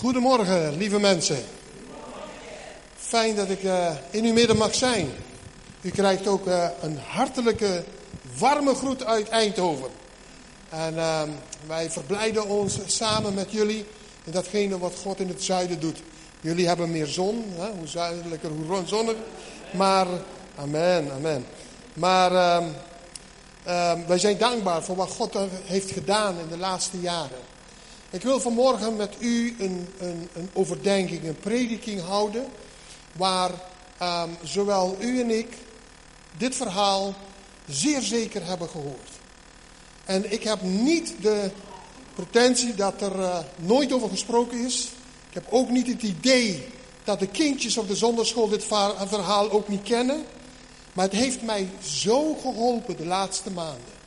Goedemorgen, 0.00 0.76
lieve 0.76 0.98
mensen. 0.98 1.44
Fijn 2.96 3.34
dat 3.34 3.50
ik 3.50 3.62
uh, 3.62 3.90
in 4.10 4.24
uw 4.24 4.32
midden 4.32 4.56
mag 4.56 4.74
zijn. 4.74 5.10
U 5.80 5.90
krijgt 5.90 6.26
ook 6.26 6.46
uh, 6.46 6.68
een 6.80 6.98
hartelijke, 6.98 7.84
warme 8.38 8.74
groet 8.74 9.04
uit 9.04 9.28
Eindhoven. 9.28 9.90
En 10.68 10.94
uh, 10.94 11.22
wij 11.66 11.90
verblijden 11.90 12.48
ons 12.48 12.78
samen 12.86 13.34
met 13.34 13.52
jullie 13.52 13.86
in 14.24 14.32
datgene 14.32 14.78
wat 14.78 14.94
God 15.02 15.20
in 15.20 15.28
het 15.28 15.42
zuiden 15.42 15.80
doet. 15.80 16.02
Jullie 16.40 16.68
hebben 16.68 16.90
meer 16.90 17.06
zon, 17.06 17.44
hè? 17.56 17.70
hoe 17.70 17.86
zuidelijker, 17.86 18.50
hoe 18.50 18.82
zonniger. 18.84 19.22
Maar, 19.72 20.06
amen, 20.56 21.12
amen. 21.12 21.46
Maar 21.92 22.32
ehm, 22.32 22.68
ehm, 23.64 24.06
wij 24.06 24.18
zijn 24.18 24.38
dankbaar 24.38 24.82
voor 24.82 24.96
wat 24.96 25.10
God 25.10 25.36
heeft 25.64 25.90
gedaan 25.90 26.38
in 26.38 26.48
de 26.48 26.58
laatste 26.58 27.00
jaren. 27.00 27.49
Ik 28.10 28.22
wil 28.22 28.40
vanmorgen 28.40 28.96
met 28.96 29.16
u 29.18 29.56
een, 29.58 29.88
een, 29.98 30.28
een 30.34 30.50
overdenking, 30.52 31.24
een 31.24 31.36
prediking 31.36 32.00
houden. 32.00 32.46
Waar 33.12 33.50
um, 34.02 34.36
zowel 34.42 34.96
u 35.00 35.20
en 35.20 35.30
ik 35.30 35.48
dit 36.38 36.56
verhaal 36.56 37.14
zeer 37.68 38.02
zeker 38.02 38.46
hebben 38.46 38.68
gehoord. 38.68 39.08
En 40.04 40.32
ik 40.32 40.42
heb 40.42 40.62
niet 40.62 41.14
de 41.20 41.50
pretentie 42.14 42.74
dat 42.74 43.02
er 43.02 43.18
uh, 43.18 43.38
nooit 43.56 43.92
over 43.92 44.08
gesproken 44.08 44.64
is. 44.64 44.88
Ik 45.28 45.34
heb 45.34 45.46
ook 45.50 45.68
niet 45.68 45.86
het 45.86 46.02
idee 46.02 46.66
dat 47.04 47.18
de 47.18 47.26
kindjes 47.26 47.76
op 47.76 47.88
de 47.88 47.96
zonderschool 47.96 48.48
dit 48.48 48.64
verhaal 49.06 49.50
ook 49.50 49.68
niet 49.68 49.82
kennen. 49.82 50.24
Maar 50.92 51.04
het 51.04 51.14
heeft 51.14 51.42
mij 51.42 51.68
zo 51.82 52.34
geholpen 52.34 52.96
de 52.96 53.06
laatste 53.06 53.50
maanden. 53.50 53.98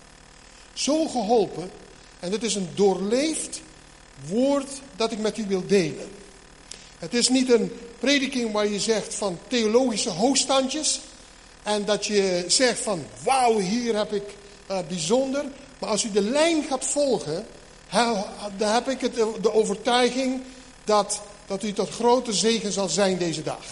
Zo 0.74 1.08
geholpen. 1.08 1.72
En 2.20 2.32
het 2.32 2.44
is 2.44 2.56
een 2.56 2.70
doorleefd 2.76 3.62
woord 4.28 4.70
dat 4.96 5.12
ik 5.12 5.20
met 5.20 5.38
u 5.38 5.46
wil 5.48 5.64
delen. 5.68 6.10
Het 7.00 7.14
is 7.14 7.30
niet 7.30 7.52
een 7.52 7.72
prediking 8.00 8.52
waar 8.52 8.68
je 8.68 8.80
zegt 8.80 9.16
van 9.16 9.40
theologische 9.48 10.10
hoogstandjes. 10.10 11.02
En 11.64 11.86
dat 11.86 12.06
je 12.06 12.44
zegt 12.48 12.80
van 12.80 13.06
wauw, 13.24 13.60
hier 13.60 13.96
heb 13.96 14.14
ik 14.14 14.24
uh, 14.72 14.78
bijzonder. 14.88 15.46
Maar 15.80 15.90
als 15.90 16.04
u 16.04 16.12
de 16.12 16.22
lijn 16.22 16.64
gaat 16.64 16.86
volgen, 16.86 17.46
dan 18.58 18.74
heb 18.74 18.90
ik 18.90 19.02
het, 19.02 19.16
de 19.42 19.54
overtuiging 19.54 20.42
dat, 20.84 21.22
dat 21.46 21.64
u 21.64 21.74
tot 21.74 21.90
grote 21.90 22.34
zegen 22.34 22.72
zal 22.72 22.90
zijn 22.90 23.18
deze 23.18 23.44
dag. 23.44 23.66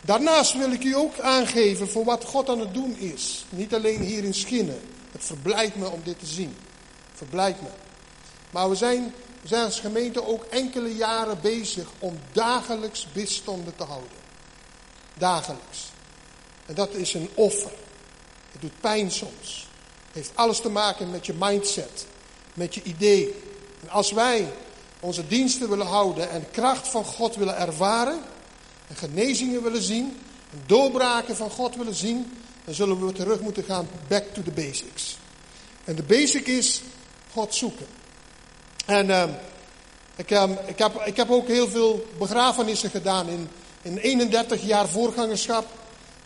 Daarnaast 0.00 0.56
wil 0.56 0.72
ik 0.72 0.84
u 0.84 0.94
ook 0.96 1.18
aangeven 1.18 1.88
voor 1.88 2.04
wat 2.04 2.24
God 2.24 2.48
aan 2.48 2.60
het 2.60 2.74
doen 2.74 2.96
is. 2.98 3.44
Niet 3.50 3.74
alleen 3.74 4.00
hier 4.00 4.24
in 4.24 4.34
Schinnen. 4.34 4.80
Het 5.12 5.24
verblijdt 5.24 5.76
me 5.76 5.88
om 5.88 6.00
dit 6.04 6.18
te 6.18 6.26
zien. 6.26 6.56
Verblijdt 7.14 7.62
me. 7.62 7.68
Maar 8.50 8.68
we 8.68 8.74
zijn 8.74 9.14
als 9.50 9.80
gemeente 9.80 10.26
ook 10.26 10.44
enkele 10.44 10.96
jaren 10.96 11.40
bezig 11.40 11.88
om 11.98 12.18
dagelijks 12.32 13.06
bidstonden 13.12 13.76
te 13.76 13.84
houden. 13.84 14.18
Dagelijks. 15.14 15.90
En 16.66 16.74
dat 16.74 16.94
is 16.94 17.14
een 17.14 17.28
offer. 17.34 17.72
Het 18.52 18.60
doet 18.60 18.80
pijn 18.80 19.10
soms. 19.10 19.68
Het 20.06 20.14
heeft 20.14 20.30
alles 20.34 20.60
te 20.60 20.68
maken 20.68 21.10
met 21.10 21.26
je 21.26 21.34
mindset, 21.38 22.06
met 22.54 22.74
je 22.74 22.82
idee. 22.82 23.34
En 23.82 23.88
als 23.88 24.12
wij 24.12 24.52
onze 25.00 25.26
diensten 25.26 25.68
willen 25.68 25.86
houden 25.86 26.30
en 26.30 26.50
kracht 26.50 26.88
van 26.88 27.04
God 27.04 27.36
willen 27.36 27.56
ervaren, 27.56 28.20
en 28.88 28.96
genezingen 28.96 29.62
willen 29.62 29.82
zien, 29.82 30.18
en 30.52 30.62
doorbraken 30.66 31.36
van 31.36 31.50
God 31.50 31.76
willen 31.76 31.94
zien, 31.94 32.32
dan 32.64 32.74
zullen 32.74 33.06
we 33.06 33.12
terug 33.12 33.40
moeten 33.40 33.64
gaan 33.64 33.88
back 34.08 34.24
to 34.32 34.42
the 34.42 34.50
basics. 34.50 35.18
En 35.84 35.96
de 35.96 36.02
basic 36.02 36.46
is 36.46 36.82
God 37.32 37.54
zoeken. 37.54 37.86
En 38.88 39.04
ik, 40.16 40.30
uh, 40.30 40.50
ik, 40.66 40.78
heb, 40.78 41.02
ik 41.04 41.16
heb 41.16 41.30
ook 41.30 41.46
heel 41.46 41.68
veel 41.68 42.06
begrafenissen 42.18 42.90
gedaan. 42.90 43.28
In, 43.28 43.48
in 43.82 43.96
31 43.96 44.62
jaar 44.62 44.88
voorgangerschap 44.88 45.66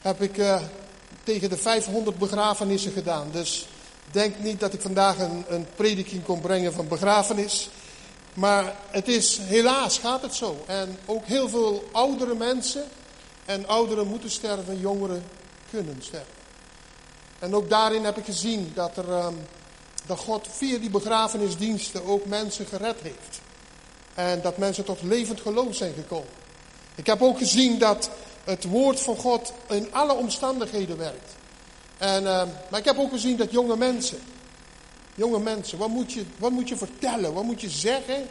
heb 0.00 0.22
ik 0.22 0.36
uh, 0.36 0.60
tegen 1.24 1.48
de 1.48 1.56
500 1.56 2.18
begrafenissen 2.18 2.92
gedaan. 2.92 3.28
Dus 3.32 3.66
denk 4.10 4.38
niet 4.38 4.60
dat 4.60 4.72
ik 4.72 4.80
vandaag 4.80 5.18
een, 5.18 5.44
een 5.48 5.66
prediking 5.76 6.24
kon 6.24 6.40
brengen 6.40 6.72
van 6.72 6.88
begrafenis. 6.88 7.70
Maar 8.34 8.76
het 8.90 9.08
is, 9.08 9.38
helaas 9.42 9.98
gaat 9.98 10.22
het 10.22 10.34
zo. 10.34 10.64
En 10.66 10.98
ook 11.06 11.24
heel 11.24 11.48
veel 11.48 11.88
oudere 11.92 12.34
mensen. 12.34 12.84
En 13.44 13.66
ouderen 13.66 14.06
moeten 14.06 14.30
sterven, 14.30 14.80
jongeren 14.80 15.24
kunnen 15.70 15.96
sterven. 15.98 16.34
En 17.38 17.54
ook 17.54 17.70
daarin 17.70 18.04
heb 18.04 18.18
ik 18.18 18.24
gezien 18.24 18.72
dat 18.74 18.96
er... 18.96 19.08
Um, 19.08 19.38
dat 20.06 20.18
God 20.18 20.48
via 20.50 20.78
die 20.78 20.90
begrafenisdiensten 20.90 22.04
ook 22.04 22.26
mensen 22.26 22.66
gered 22.66 23.00
heeft. 23.02 23.40
En 24.14 24.40
dat 24.42 24.58
mensen 24.58 24.84
tot 24.84 25.02
levend 25.02 25.40
geloof 25.40 25.74
zijn 25.74 25.94
gekomen. 25.94 26.28
Ik 26.94 27.06
heb 27.06 27.22
ook 27.22 27.38
gezien 27.38 27.78
dat 27.78 28.10
het 28.44 28.64
woord 28.64 29.00
van 29.00 29.16
God 29.16 29.52
in 29.68 29.94
alle 29.94 30.14
omstandigheden 30.14 30.96
werkt. 30.96 31.32
En, 31.98 32.22
uh, 32.22 32.42
maar 32.70 32.80
ik 32.80 32.84
heb 32.84 32.98
ook 32.98 33.10
gezien 33.10 33.36
dat 33.36 33.50
jonge 33.50 33.76
mensen, 33.76 34.18
jonge 35.14 35.38
mensen, 35.38 35.78
wat 35.78 35.88
moet, 35.88 36.12
je, 36.12 36.24
wat 36.38 36.50
moet 36.50 36.68
je 36.68 36.76
vertellen? 36.76 37.32
Wat 37.32 37.44
moet 37.44 37.60
je 37.60 37.70
zeggen 37.70 38.28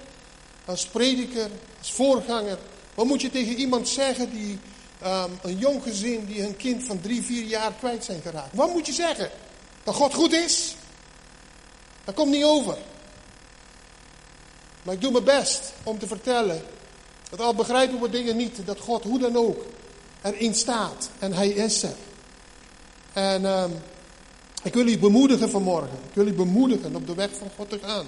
als 0.65 0.85
prediker, 0.85 1.49
als 1.79 1.91
voorganger? 1.91 2.57
Wat 2.95 3.05
moet 3.05 3.21
je 3.21 3.29
tegen 3.29 3.55
iemand 3.55 3.87
zeggen 3.87 4.31
die, 4.31 4.59
um, 5.03 5.39
een 5.41 5.57
jong 5.57 5.83
gezin 5.83 6.25
die 6.25 6.41
hun 6.41 6.57
kind 6.57 6.83
van 6.83 7.01
drie, 7.01 7.21
vier 7.21 7.43
jaar 7.43 7.73
kwijt 7.79 8.03
zijn 8.03 8.21
geraakt? 8.21 8.55
Wat 8.55 8.73
moet 8.73 8.85
je 8.85 8.93
zeggen? 8.93 9.29
Dat 9.83 9.95
God 9.95 10.13
goed 10.13 10.33
is? 10.33 10.75
Dat 12.11 12.19
komt 12.19 12.35
niet 12.35 12.45
over. 12.45 12.77
Maar 14.83 14.93
ik 14.93 15.01
doe 15.01 15.11
mijn 15.11 15.23
best 15.23 15.73
om 15.83 15.99
te 15.99 16.07
vertellen. 16.07 16.61
Dat 17.29 17.39
al 17.39 17.55
begrijpen 17.55 18.01
we 18.01 18.09
dingen 18.09 18.37
niet. 18.37 18.65
Dat 18.65 18.79
God 18.79 19.03
hoe 19.03 19.19
dan 19.19 19.35
ook 19.35 19.65
erin 20.21 20.55
staat. 20.55 21.09
En 21.19 21.33
hij 21.33 21.49
is 21.49 21.83
er. 21.83 21.95
En 23.13 23.41
uh, 23.41 23.63
ik 24.63 24.73
wil 24.73 24.87
u 24.87 24.97
bemoedigen 24.97 25.49
vanmorgen. 25.49 25.97
Ik 26.09 26.13
wil 26.13 26.27
u 26.27 26.33
bemoedigen 26.33 26.95
op 26.95 27.07
de 27.07 27.13
weg 27.13 27.29
van 27.37 27.49
God 27.55 27.69
te 27.69 27.79
gaan. 27.83 28.05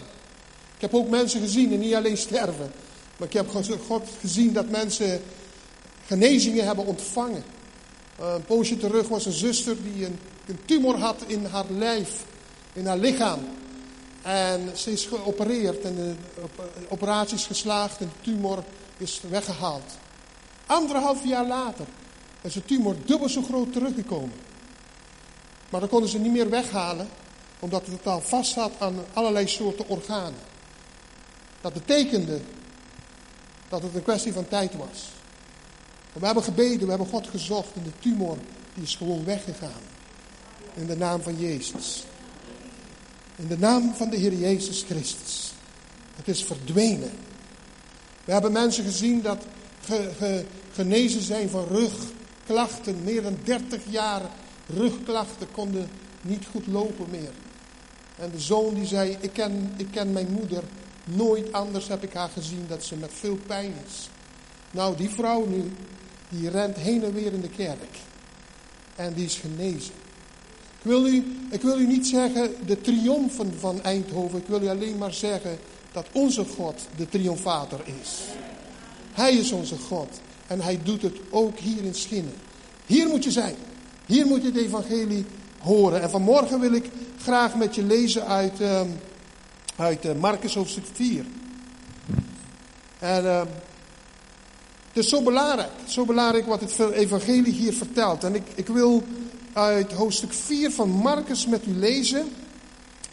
Ik 0.76 0.82
heb 0.82 0.94
ook 0.94 1.10
mensen 1.10 1.42
gezien 1.42 1.74
en 1.74 1.80
niet 1.80 1.96
alleen 1.96 2.18
sterven. 2.18 2.72
Maar 3.18 3.28
ik 3.28 3.34
heb 3.34 3.50
God 3.88 4.04
gezien 4.20 4.54
dat 4.54 4.70
mensen 4.70 5.22
genezingen 6.06 6.66
hebben 6.66 6.86
ontvangen. 6.86 7.44
Uh, 8.20 8.34
een 8.34 8.44
poosje 8.44 8.78
terug 8.78 9.08
was 9.08 9.26
een 9.26 9.32
zuster 9.32 9.76
die 9.84 10.06
een, 10.06 10.20
een 10.48 10.60
tumor 10.66 10.98
had 10.98 11.24
in 11.28 11.46
haar 11.46 11.66
lijf, 11.70 12.26
in 12.74 12.86
haar 12.86 12.98
lichaam. 12.98 13.40
En 14.24 14.78
ze 14.78 14.92
is 14.92 15.06
geopereerd 15.06 15.84
en 15.84 15.96
de 15.96 16.16
operatie 16.90 17.36
is 17.36 17.46
geslaagd 17.46 18.00
en 18.00 18.06
de 18.06 18.32
tumor 18.32 18.64
is 18.98 19.22
weggehaald. 19.30 19.94
Anderhalf 20.66 21.26
jaar 21.26 21.48
later 21.48 21.86
is 22.42 22.54
de 22.54 22.66
tumor 22.66 22.96
dubbel 23.06 23.30
zo 23.30 23.42
groot 23.42 23.74
teruggekomen. 23.74 24.40
Maar 25.70 25.80
dan 25.80 25.90
konden 25.90 26.10
ze 26.10 26.20
niet 26.20 26.32
meer 26.32 26.50
weghalen, 26.50 27.08
omdat 27.60 27.86
het 27.86 28.08
al 28.08 28.22
vast 28.22 28.52
zat 28.52 28.72
aan 28.80 28.96
allerlei 29.14 29.48
soorten 29.48 29.88
organen. 29.88 30.40
Dat 31.62 31.74
betekende 31.74 32.40
dat 33.70 33.82
het 33.82 33.96
een 33.96 34.04
kwestie 34.04 34.34
van 34.34 34.48
tijd 34.48 34.76
was. 34.76 35.10
we 36.14 36.26
hebben 36.26 36.44
gebeden, 36.44 36.82
we 36.82 36.90
hebben 36.90 37.08
God 37.08 37.28
gezocht 37.28 37.76
en 37.76 37.84
de 37.84 38.00
tumor 38.00 38.38
die 38.74 38.84
is 38.84 38.96
gewoon 38.96 39.26
weggegaan. 39.26 39.82
In 40.74 40.86
de 40.86 40.98
naam 40.98 41.22
van 41.22 41.40
Jezus. 41.40 42.04
In 43.36 43.48
de 43.48 43.58
naam 43.58 43.94
van 43.94 44.10
de 44.10 44.18
Heer 44.18 44.34
Jezus 44.34 44.84
Christus. 44.84 45.54
Het 46.16 46.28
is 46.28 46.44
verdwenen. 46.44 47.12
We 48.26 48.32
hebben 48.32 48.52
mensen 48.52 48.84
gezien 48.84 49.22
dat 49.22 49.46
ge, 49.82 50.10
ge, 50.18 50.46
genezen 50.72 51.22
zijn 51.22 51.50
van 51.50 51.68
rugklachten. 51.68 53.04
Meer 53.04 53.22
dan 53.22 53.38
30 53.44 53.82
jaar 53.90 54.22
rugklachten 54.68 55.52
konden 55.52 55.90
niet 56.22 56.46
goed 56.52 56.68
lopen 56.68 57.10
meer. 57.10 57.32
En 58.16 58.32
de 58.32 58.40
zoon 58.40 58.74
die 58.74 58.86
zei, 58.86 59.18
ik 59.20 59.34
ken, 59.34 59.74
ik 59.78 59.88
ken 59.92 60.12
mijn 60.12 60.32
moeder. 60.32 60.64
Nooit 61.04 61.54
anders 61.54 61.88
heb 61.88 62.04
ik 62.04 62.14
haar 62.14 62.30
gezien 62.30 62.66
dat 62.68 62.84
ze 62.84 62.96
met 62.96 63.12
veel 63.14 63.38
pijn 63.48 63.74
is. 63.88 64.10
Nou, 64.72 64.98
die 64.98 65.10
vrouw 65.10 65.46
nu, 65.46 65.72
die 66.30 66.50
rent 66.50 66.76
heen 66.76 67.04
en 67.04 67.14
weer 67.14 67.34
in 67.34 67.42
de 67.42 67.50
kerk. 67.50 67.98
En 68.96 69.14
die 69.14 69.26
is 69.26 69.36
genezen. 69.36 69.94
Ik 70.84 70.90
wil, 70.90 71.06
u, 71.08 71.24
ik 71.50 71.62
wil 71.62 71.80
u 71.80 71.88
niet 71.88 72.08
zeggen 72.08 72.56
de 72.66 72.82
triomfen 72.82 73.54
van 73.60 73.84
Eindhoven. 73.84 74.40
Ik 74.40 74.48
wil 74.48 74.62
u 74.62 74.68
alleen 74.68 74.98
maar 74.98 75.14
zeggen 75.14 75.58
dat 75.92 76.06
onze 76.12 76.46
God 76.46 76.82
de 76.96 77.10
triomfator 77.10 77.82
is. 78.02 78.20
Hij 79.14 79.34
is 79.34 79.52
onze 79.52 79.78
God. 79.78 80.08
En 80.48 80.62
hij 80.62 80.80
doet 80.84 81.02
het 81.02 81.18
ook 81.30 81.60
hier 81.60 81.84
in 81.84 81.96
Schinnen. 81.96 82.34
Hier 82.86 83.08
moet 83.08 83.24
je 83.24 83.32
zijn. 83.32 83.56
Hier 84.06 84.26
moet 84.26 84.42
je 84.42 84.48
het 84.48 84.58
evangelie 84.58 85.26
horen. 85.60 86.02
En 86.02 86.10
vanmorgen 86.10 86.60
wil 86.60 86.74
ik 86.74 86.90
graag 87.22 87.56
met 87.56 87.76
je 87.76 87.84
lezen 87.84 88.28
uit, 88.28 88.62
uh, 88.62 88.82
uit 89.76 90.06
uh, 90.06 90.12
Marcus 90.20 90.56
hoofdstuk 90.56 90.86
4. 90.94 91.26
En 93.00 93.24
uh, 93.24 93.40
het 94.88 95.04
is 95.04 95.10
zo 95.10 95.22
belangrijk. 95.22 95.70
Zo 95.86 96.06
belangrijk 96.06 96.46
wat 96.46 96.62
het 96.62 96.92
evangelie 96.92 97.54
hier 97.54 97.74
vertelt. 97.74 98.24
En 98.24 98.36
ik, 98.36 98.48
ik 98.56 98.68
wil 98.68 99.04
uit 99.54 99.92
hoofdstuk 99.92 100.34
4 100.34 100.72
van 100.72 100.90
Marcus 100.90 101.46
met 101.48 101.66
u 101.66 101.76
lezen. 101.76 102.32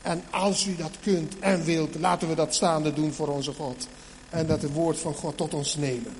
En 0.03 0.23
als 0.31 0.67
u 0.67 0.77
dat 0.77 0.97
kunt 1.03 1.39
en 1.39 1.65
wilt, 1.65 1.99
laten 1.99 2.29
we 2.29 2.35
dat 2.35 2.55
staande 2.55 2.93
doen 2.93 3.13
voor 3.13 3.29
onze 3.29 3.53
God. 3.53 3.87
en 4.31 4.47
dat 4.47 4.63
het 4.63 4.73
woord 4.73 4.99
van 4.99 5.15
God 5.15 5.37
tot 5.37 5.55
ons 5.55 5.77
nemen. 5.77 6.17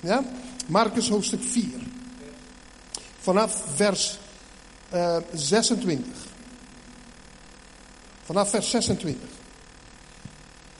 Ja? 0.00 0.24
Marcus 0.66 1.08
hoofdstuk 1.08 1.42
4. 1.42 1.64
Vanaf 3.18 3.62
vers 3.74 4.18
uh, 4.94 5.16
26. 5.32 6.06
Vanaf 8.24 8.50
vers 8.50 8.70
26. 8.70 9.28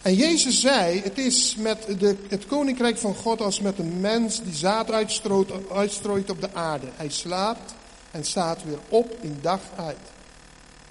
En 0.03 0.15
Jezus 0.15 0.61
zei, 0.61 1.01
het 1.01 1.19
is 1.19 1.57
met 1.57 1.87
de, 1.99 2.17
het 2.29 2.47
koninkrijk 2.47 2.99
van 2.99 3.15
God 3.15 3.41
als 3.41 3.61
met 3.61 3.79
een 3.79 4.01
mens 4.01 4.43
die 4.43 4.55
zaad 4.55 4.91
uitstrooit, 4.91 5.51
uitstrooit 5.73 6.31
op 6.31 6.41
de 6.41 6.55
aarde. 6.55 6.87
Hij 6.97 7.09
slaapt 7.09 7.75
en 8.13 8.25
staat 8.25 8.65
weer 8.65 8.79
op 8.89 9.17
in 9.21 9.39
dag 9.41 9.61
uit. 9.77 10.11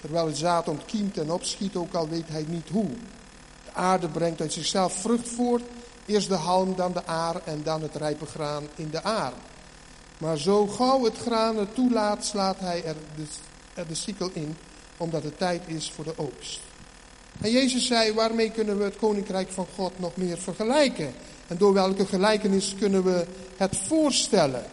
Terwijl 0.00 0.26
het 0.26 0.36
zaad 0.36 0.68
ontkiemt 0.68 1.18
en 1.18 1.30
opschiet, 1.30 1.76
ook 1.76 1.94
al 1.94 2.08
weet 2.08 2.28
hij 2.28 2.44
niet 2.48 2.68
hoe. 2.68 2.88
De 3.64 3.72
aarde 3.72 4.08
brengt 4.08 4.40
uit 4.40 4.52
zichzelf 4.52 4.92
vrucht 4.92 5.28
voort. 5.28 5.62
Eerst 6.06 6.28
de 6.28 6.34
halm, 6.34 6.76
dan 6.76 6.92
de 6.92 7.06
aar 7.06 7.36
en 7.44 7.62
dan 7.62 7.82
het 7.82 7.94
rijpe 7.94 8.26
graan 8.26 8.64
in 8.74 8.90
de 8.90 9.02
aar. 9.02 9.32
Maar 10.18 10.38
zo 10.38 10.66
gauw 10.66 11.04
het 11.04 11.16
graan 11.16 11.56
het 11.56 11.74
toelaat, 11.74 12.24
slaat 12.24 12.58
hij 12.58 12.84
er 12.84 12.96
de, 13.16 13.24
er 13.74 13.86
de 13.86 13.94
sikkel 13.94 14.30
in, 14.32 14.56
omdat 14.96 15.22
het 15.22 15.38
tijd 15.38 15.62
is 15.66 15.90
voor 15.90 16.04
de 16.04 16.14
oogst. 16.16 16.60
En 17.40 17.50
Jezus 17.50 17.86
zei, 17.86 18.12
waarmee 18.12 18.50
kunnen 18.50 18.78
we 18.78 18.84
het 18.84 18.96
koninkrijk 18.96 19.50
van 19.50 19.66
God 19.74 19.98
nog 19.98 20.16
meer 20.16 20.38
vergelijken? 20.38 21.14
En 21.46 21.56
door 21.56 21.72
welke 21.72 22.06
gelijkenis 22.06 22.74
kunnen 22.78 23.04
we 23.04 23.26
het 23.56 23.76
voorstellen? 23.76 24.64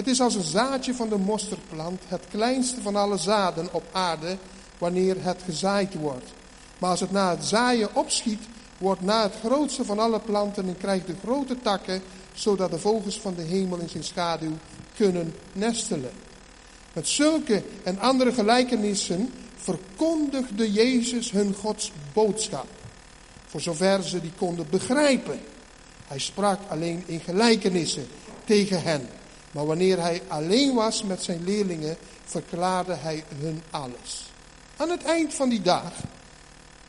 Het 0.00 0.08
is 0.08 0.20
als 0.20 0.34
een 0.34 0.42
zaadje 0.42 0.94
van 0.94 1.08
de 1.08 1.18
mosterdplant, 1.18 2.02
het 2.06 2.24
kleinste 2.30 2.82
van 2.82 2.96
alle 2.96 3.16
zaden 3.16 3.68
op 3.72 3.82
aarde, 3.92 4.36
wanneer 4.78 5.16
het 5.24 5.42
gezaaid 5.44 5.94
wordt. 5.94 6.24
Maar 6.78 6.90
als 6.90 7.00
het 7.00 7.10
na 7.10 7.30
het 7.30 7.44
zaaien 7.44 7.94
opschiet, 7.94 8.42
wordt 8.78 9.00
na 9.00 9.22
het 9.22 9.34
grootste 9.44 9.84
van 9.84 9.98
alle 9.98 10.20
planten 10.20 10.68
en 10.68 10.76
krijgt 10.76 11.06
de 11.06 11.14
grote 11.22 11.56
takken, 11.62 12.02
zodat 12.32 12.70
de 12.70 12.78
vogels 12.78 13.20
van 13.20 13.34
de 13.34 13.42
hemel 13.42 13.78
in 13.78 13.88
zijn 13.88 14.04
schaduw 14.04 14.52
kunnen 14.96 15.34
nestelen. 15.52 16.12
Met 16.92 17.08
zulke 17.08 17.62
en 17.82 17.98
andere 17.98 18.32
gelijkenissen 18.32 19.32
verkondigde 19.56 20.72
Jezus 20.72 21.30
hun 21.30 21.54
Gods 21.54 21.92
boodschap, 22.12 22.66
voor 23.46 23.60
zover 23.60 24.02
ze 24.02 24.20
die 24.20 24.32
konden 24.36 24.66
begrijpen. 24.70 25.40
Hij 26.06 26.18
sprak 26.18 26.58
alleen 26.68 27.02
in 27.06 27.20
gelijkenissen 27.20 28.06
tegen 28.44 28.82
hen. 28.82 29.08
Maar 29.50 29.66
wanneer 29.66 30.00
hij 30.00 30.22
alleen 30.28 30.74
was 30.74 31.02
met 31.02 31.22
zijn 31.22 31.44
leerlingen, 31.44 31.96
verklaarde 32.24 32.94
hij 32.94 33.24
hun 33.40 33.62
alles. 33.70 34.30
Aan 34.76 34.90
het 34.90 35.02
eind 35.02 35.34
van 35.34 35.48
die 35.48 35.62
dag, 35.62 35.92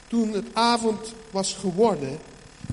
toen 0.07 0.33
het 0.33 0.45
avond 0.53 1.13
was 1.31 1.53
geworden, 1.53 2.19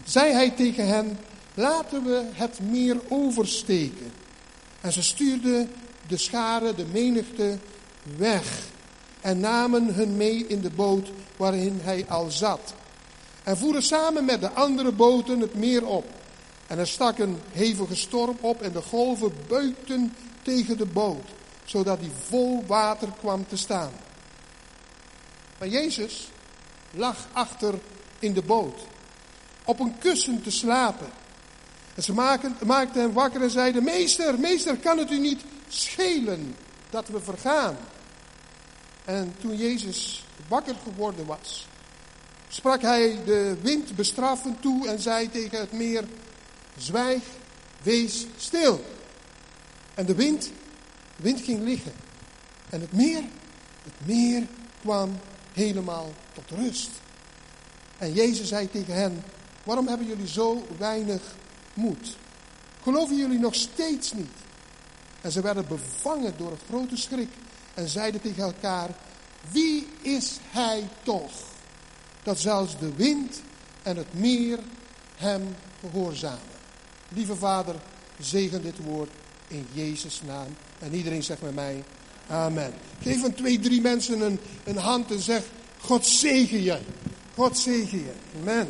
zei 0.04 0.32
hij 0.32 0.50
tegen 0.50 0.86
hen, 0.86 1.18
laten 1.54 2.04
we 2.04 2.24
het 2.32 2.60
meer 2.60 2.96
oversteken. 3.08 4.12
En 4.80 4.92
ze 4.92 5.02
stuurden 5.02 5.70
de 6.08 6.16
scharen, 6.16 6.76
de 6.76 6.86
menigte, 6.92 7.58
weg 8.16 8.66
en 9.20 9.40
namen 9.40 9.94
hun 9.94 10.16
mee 10.16 10.46
in 10.46 10.60
de 10.60 10.70
boot 10.70 11.08
waarin 11.36 11.80
hij 11.82 12.04
al 12.08 12.30
zat. 12.30 12.74
En 13.44 13.56
voeren 13.56 13.82
samen 13.82 14.24
met 14.24 14.40
de 14.40 14.50
andere 14.50 14.92
boten 14.92 15.40
het 15.40 15.54
meer 15.54 15.86
op. 15.86 16.04
En 16.68 16.78
er 16.78 16.86
stak 16.86 17.18
een 17.18 17.40
hevige 17.52 17.96
storm 17.96 18.36
op 18.40 18.62
en 18.62 18.72
de 18.72 18.82
golven 18.82 19.32
beukten 19.48 20.14
tegen 20.42 20.76
de 20.76 20.86
boot, 20.86 21.28
zodat 21.64 22.00
die 22.00 22.12
vol 22.28 22.64
water 22.66 23.08
kwam 23.20 23.46
te 23.46 23.56
staan. 23.56 23.92
Maar 25.58 25.68
Jezus 25.68 26.28
lag 26.90 27.16
achter 27.32 27.74
in 28.18 28.32
de 28.32 28.42
boot, 28.42 28.80
op 29.64 29.80
een 29.80 29.98
kussen 29.98 30.42
te 30.42 30.50
slapen. 30.50 31.08
En 31.94 32.02
ze 32.02 32.12
maakten 32.64 33.00
hem 33.00 33.12
wakker 33.12 33.42
en 33.42 33.50
zeiden, 33.50 33.84
meester, 33.84 34.38
meester, 34.38 34.76
kan 34.76 34.98
het 34.98 35.10
u 35.10 35.18
niet 35.18 35.40
schelen 35.68 36.56
dat 36.90 37.08
we 37.08 37.20
vergaan? 37.20 37.76
En 39.04 39.34
toen 39.40 39.56
Jezus 39.56 40.24
wakker 40.48 40.76
geworden 40.82 41.26
was, 41.26 41.66
sprak 42.48 42.82
hij 42.82 43.18
de 43.24 43.56
wind 43.62 43.96
bestraffend 43.96 44.62
toe 44.62 44.88
en 44.88 45.00
zei 45.00 45.30
tegen 45.30 45.58
het 45.58 45.72
meer, 45.72 46.04
zwijg, 46.78 47.22
wees 47.82 48.26
stil. 48.36 48.84
En 49.94 50.06
de 50.06 50.14
wind, 50.14 50.42
de 51.16 51.22
wind 51.22 51.40
ging 51.40 51.62
liggen. 51.62 51.92
En 52.70 52.80
het 52.80 52.92
meer, 52.92 53.22
het 53.82 54.06
meer 54.06 54.46
kwam 54.80 55.18
helemaal 55.52 56.12
tot 56.32 56.58
rust. 56.58 56.90
En 57.98 58.12
Jezus 58.12 58.48
zei 58.48 58.70
tegen 58.70 58.94
hen, 58.94 59.22
waarom 59.64 59.88
hebben 59.88 60.06
jullie 60.06 60.28
zo 60.28 60.66
weinig 60.78 61.22
moed? 61.74 62.16
Geloven 62.82 63.16
jullie 63.16 63.38
nog 63.38 63.54
steeds 63.54 64.12
niet? 64.12 64.36
En 65.20 65.32
ze 65.32 65.40
werden 65.40 65.66
bevangen 65.68 66.34
door 66.36 66.50
een 66.50 66.66
grote 66.68 66.96
schrik 66.96 67.28
en 67.74 67.88
zeiden 67.88 68.20
tegen 68.20 68.42
elkaar, 68.42 68.90
wie 69.50 69.86
is 70.02 70.38
hij 70.50 70.88
toch? 71.02 71.32
Dat 72.22 72.40
zelfs 72.40 72.78
de 72.78 72.94
wind 72.94 73.40
en 73.82 73.96
het 73.96 74.14
meer 74.14 74.58
hem 75.16 75.56
gehoorzamen. 75.80 76.57
Lieve 77.08 77.36
Vader, 77.36 77.74
zegen 78.20 78.62
dit 78.62 78.78
woord 78.84 79.10
in 79.48 79.66
Jezus' 79.72 80.22
naam. 80.26 80.56
En 80.78 80.94
iedereen 80.94 81.22
zegt 81.22 81.42
met 81.42 81.54
mij, 81.54 81.84
amen. 82.28 82.72
Geef 83.00 83.22
een 83.22 83.34
twee, 83.34 83.58
drie 83.58 83.80
mensen 83.80 84.20
een, 84.20 84.40
een 84.64 84.76
hand 84.76 85.10
en 85.10 85.20
zeg, 85.20 85.42
God 85.80 86.06
zegen 86.06 86.62
je. 86.62 86.78
God 87.34 87.58
zegen 87.58 87.98
je. 87.98 88.12
Amen. 88.40 88.68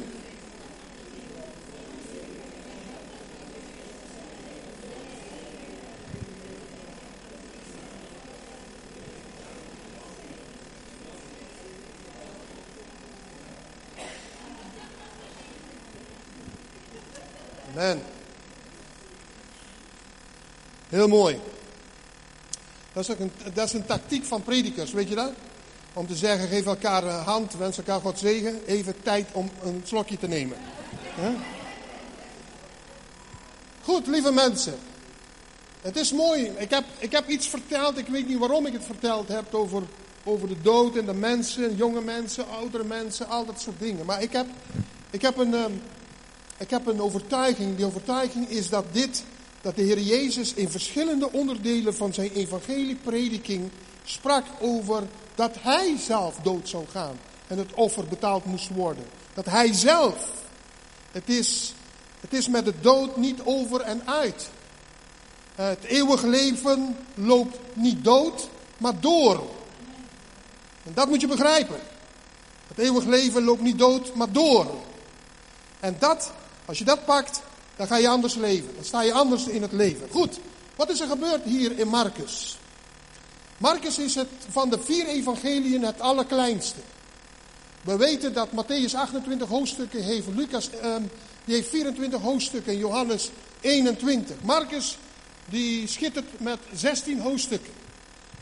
Amen. 17.79 18.18
Heel 20.88 21.08
mooi. 21.08 21.40
Dat 22.93 23.02
is, 23.02 23.11
ook 23.11 23.19
een, 23.19 23.32
dat 23.55 23.67
is 23.67 23.73
een 23.73 23.87
tactiek 23.87 24.25
van 24.25 24.43
predikers, 24.43 24.93
weet 24.93 25.08
je 25.08 25.14
dat? 25.14 25.32
Om 25.93 26.06
te 26.06 26.17
zeggen, 26.17 26.49
geef 26.49 26.67
elkaar 26.67 27.05
een 27.05 27.23
hand, 27.25 27.55
wens 27.55 27.79
elkaar 27.79 28.00
God 28.00 28.19
zegen. 28.19 28.61
Even 28.67 29.02
tijd 29.02 29.29
om 29.32 29.50
een 29.62 29.82
slokje 29.85 30.19
te 30.19 30.29
nemen. 30.29 30.56
Goed, 33.82 34.06
lieve 34.06 34.32
mensen. 34.32 34.74
Het 35.81 35.96
is 35.96 36.12
mooi. 36.12 36.53
Ik 36.56 36.70
heb, 36.70 36.84
ik 36.98 37.12
heb 37.12 37.29
iets 37.29 37.48
verteld. 37.48 37.98
Ik 37.98 38.06
weet 38.06 38.29
niet 38.29 38.39
waarom 38.39 38.67
ik 38.67 38.72
het 38.72 38.84
verteld 38.84 39.29
heb 39.29 39.55
over, 39.55 39.82
over 40.24 40.48
de 40.48 40.60
dood 40.62 40.96
en 40.96 41.06
de 41.06 41.15
mensen, 41.15 41.77
jonge 41.77 42.01
mensen, 42.01 42.48
oudere 42.48 42.84
mensen, 42.84 43.29
al 43.29 43.46
dat 43.46 43.60
soort 43.60 43.79
dingen. 43.79 44.06
Maar 44.06 44.22
ik 44.22 44.32
heb, 44.32 44.46
ik 45.10 45.22
heb, 45.22 45.36
een, 45.36 45.55
ehm, 45.55 45.72
ik 46.58 46.70
heb 46.70 46.86
een 46.86 47.01
overtuiging. 47.01 47.77
Die 47.77 47.86
overtuiging 47.86 48.48
is 48.48 48.69
dat 48.69 48.84
dit 48.93 49.24
dat 49.60 49.77
de 49.77 49.82
Heer 49.82 50.00
Jezus 50.00 50.55
in 50.55 50.70
verschillende 50.70 51.32
onderdelen 51.32 51.94
van 51.94 52.15
zijn 52.15 52.32
evangelieprediking 52.32 53.70
sprak 54.05 54.44
over 54.60 55.03
dat 55.34 55.56
hij 55.60 55.96
zelf 55.98 56.36
dood 56.36 56.69
zou 56.69 56.84
gaan 56.91 57.19
en 57.46 57.58
het 57.58 57.74
offer 57.74 58.06
betaald 58.06 58.44
moest 58.44 58.69
worden. 58.69 59.05
Dat 59.34 59.44
hij 59.44 59.72
zelf. 59.72 60.31
Het 61.12 61.29
is, 61.29 61.74
het 62.20 62.32
is 62.32 62.48
met 62.48 62.65
de 62.65 62.74
dood 62.81 63.17
niet 63.17 63.41
over 63.44 63.81
en 63.81 64.03
uit. 64.06 64.48
Het 65.55 65.84
eeuwige 65.84 66.29
leven 66.29 66.96
loopt 67.15 67.58
niet 67.72 68.05
dood, 68.05 68.48
maar 68.77 69.00
door. 69.00 69.50
En 70.84 70.94
dat 70.94 71.08
moet 71.08 71.20
je 71.20 71.27
begrijpen. 71.27 71.81
Het 72.69 72.79
eeuwige 72.79 73.08
leven 73.08 73.44
loopt 73.44 73.62
niet 73.62 73.79
dood, 73.79 74.15
maar 74.15 74.32
door. 74.32 74.67
En 75.81 75.96
dat, 75.98 76.32
als 76.65 76.79
je 76.79 76.84
dat 76.84 77.05
pakt, 77.05 77.43
dan 77.79 77.87
ga 77.87 77.97
je 77.97 78.08
anders 78.08 78.35
leven. 78.35 78.75
Dan 78.75 78.85
sta 78.85 79.03
je 79.03 79.13
anders 79.13 79.47
in 79.47 79.63
het 79.63 79.73
leven. 79.73 80.08
Goed, 80.11 80.39
wat 80.77 80.91
is 80.91 81.01
er 81.01 81.08
gebeurd 81.08 81.44
hier 81.44 81.79
in 81.79 81.89
Marcus? 81.89 82.58
Marcus 83.58 83.99
is 83.99 84.15
het 84.15 84.29
van 84.51 84.70
de 84.70 84.79
vier 84.81 85.06
evangeliën 85.06 85.82
het 85.82 86.01
allerkleinste. 86.01 86.81
We 87.82 87.97
weten 87.97 88.32
dat 88.32 88.49
Matthäus 88.51 88.94
28 88.94 89.49
hoofdstukken 89.49 90.03
heeft, 90.03 90.27
Lucas 90.35 90.70
ehm, 90.70 91.03
die 91.44 91.55
heeft 91.55 91.69
24 91.69 92.20
hoofdstukken 92.20 92.73
en 92.73 92.79
Johannes 92.79 93.31
21. 93.61 94.37
Marcus 94.43 94.99
die 95.51 95.87
schittert 95.87 96.41
met 96.41 96.58
16 96.73 97.20
hoofdstukken. 97.20 97.73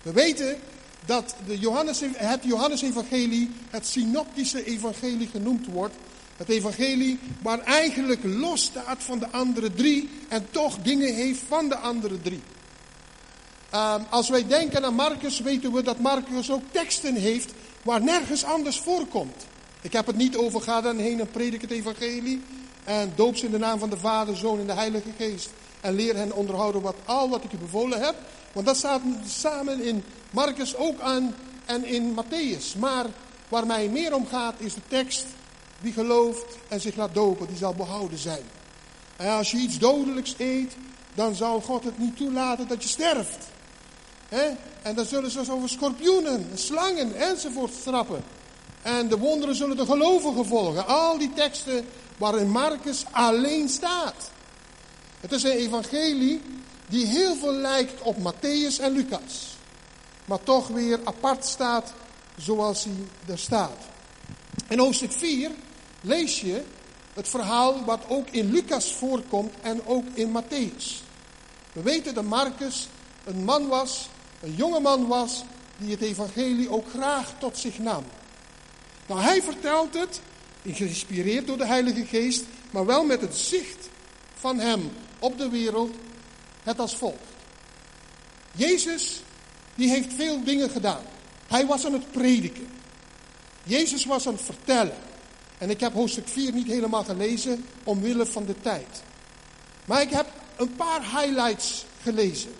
We 0.02 0.12
weten 0.12 0.58
dat 1.06 1.34
de 1.46 1.58
Johannes, 1.58 2.00
het 2.16 2.44
Johannesevangelie 2.44 3.50
het 3.70 3.86
synoptische 3.86 4.64
evangelie 4.64 5.28
genoemd 5.28 5.66
wordt. 5.66 5.94
Het 6.36 6.48
evangelie 6.48 7.18
waar 7.42 7.60
eigenlijk 7.60 8.20
los 8.24 8.62
staat 8.62 9.02
van 9.02 9.18
de 9.18 9.30
andere 9.30 9.74
drie 9.74 10.08
en 10.28 10.46
toch 10.50 10.78
dingen 10.82 11.14
heeft 11.14 11.40
van 11.48 11.68
de 11.68 11.76
andere 11.76 12.20
drie. 12.20 12.42
Ehm, 13.70 14.00
als 14.10 14.28
wij 14.28 14.46
denken 14.46 14.84
aan 14.84 14.94
Marcus, 14.94 15.40
weten 15.40 15.72
we 15.72 15.82
dat 15.82 15.98
Marcus 15.98 16.50
ook 16.50 16.62
teksten 16.70 17.14
heeft 17.14 17.52
waar 17.82 18.02
nergens 18.02 18.44
anders 18.44 18.78
voorkomt. 18.78 19.46
Ik 19.80 19.92
heb 19.92 20.06
het 20.06 20.16
niet 20.16 20.36
over 20.36 20.60
ga 20.60 20.80
dan 20.80 20.98
heen 20.98 21.20
en 21.20 21.30
predik 21.30 21.60
het 21.60 21.70
evangelie. 21.70 22.42
En 22.84 23.12
doop 23.14 23.36
ze 23.36 23.44
in 23.44 23.50
de 23.50 23.58
naam 23.58 23.78
van 23.78 23.90
de 23.90 23.98
Vader, 23.98 24.36
Zoon 24.36 24.60
en 24.60 24.66
de 24.66 24.72
Heilige 24.72 25.10
Geest. 25.16 25.50
En 25.80 25.94
leer 25.94 26.16
hen 26.16 26.32
onderhouden 26.32 26.82
wat, 26.82 26.96
al 27.04 27.28
wat 27.28 27.44
ik 27.44 27.50
je 27.50 27.56
bevolen 27.56 28.00
heb. 28.00 28.14
Want 28.52 28.66
dat 28.66 28.76
staat 28.76 29.00
samen 29.26 29.80
in 29.80 30.04
Marcus 30.30 30.76
ook 30.76 31.00
aan 31.00 31.34
en 31.64 31.84
in 31.84 32.14
Matthäus. 32.14 32.78
Maar 32.78 33.06
waar 33.48 33.66
mij 33.66 33.88
meer 33.88 34.14
om 34.14 34.26
gaat 34.26 34.54
is 34.58 34.74
de 34.74 34.80
tekst. 34.88 35.24
Wie 35.80 35.92
gelooft 35.92 36.56
en 36.68 36.80
zich 36.80 36.96
laat 36.96 37.14
dopen, 37.14 37.46
die 37.46 37.56
zal 37.56 37.74
behouden 37.74 38.18
zijn. 38.18 38.42
En 39.16 39.28
als 39.28 39.50
je 39.50 39.56
iets 39.56 39.78
dodelijks 39.78 40.34
eet, 40.38 40.76
dan 41.14 41.34
zal 41.34 41.60
God 41.60 41.84
het 41.84 41.98
niet 41.98 42.16
toelaten 42.16 42.68
dat 42.68 42.82
je 42.82 42.88
sterft. 42.88 43.46
En 44.82 44.94
dan 44.94 45.04
zullen 45.04 45.30
ze 45.30 45.52
over 45.52 45.68
scorpioenen, 45.68 46.50
slangen 46.54 47.14
enzovoort 47.14 47.72
strappen. 47.74 48.24
En 48.82 49.08
de 49.08 49.18
wonderen 49.18 49.54
zullen 49.54 49.76
de 49.76 49.86
gelovigen 49.86 50.46
volgen. 50.46 50.86
Al 50.86 51.18
die 51.18 51.32
teksten 51.32 51.86
waarin 52.16 52.50
Marcus 52.50 53.04
alleen 53.10 53.68
staat. 53.68 54.30
Het 55.20 55.32
is 55.32 55.42
een 55.42 55.50
evangelie 55.50 56.42
die 56.88 57.06
heel 57.06 57.34
veel 57.34 57.52
lijkt 57.52 58.02
op 58.02 58.16
Matthäus 58.16 58.80
en 58.80 58.92
Lucas. 58.92 59.56
Maar 60.24 60.42
toch 60.42 60.68
weer 60.68 61.00
apart 61.04 61.44
staat 61.44 61.92
zoals 62.36 62.84
hij 62.84 62.94
er 63.26 63.38
staat. 63.38 63.78
In 64.68 64.78
hoofdstuk 64.78 65.12
4 65.12 65.50
lees 66.06 66.40
je 66.40 66.62
het 67.14 67.28
verhaal 67.28 67.84
wat 67.84 68.00
ook 68.08 68.28
in 68.30 68.50
Lucas 68.50 68.94
voorkomt 68.94 69.54
en 69.62 69.86
ook 69.86 70.04
in 70.14 70.42
Matthäus. 70.42 71.02
We 71.72 71.82
weten 71.82 72.14
dat 72.14 72.24
Marcus 72.24 72.88
een 73.24 73.44
man 73.44 73.68
was, 73.68 74.08
een 74.40 74.54
jonge 74.54 74.80
man 74.80 75.06
was, 75.06 75.44
die 75.76 75.90
het 75.90 76.00
evangelie 76.00 76.70
ook 76.70 76.90
graag 76.90 77.32
tot 77.38 77.58
zich 77.58 77.78
nam. 77.78 78.04
Nou, 79.06 79.20
hij 79.20 79.42
vertelt 79.42 79.94
het, 79.94 80.20
geïnspireerd 80.64 81.46
door 81.46 81.58
de 81.58 81.66
Heilige 81.66 82.04
Geest, 82.04 82.44
maar 82.70 82.86
wel 82.86 83.04
met 83.04 83.20
het 83.20 83.36
zicht 83.36 83.88
van 84.34 84.58
hem 84.58 84.90
op 85.18 85.38
de 85.38 85.48
wereld, 85.48 85.94
het 86.62 86.78
als 86.78 86.96
volgt. 86.96 87.18
Jezus, 88.52 89.20
die 89.74 89.90
heeft 89.90 90.12
veel 90.14 90.44
dingen 90.44 90.70
gedaan. 90.70 91.02
Hij 91.46 91.66
was 91.66 91.86
aan 91.86 91.92
het 91.92 92.10
prediken. 92.10 92.68
Jezus 93.62 94.04
was 94.04 94.26
aan 94.26 94.32
het 94.32 94.42
vertellen. 94.42 95.05
En 95.58 95.70
ik 95.70 95.80
heb 95.80 95.92
hoofdstuk 95.92 96.28
4 96.28 96.52
niet 96.52 96.66
helemaal 96.66 97.04
gelezen, 97.04 97.64
omwille 97.84 98.26
van 98.26 98.44
de 98.44 98.60
tijd. 98.60 99.02
Maar 99.84 100.02
ik 100.02 100.10
heb 100.10 100.26
een 100.56 100.74
paar 100.76 101.00
highlights 101.00 101.84
gelezen. 102.02 102.50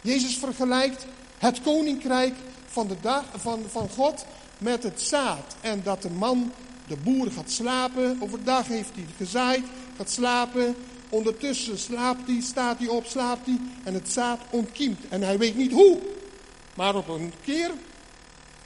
Jezus 0.00 0.36
vergelijkt 0.36 1.06
het 1.38 1.60
koninkrijk 1.60 2.34
van, 2.66 2.88
de 2.88 3.20
van, 3.36 3.64
van 3.68 3.88
God 3.88 4.24
met 4.58 4.82
het 4.82 5.00
zaad. 5.00 5.56
En 5.60 5.80
dat 5.82 6.02
de 6.02 6.10
man, 6.10 6.52
de 6.86 6.96
boer, 6.96 7.30
gaat 7.30 7.50
slapen. 7.50 8.16
Overdag 8.20 8.66
heeft 8.66 8.94
hij 8.94 9.06
gezaaid, 9.16 9.64
gaat 9.96 10.10
slapen. 10.10 10.76
Ondertussen 11.08 11.78
slaapt 11.78 12.26
hij, 12.26 12.40
staat 12.40 12.78
hij 12.78 12.88
op, 12.88 13.06
slaapt 13.06 13.46
hij. 13.46 13.58
En 13.84 13.94
het 13.94 14.08
zaad 14.08 14.40
ontkiemt. 14.50 15.08
En 15.08 15.22
hij 15.22 15.38
weet 15.38 15.56
niet 15.56 15.72
hoe. 15.72 15.98
Maar 16.74 16.94
op 16.94 17.08
een 17.08 17.32
keer, 17.44 17.70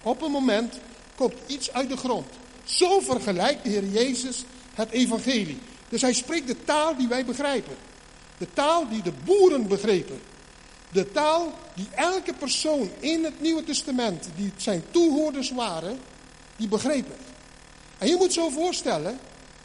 op 0.03 0.23
een 0.23 0.31
moment, 0.31 0.79
komt 1.15 1.35
iets 1.47 1.73
uit 1.73 1.89
de 1.89 1.97
grond. 1.97 2.27
Zo 2.65 3.01
vergelijkt 3.01 3.65
de 3.65 3.71
Heer 3.71 3.89
Jezus 3.89 4.45
het 4.75 4.91
evangelie. 4.91 5.59
Dus 5.89 6.03
hij 6.03 6.13
spreekt 6.13 6.47
de 6.47 6.65
taal 6.65 6.97
die 6.97 7.09
wij 7.09 7.25
begrijpen. 7.25 7.77
De 8.39 8.47
taal 8.53 8.89
die 8.89 9.03
de 9.03 9.13
boeren 9.25 9.67
begrepen. 9.67 10.21
De 10.93 11.13
taal 11.13 11.53
die 11.75 11.89
elke 11.95 12.35
persoon 12.35 12.91
in 13.01 13.25
het 13.25 13.41
Nieuwe 13.41 13.65
Testament, 13.65 14.29
die 14.37 14.53
zijn 14.57 14.83
toehoorders 14.91 15.51
waren, 15.51 15.99
die 16.57 16.69
begrepen. 16.69 17.17
En 17.99 18.09
je 18.09 18.17
moet 18.17 18.33
zo 18.33 18.49
voorstellen, 18.49 19.19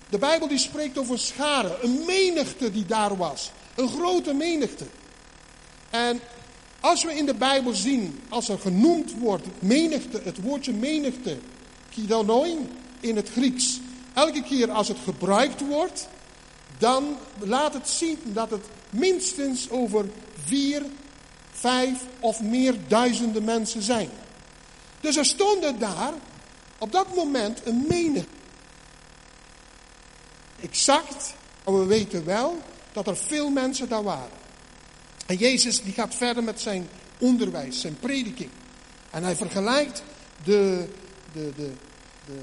de 0.10 0.18
Bijbel 0.18 0.48
die 0.48 0.58
spreekt 0.58 0.98
over 0.98 1.20
scharen, 1.20 1.75
een 1.82 2.03
menigte 2.06 2.72
die 2.72 2.86
daar 2.86 3.18
was. 3.18 3.51
Een 3.75 3.89
grote 3.89 4.34
menigte. 4.34 4.86
En 5.89 6.20
als 6.79 7.03
we 7.03 7.13
in 7.13 7.25
de 7.25 7.34
Bijbel 7.34 7.74
zien, 7.74 8.20
als 8.29 8.50
er 8.50 8.60
genoemd 8.60 9.13
wordt, 9.13 9.46
menigte, 9.60 10.22
het 10.24 10.41
woordje 10.41 10.74
menigte, 10.74 11.38
kidonoin 11.89 12.70
in 13.00 13.15
het 13.15 13.29
Grieks, 13.29 13.79
elke 14.13 14.44
keer 14.44 14.72
als 14.72 14.88
het 14.88 14.98
gebruikt 15.03 15.68
wordt, 15.68 16.08
dan 16.77 17.18
laat 17.39 17.74
het 17.74 17.89
zien 17.89 18.20
dat 18.24 18.50
het 18.50 18.65
minstens 18.89 19.70
over 19.70 20.06
vier, 20.44 20.86
vijf 21.51 22.06
of 22.20 22.41
meer 22.41 22.75
duizenden 22.88 23.44
mensen 23.44 23.82
zijn. 23.82 24.10
Dus 25.01 25.15
er 25.15 25.25
stonden 25.25 25.79
daar 25.79 26.13
op 26.77 26.91
dat 26.91 27.15
moment 27.15 27.62
een 27.65 27.86
menigte. 27.88 28.38
Exact, 30.62 31.34
maar 31.65 31.79
we 31.79 31.86
weten 31.86 32.25
wel 32.25 32.58
dat 32.91 33.08
er 33.08 33.18
veel 33.18 33.50
mensen 33.50 33.89
daar 33.89 34.03
waren. 34.03 34.38
En 35.25 35.36
Jezus 35.36 35.82
die 35.84 35.94
gaat 35.94 36.15
verder 36.15 36.44
met 36.44 36.62
zijn 36.62 36.89
onderwijs, 37.20 37.82
zijn 37.82 38.00
prediking. 38.00 38.50
En 39.12 39.24
hij 39.24 39.36
vergelijkt 39.36 40.03
de, 40.44 40.88
de, 41.34 41.51
de, 41.56 41.72
de, 42.25 42.39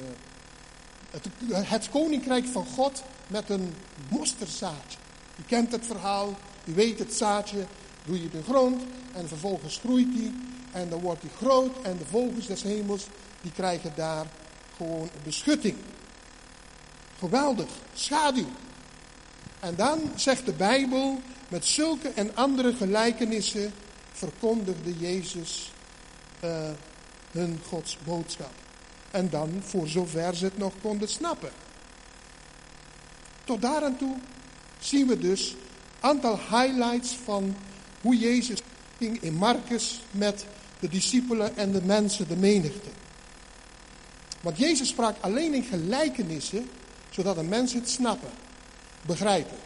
het, 1.68 1.88
koninkrijk 1.90 2.46
van 2.46 2.66
God 2.66 3.02
met 3.26 3.50
een 3.50 3.74
mosterdzaadje. 4.08 4.98
Je 5.36 5.44
kent 5.46 5.72
het 5.72 5.86
verhaal, 5.86 6.34
je 6.64 6.72
weet 6.72 6.98
het 6.98 7.14
zaadje, 7.14 7.66
doe 8.04 8.22
je 8.22 8.30
de 8.30 8.42
grond 8.42 8.82
en 9.12 9.28
vervolgens 9.28 9.78
groeit 9.78 10.12
die 10.12 10.32
en 10.72 10.88
dan 10.88 11.00
wordt 11.00 11.20
die 11.20 11.30
groot 11.36 11.82
en 11.82 11.96
de 11.96 12.04
vogels 12.04 12.46
des 12.46 12.62
hemels 12.62 13.06
die 13.40 13.52
krijgen 13.52 13.92
daar 13.94 14.26
gewoon 14.76 15.08
beschutting. 15.24 15.76
Geweldig, 17.18 17.68
schaduw. 17.94 18.48
En 19.60 19.74
dan 19.74 20.00
zegt 20.14 20.46
de 20.46 20.52
Bijbel, 20.52 21.20
met 21.48 21.66
zulke 21.66 22.08
en 22.08 22.36
andere 22.36 22.74
gelijkenissen 22.74 23.72
verkondigde 24.12 24.98
Jezus 24.98 25.72
uh, 26.44 26.70
hun 27.30 27.60
Gods 27.68 27.98
boodschap. 28.04 28.65
En 29.16 29.30
dan 29.30 29.62
voor 29.64 29.88
zover 29.88 30.36
ze 30.36 30.44
het 30.44 30.58
nog 30.58 30.72
konden 30.82 31.08
snappen. 31.08 31.50
Tot 33.44 33.62
daar 33.62 33.84
aan 33.84 33.96
toe 33.96 34.16
zien 34.78 35.06
we 35.06 35.18
dus 35.18 35.50
een 35.50 35.56
aantal 36.00 36.38
highlights 36.38 37.18
van 37.24 37.56
hoe 38.00 38.16
Jezus 38.16 38.60
ging 38.98 39.22
in 39.22 39.34
Marcus 39.34 40.00
met 40.10 40.46
de 40.78 40.88
discipelen 40.88 41.56
en 41.56 41.72
de 41.72 41.82
mensen, 41.82 42.28
de 42.28 42.36
menigte. 42.36 42.88
Want 44.40 44.58
Jezus 44.58 44.88
sprak 44.88 45.16
alleen 45.20 45.54
in 45.54 45.64
gelijkenissen, 45.64 46.70
zodat 47.10 47.36
de 47.36 47.42
mensen 47.42 47.78
het 47.78 47.90
snappen, 47.90 48.30
begrijpen. 49.06 49.56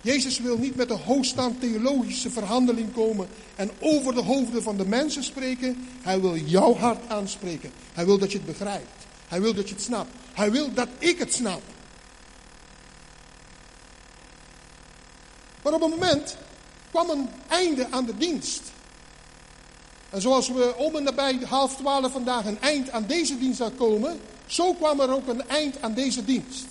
Jezus 0.00 0.38
wil 0.38 0.58
niet 0.58 0.76
met 0.76 0.90
een 0.90 1.00
hoogstaand 1.00 1.60
theologische 1.60 2.30
verhandeling 2.30 2.92
komen 2.92 3.28
en 3.56 3.70
over 3.80 4.14
de 4.14 4.22
hoofden 4.22 4.62
van 4.62 4.76
de 4.76 4.86
mensen 4.86 5.24
spreken. 5.24 5.88
Hij 6.02 6.20
wil 6.20 6.36
jouw 6.36 6.74
hart 6.74 7.08
aanspreken. 7.08 7.70
Hij 7.92 8.06
wil 8.06 8.18
dat 8.18 8.32
je 8.32 8.38
het 8.38 8.46
begrijpt. 8.46 9.06
Hij 9.28 9.40
wil 9.40 9.54
dat 9.54 9.68
je 9.68 9.74
het 9.74 9.84
snapt. 9.84 10.10
Hij 10.32 10.50
wil 10.50 10.72
dat 10.72 10.88
ik 10.98 11.18
het 11.18 11.34
snap. 11.34 11.62
Maar 15.62 15.72
op 15.72 15.82
een 15.82 15.90
moment 15.90 16.36
kwam 16.90 17.10
een 17.10 17.28
einde 17.48 17.86
aan 17.90 18.04
de 18.04 18.16
dienst. 18.16 18.62
En 20.10 20.20
zoals 20.20 20.48
we 20.48 20.74
om 20.76 20.96
en 20.96 21.02
nabij 21.02 21.38
half 21.46 21.76
twaalf 21.76 22.12
vandaag 22.12 22.44
een 22.44 22.60
eind 22.60 22.90
aan 22.90 23.06
deze 23.06 23.38
dienst 23.38 23.58
zou 23.58 23.70
komen, 23.70 24.20
zo 24.46 24.74
kwam 24.74 25.00
er 25.00 25.14
ook 25.14 25.28
een 25.28 25.48
eind 25.48 25.82
aan 25.82 25.94
deze 25.94 26.24
dienst. 26.24 26.66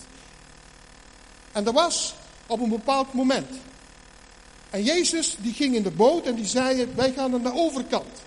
En 1.51 1.63
dat 1.63 1.73
was 1.73 2.15
op 2.49 2.59
een 2.59 2.69
bepaald 2.69 3.13
moment. 3.13 3.47
En 4.69 4.83
Jezus 4.83 5.37
die 5.39 5.53
ging 5.53 5.75
in 5.75 5.83
de 5.83 5.91
boot 5.91 6.25
en 6.25 6.35
die 6.35 6.45
zei, 6.45 6.87
wij 6.95 7.13
gaan 7.13 7.31
naar 7.31 7.41
de 7.41 7.53
overkant. 7.53 8.21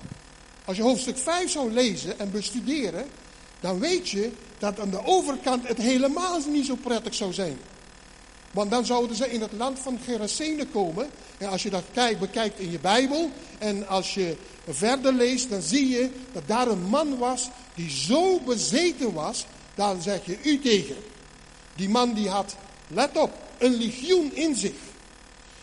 Als 0.65 0.77
je 0.77 0.83
hoofdstuk 0.83 1.19
5 1.19 1.51
zou 1.51 1.73
lezen 1.73 2.19
en 2.19 2.31
bestuderen, 2.31 3.07
dan 3.61 3.79
weet 3.79 4.09
je 4.09 4.33
dat 4.59 4.81
aan 4.81 4.91
de 4.91 5.05
overkant 5.05 5.69
het 5.69 5.79
helemaal 5.79 6.41
niet 6.49 6.67
zo 6.67 6.75
prettig 6.75 7.15
zou 7.15 7.33
zijn. 7.33 7.59
Want 8.51 8.71
dan 8.71 8.87
zouden 8.87 9.17
ze 9.17 9.33
in 9.33 9.41
het 9.41 9.53
land 9.53 9.79
van 9.79 9.99
Gerasene 10.05 10.67
komen. 10.67 11.11
En 11.39 11.49
als 11.49 11.63
je 11.63 11.71
dat 11.71 11.85
kijkt, 11.93 12.21
bekijkt 12.21 12.59
in 12.59 12.71
je 12.71 12.79
Bijbel 12.79 13.31
en 13.59 13.89
als 13.89 14.15
je 14.15 14.37
verder 14.69 15.13
leest, 15.13 15.51
dan 15.51 15.63
zie 15.63 15.89
je 15.89 16.11
dat 16.33 16.43
daar 16.47 16.69
een 16.69 16.83
man 16.83 17.19
was 17.19 17.51
die 17.75 17.91
zo 17.91 18.41
bezeten 18.41 19.13
was, 19.13 19.47
dan 19.75 20.03
zeg 20.03 20.27
je 20.27 20.39
u 20.43 20.59
tegen. 20.59 20.97
Die 21.77 21.89
man 21.89 22.13
die 22.13 22.29
had, 22.29 22.57
let 22.87 23.17
op, 23.17 23.42
een 23.63 23.75
legioen 23.75 24.35
in 24.35 24.57
zich. 24.57 24.75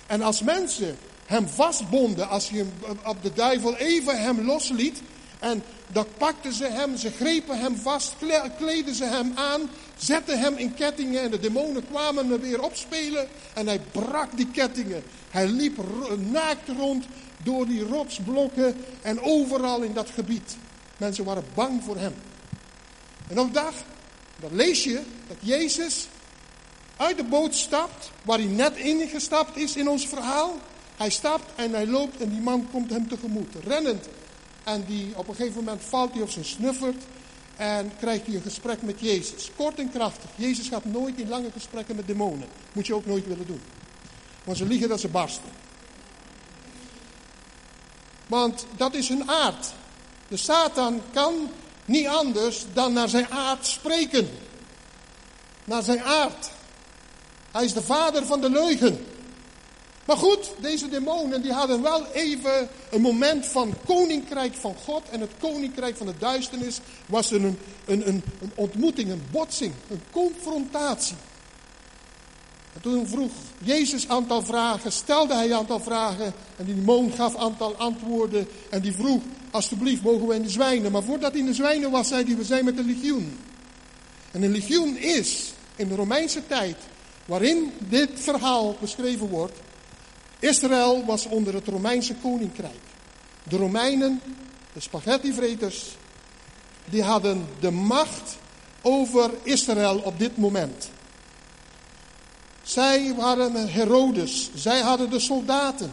En 0.08 0.22
als 0.22 0.41
mensen 0.41 0.98
hem 1.25 1.48
vastbonden, 1.48 2.29
als 2.29 2.50
hij 2.50 2.65
op 3.06 3.24
de 3.24 3.34
duivel 3.34 3.75
even 3.75 4.22
hem 4.22 4.41
losliet, 4.41 5.01
en 5.39 5.63
dan 5.88 6.06
pakten 6.18 6.53
ze 6.53 6.65
hem, 6.65 6.98
ze 6.98 7.12
grepen 7.12 7.60
hem 7.60 7.75
vast, 7.75 8.15
kleden 8.58 8.96
ze 8.96 9.06
hem 9.06 9.32
aan, 9.36 9.70
zetten 9.98 10.39
hem 10.39 10.58
in 10.58 10.74
kettingen 10.74 11.22
en 11.22 11.32
de 11.32 11.39
demonen 11.39 11.88
kwamen 11.88 12.32
er 12.32 12.39
weer 12.39 12.62
opspelen 12.62 13.27
en 13.53 13.68
hij 13.68 13.79
brak 13.91 14.38
die 14.38 14.48
kettingen. 14.51 15.03
Hij 15.29 15.48
liep 15.48 15.77
naakt 16.32 16.70
rond 16.77 17.06
door 17.44 17.65
die 17.65 17.84
rotsblokken 17.84 18.75
en 19.01 19.22
overal 19.22 19.82
in 19.82 19.94
dat 19.94 20.10
gebied. 20.10 20.56
Mensen 20.98 21.24
waren 21.25 21.46
bang 21.53 21.84
voor 21.84 21.98
hem. 21.98 22.13
En 23.27 23.39
op 23.39 23.53
dag, 23.53 23.74
dan 24.39 24.56
lees 24.56 24.84
je 24.84 25.01
dat 25.27 25.38
Jezus 25.39 26.08
uit 27.00 27.18
de 27.18 27.24
boot 27.24 27.56
stapt, 27.56 28.12
waar 28.24 28.38
hij 28.38 28.48
net 28.48 28.75
ingestapt 28.75 29.58
is 29.58 29.75
in 29.75 29.89
ons 29.89 30.08
verhaal. 30.08 30.58
Hij 30.98 31.10
stapt 31.10 31.46
en 31.56 31.74
hij 31.74 31.88
loopt 31.88 32.22
en 32.22 32.29
die 32.29 32.41
man 32.41 32.68
komt 32.72 32.89
hem 32.89 33.08
tegemoet, 33.08 33.56
rennend. 33.63 34.08
En 34.63 34.84
die, 34.88 35.12
op 35.15 35.27
een 35.27 35.36
gegeven 35.36 35.63
moment 35.63 35.84
valt 35.84 36.13
hij 36.13 36.22
op 36.22 36.29
zijn 36.29 36.46
snuffert 36.46 37.03
en 37.56 37.91
krijgt 38.00 38.25
hij 38.25 38.36
een 38.36 38.41
gesprek 38.41 38.82
met 38.82 39.00
Jezus. 39.00 39.51
Kort 39.56 39.79
en 39.79 39.91
krachtig. 39.91 40.29
Jezus 40.36 40.68
gaat 40.68 40.86
nooit 40.86 41.20
in 41.20 41.29
lange 41.29 41.51
gesprekken 41.51 41.96
met 41.96 42.08
demonen. 42.08 42.48
Moet 42.74 42.88
je 42.88 42.96
ook 42.96 43.06
nooit 43.06 43.27
willen 43.27 43.48
doen. 43.48 43.62
Want 44.44 44.58
ze 44.58 44.65
liegen 44.65 44.89
dat 44.89 45.00
ze 45.00 45.08
barsten. 45.08 45.51
Want 48.27 48.65
dat 48.77 48.94
is 48.94 49.08
hun 49.10 49.29
aard. 49.29 49.74
De 50.27 50.38
Satan 50.38 51.01
kan 51.13 51.50
niet 51.86 52.08
anders 52.08 52.65
dan 52.74 52.94
naar 52.94 53.10
zijn 53.10 53.29
aard 53.29 53.65
spreken. 53.65 54.29
Naar 55.63 55.84
zijn 55.84 56.03
aard. 56.03 56.58
Hij 57.51 57.63
is 57.63 57.74
de 57.74 57.82
vader 57.82 58.25
van 58.25 58.41
de 58.41 58.50
leugen. 58.50 59.06
Maar 60.06 60.18
goed, 60.18 60.51
deze 60.62 60.89
demonen 60.89 61.41
die 61.41 61.51
hadden 61.51 61.82
wel 61.82 62.06
even 62.06 62.70
een 62.91 63.01
moment 63.01 63.46
van 63.46 63.74
koninkrijk 63.86 64.56
van 64.56 64.75
God. 64.86 65.10
En 65.10 65.22
het 65.22 65.32
koninkrijk 65.39 65.98
van 65.98 66.06
de 66.06 66.18
duisternis 66.20 66.79
was 67.06 67.32
een, 67.32 67.58
een, 67.86 68.08
een, 68.08 68.24
een 68.41 68.51
ontmoeting, 68.56 69.12
een 69.12 69.24
botsing, 69.32 69.74
een 69.89 70.01
confrontatie. 70.12 71.15
En 72.74 72.82
toen 72.82 73.08
vroeg 73.08 73.32
Jezus 73.63 74.03
een 74.03 74.10
aantal 74.10 74.41
vragen, 74.41 74.91
stelde 74.91 75.34
hij 75.34 75.46
een 75.46 75.53
aantal 75.53 75.79
vragen. 75.79 76.34
En 76.58 76.65
die 76.65 76.75
demon 76.75 77.12
gaf 77.12 77.34
een 77.34 77.39
aantal 77.39 77.75
antwoorden. 77.75 78.48
En 78.70 78.82
die 78.82 78.94
vroeg, 78.94 79.22
alsjeblieft, 79.51 80.01
mogen 80.01 80.27
we 80.27 80.36
in 80.36 80.41
de 80.41 80.50
zwijnen. 80.50 80.91
Maar 80.91 81.03
voordat 81.03 81.32
hij 81.32 81.39
in 81.39 81.46
de 81.46 81.53
zwijnen 81.53 81.91
was, 81.91 82.08
zei 82.08 82.24
hij, 82.25 82.36
we 82.36 82.44
zijn 82.44 82.65
met 82.65 82.77
een 82.77 82.86
legioen. 82.86 83.39
En 84.32 84.44
een 84.44 84.51
legioen 84.51 84.98
is 84.98 85.53
in 85.75 85.88
de 85.88 85.96
Romeinse 85.96 86.48
tijd, 86.48 86.77
waarin 87.29 87.74
dit 87.79 88.09
verhaal 88.15 88.75
beschreven 88.79 89.27
wordt, 89.27 89.59
Israël 90.39 91.05
was 91.05 91.25
onder 91.25 91.53
het 91.53 91.67
Romeinse 91.67 92.15
koninkrijk. 92.15 92.79
De 93.43 93.57
Romeinen, 93.57 94.21
de 94.74 94.79
spaghettivreters, 94.79 95.86
die 96.86 97.03
hadden 97.03 97.48
de 97.59 97.71
macht 97.71 98.38
over 98.81 99.31
Israël 99.43 99.98
op 99.98 100.19
dit 100.19 100.38
moment. 100.38 100.89
Zij 102.63 103.13
waren 103.15 103.71
Herodes, 103.71 104.50
zij 104.55 104.79
hadden 104.79 105.09
de 105.09 105.19
soldaten. 105.19 105.91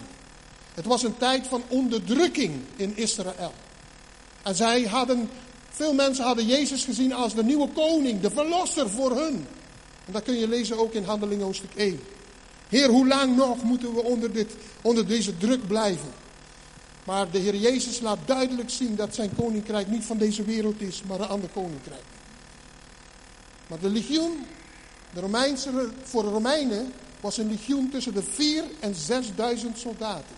Het 0.75 0.85
was 0.85 1.03
een 1.03 1.17
tijd 1.17 1.47
van 1.47 1.63
onderdrukking 1.69 2.61
in 2.77 2.97
Israël. 2.97 3.53
En 4.43 4.55
zij 4.55 4.83
hadden, 4.83 5.31
veel 5.71 5.95
mensen 5.95 6.25
hadden 6.25 6.47
Jezus 6.47 6.85
gezien 6.85 7.13
als 7.13 7.35
de 7.35 7.45
nieuwe 7.45 7.69
koning, 7.69 8.21
de 8.21 8.31
verlosser 8.31 8.91
voor 8.91 9.17
hun. 9.17 9.47
En 10.07 10.13
dat 10.13 10.23
kun 10.23 10.39
je 10.39 10.49
lezen 10.49 10.79
ook 10.79 10.93
in 10.93 11.05
Handelingen 11.05 11.45
hoofdstuk 11.45 11.75
1. 11.75 12.01
Heer, 12.69 12.89
hoe 12.89 13.07
lang 13.07 13.37
nog 13.37 13.63
moeten 13.63 13.95
we 13.95 14.03
onder, 14.03 14.33
dit, 14.33 14.53
onder 14.83 15.07
deze 15.07 15.37
druk 15.37 15.67
blijven? 15.67 16.13
Maar 17.05 17.31
de 17.31 17.39
Heer 17.39 17.57
Jezus 17.57 18.01
laat 18.01 18.19
duidelijk 18.25 18.71
zien 18.71 18.97
dat 18.97 19.15
zijn 19.15 19.31
koninkrijk 19.37 19.89
niet 19.89 20.05
van 20.05 20.19
deze 20.19 20.45
wereld 20.45 20.81
is, 20.81 21.03
maar 21.03 21.21
een 21.21 21.29
ander 21.29 21.49
koninkrijk. 21.49 22.03
Maar 23.67 23.79
de 23.79 23.89
legioen, 23.89 24.47
de 25.15 25.21
Romeinse, 25.21 25.71
voor 26.03 26.23
de 26.23 26.29
Romeinen, 26.29 26.93
was 27.21 27.39
een 27.39 27.51
legioen 27.51 27.91
tussen 27.91 28.15
de 28.15 28.23
4 28.23 28.65
en 28.81 28.95
6000 28.95 29.79
soldaten. 29.79 30.37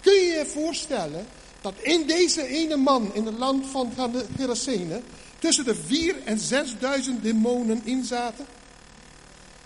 Kun 0.00 0.12
je 0.12 0.20
je 0.38 0.46
voorstellen 0.46 1.26
dat 1.60 1.74
in 1.80 2.06
deze 2.06 2.46
ene 2.46 2.76
man 2.76 3.14
in 3.14 3.26
het 3.26 3.38
land 3.38 3.66
van 3.66 3.92
Gerasene 4.36 5.00
tussen 5.38 5.64
de 5.64 5.74
4 5.74 6.16
en 6.24 6.38
6000 6.38 7.22
demonen 7.22 7.80
inzaten? 7.84 8.46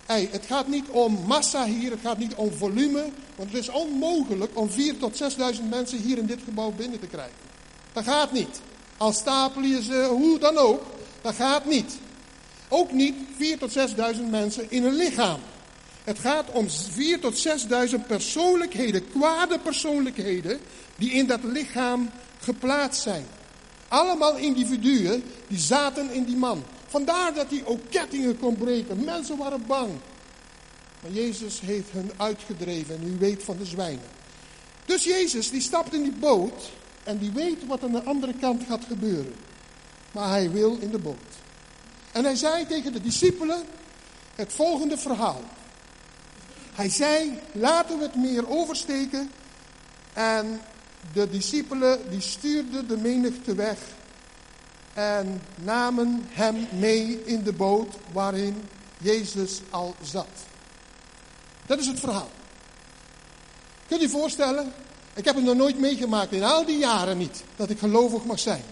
Hey, 0.06 0.28
het 0.30 0.46
gaat 0.46 0.68
niet 0.68 0.88
om 0.88 1.18
massa 1.26 1.64
hier, 1.64 1.90
het 1.90 2.00
gaat 2.02 2.18
niet 2.18 2.34
om 2.34 2.52
volume. 2.52 3.04
Want 3.36 3.52
het 3.52 3.60
is 3.60 3.68
onmogelijk 3.68 4.58
om 4.58 4.70
4 4.70 4.96
tot 4.96 5.22
6.000 5.56 5.62
mensen 5.70 5.98
hier 5.98 6.18
in 6.18 6.26
dit 6.26 6.40
gebouw 6.44 6.70
binnen 6.70 7.00
te 7.00 7.06
krijgen. 7.06 7.36
Dat 7.92 8.04
gaat 8.04 8.32
niet. 8.32 8.60
Al 8.96 9.12
stapel 9.12 9.62
je 9.62 9.82
ze 9.82 10.06
hoe 10.10 10.38
dan 10.38 10.56
ook, 10.56 10.82
dat 11.22 11.34
gaat 11.34 11.64
niet. 11.64 11.98
Ook 12.68 12.92
niet 12.92 13.14
4 13.36 13.58
tot 13.58 13.76
6.000 14.16 14.30
mensen 14.30 14.70
in 14.70 14.84
een 14.84 14.94
lichaam. 14.94 15.40
Het 16.04 16.18
gaat 16.18 16.50
om 16.50 16.70
4 16.70 17.20
tot 17.20 17.48
6.000 17.90 18.06
persoonlijkheden, 18.06 19.10
kwade 19.10 19.58
persoonlijkheden, 19.58 20.60
die 20.96 21.10
in 21.10 21.26
dat 21.26 21.42
lichaam 21.42 22.10
geplaatst 22.40 23.02
zijn. 23.02 23.26
Allemaal 23.88 24.36
individuen 24.36 25.22
die 25.48 25.58
zaten 25.58 26.10
in 26.10 26.24
die 26.24 26.36
man. 26.36 26.64
Vandaar 26.86 27.34
dat 27.34 27.50
hij 27.50 27.62
ook 27.64 27.80
kettingen 27.90 28.38
kon 28.38 28.56
breken. 28.56 29.04
Mensen 29.04 29.36
waren 29.36 29.66
bang. 29.66 29.90
Maar 31.02 31.10
Jezus 31.10 31.60
heeft 31.60 31.92
hen 31.92 32.10
uitgedreven 32.16 32.94
en 32.94 33.14
u 33.14 33.18
weet 33.18 33.42
van 33.42 33.56
de 33.56 33.64
zwijnen. 33.64 34.08
Dus 34.84 35.04
Jezus 35.04 35.50
die 35.50 35.60
stapt 35.60 35.94
in 35.94 36.02
die 36.02 36.12
boot 36.12 36.70
en 37.04 37.18
die 37.18 37.30
weet 37.30 37.66
wat 37.66 37.82
aan 37.82 37.92
de 37.92 38.02
andere 38.02 38.34
kant 38.40 38.62
gaat 38.68 38.84
gebeuren. 38.84 39.34
Maar 40.12 40.28
hij 40.28 40.50
wil 40.50 40.78
in 40.80 40.90
de 40.90 40.98
boot. 40.98 41.34
En 42.12 42.24
hij 42.24 42.34
zei 42.34 42.66
tegen 42.66 42.92
de 42.92 43.00
discipelen 43.00 43.62
het 44.34 44.52
volgende 44.52 44.98
verhaal. 44.98 45.40
Hij 46.72 46.88
zei, 46.88 47.38
laten 47.52 47.98
we 47.98 48.04
het 48.04 48.14
meer 48.14 48.48
oversteken. 48.48 49.30
En 50.12 50.60
de 51.12 51.30
discipelen 51.30 52.10
die 52.10 52.20
stuurden 52.20 52.88
de 52.88 52.96
menigte 52.96 53.54
weg 53.54 53.78
en 54.96 55.42
namen 55.54 56.28
hem 56.30 56.68
mee 56.70 57.22
in 57.24 57.42
de 57.42 57.52
boot 57.52 57.94
waarin 58.12 58.68
Jezus 58.98 59.60
al 59.70 59.94
zat. 60.02 60.26
Dat 61.66 61.78
is 61.78 61.86
het 61.86 62.00
verhaal. 62.00 62.30
Kunt 63.88 64.00
u 64.00 64.04
je 64.04 64.10
voorstellen? 64.10 64.72
Ik 65.14 65.24
heb 65.24 65.34
het 65.34 65.44
nog 65.44 65.54
nooit 65.56 65.78
meegemaakt, 65.78 66.32
in 66.32 66.42
al 66.42 66.64
die 66.64 66.78
jaren 66.78 67.18
niet, 67.18 67.42
dat 67.56 67.70
ik 67.70 67.78
gelovig 67.78 68.24
mag 68.24 68.38
zijn. 68.38 68.62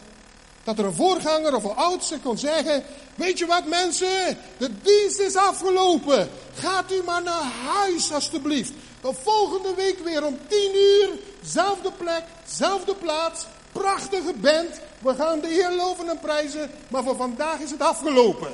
Dat 0.65 0.79
er 0.79 0.85
een 0.85 0.95
voorganger 0.95 1.55
of 1.55 1.65
een 1.65 1.77
oudste 1.77 2.19
kon 2.19 2.39
zeggen, 2.39 2.85
weet 3.15 3.39
je 3.39 3.47
wat 3.47 3.67
mensen, 3.67 4.39
de 4.57 4.71
dienst 4.83 5.19
is 5.19 5.37
afgelopen. 5.37 6.29
Gaat 6.55 6.93
u 6.93 7.03
maar 7.05 7.23
naar 7.23 7.53
huis 7.75 8.13
alstublieft. 8.13 8.73
De 9.01 9.15
volgende 9.23 9.75
week 9.75 9.99
weer 9.99 10.25
om 10.25 10.39
tien 10.49 10.75
uur, 10.75 11.19
zelfde 11.43 11.93
plek, 11.93 12.25
zelfde 12.47 12.95
plaats, 12.95 13.47
prachtige 13.75 14.35
band. 14.41 14.81
We 14.99 15.15
gaan 15.15 15.41
de 15.41 15.47
Heer 15.47 15.73
loven 15.77 16.09
en 16.09 16.19
prijzen, 16.19 16.71
maar 16.89 17.03
voor 17.03 17.17
vandaag 17.17 17.59
is 17.61 17.71
het 17.71 17.81
afgelopen. 17.81 18.53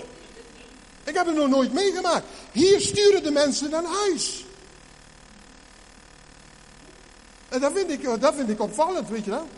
Ik 1.04 1.14
heb 1.14 1.26
het 1.26 1.34
nog 1.34 1.48
nooit 1.48 1.72
meegemaakt. 1.72 2.26
Hier 2.52 2.80
sturen 2.80 3.22
de 3.22 3.30
mensen 3.30 3.70
naar 3.70 3.84
huis. 3.84 4.44
En 7.48 7.60
dat 7.60 7.72
vind 7.74 7.90
ik, 7.90 8.20
dat 8.20 8.34
vind 8.34 8.48
ik 8.48 8.60
opvallend, 8.60 9.08
weet 9.08 9.24
je 9.24 9.30
wel. 9.30 9.48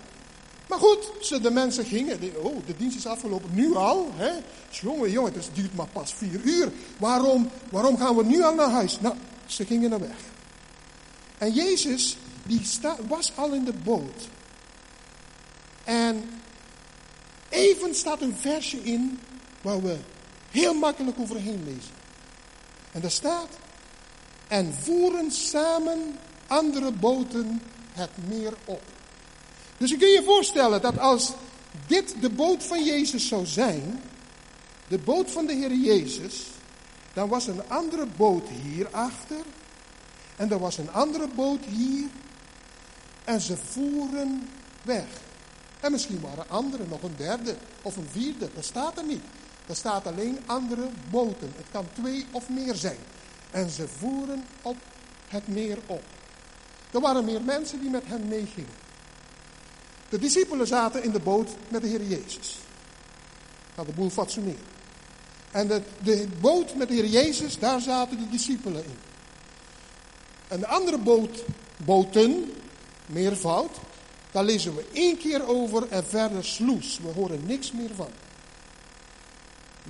Maar 0.68 0.78
goed, 0.78 1.42
de 1.42 1.50
mensen 1.50 1.84
gingen. 1.84 2.18
Oh, 2.36 2.66
de 2.66 2.76
dienst 2.76 2.96
is 2.96 3.06
afgelopen. 3.06 3.50
Nu 3.52 3.74
al? 3.74 4.12
Hè? 4.14 4.30
Jongen, 4.70 5.10
jongen, 5.10 5.32
het 5.32 5.50
duurt 5.52 5.74
maar 5.74 5.88
pas 5.92 6.14
vier 6.14 6.40
uur. 6.40 6.72
Waarom, 6.98 7.50
waarom 7.70 7.98
gaan 7.98 8.16
we 8.16 8.24
nu 8.24 8.42
al 8.42 8.54
naar 8.54 8.70
huis? 8.70 9.00
Nou, 9.00 9.14
ze 9.46 9.64
gingen 9.64 9.90
naar 9.90 10.00
weg. 10.00 10.16
En 11.38 11.52
Jezus, 11.52 12.16
die 12.46 12.62
was 13.08 13.32
al 13.34 13.52
in 13.52 13.64
de 13.64 13.72
boot. 13.72 14.28
En 15.84 16.30
even 17.48 17.94
staat 17.94 18.20
een 18.20 18.36
versje 18.36 18.82
in 18.82 19.20
waar 19.60 19.82
we 19.82 19.96
heel 20.50 20.74
makkelijk 20.74 21.18
overheen 21.20 21.64
lezen. 21.64 21.94
En 22.92 23.00
daar 23.00 23.10
staat, 23.10 23.48
en 24.48 24.74
voeren 24.74 25.30
samen 25.30 26.18
andere 26.46 26.92
boten 26.92 27.62
het 27.92 28.10
meer 28.28 28.52
op. 28.64 28.82
Dus 29.76 29.90
je 29.90 29.96
kun 29.96 30.08
je 30.08 30.22
voorstellen 30.24 30.82
dat 30.82 30.98
als 30.98 31.32
dit 31.86 32.14
de 32.20 32.30
boot 32.30 32.64
van 32.64 32.84
Jezus 32.84 33.28
zou 33.28 33.46
zijn, 33.46 34.02
de 34.88 34.98
boot 34.98 35.30
van 35.30 35.46
de 35.46 35.52
Heer 35.52 35.74
Jezus, 35.74 36.46
dan 37.12 37.28
was 37.28 37.46
een 37.46 37.68
andere 37.68 38.06
boot 38.16 38.48
hierachter 38.48 39.44
en 40.36 40.50
er 40.50 40.58
was 40.58 40.78
een 40.78 40.92
andere 40.92 41.28
boot 41.28 41.64
hier 41.64 42.08
en 43.24 43.40
ze 43.40 43.56
voeren 43.56 44.48
weg. 44.82 45.06
En 45.82 45.92
misschien 45.92 46.20
waren 46.20 46.48
anderen, 46.48 46.88
nog 46.88 47.02
een 47.02 47.16
derde 47.16 47.56
of 47.82 47.96
een 47.96 48.08
vierde. 48.10 48.48
Dat 48.54 48.64
staat 48.64 48.98
er 48.98 49.04
niet. 49.04 49.22
Er 49.66 49.76
staat 49.76 50.06
alleen 50.06 50.38
andere 50.46 50.88
boten. 51.10 51.52
Het 51.56 51.66
kan 51.70 51.86
twee 51.92 52.26
of 52.30 52.48
meer 52.48 52.74
zijn. 52.74 52.98
En 53.50 53.70
ze 53.70 53.88
voeren 53.88 54.44
op 54.62 54.76
het 55.28 55.48
meer 55.48 55.78
op. 55.86 56.02
Er 56.90 57.00
waren 57.00 57.24
meer 57.24 57.42
mensen 57.42 57.80
die 57.80 57.90
met 57.90 58.02
hen 58.06 58.28
meegingen. 58.28 58.74
De 60.08 60.18
discipelen 60.18 60.66
zaten 60.66 61.02
in 61.02 61.10
de 61.10 61.20
boot 61.20 61.50
met 61.68 61.82
de 61.82 61.88
Heer 61.88 62.02
Jezus. 62.02 62.58
Nou, 63.74 63.86
de 63.88 63.94
boel 63.94 64.10
fatsoeneren. 64.10 64.70
En 65.50 65.68
de, 66.02 66.28
boot 66.40 66.74
met 66.74 66.88
de 66.88 66.94
Heer 66.94 67.06
Jezus, 67.06 67.58
daar 67.58 67.80
zaten 67.80 68.18
de 68.18 68.28
discipelen 68.28 68.84
in. 68.84 68.98
En 70.48 70.60
de 70.60 70.66
andere 70.66 70.98
boot, 70.98 71.44
boten, 71.76 72.52
meervoud, 73.06 73.78
daar 74.32 74.44
lezen 74.44 74.74
we 74.74 74.88
één 74.92 75.16
keer 75.16 75.48
over 75.48 75.88
en 75.88 76.04
verder 76.04 76.44
sloes. 76.44 76.98
We 76.98 77.08
horen 77.08 77.46
niks 77.46 77.72
meer 77.72 77.94
van. 77.94 78.10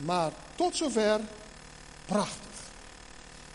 Maar 0.04 0.32
tot 0.54 0.76
zover 0.76 1.20
prachtig. 2.06 2.40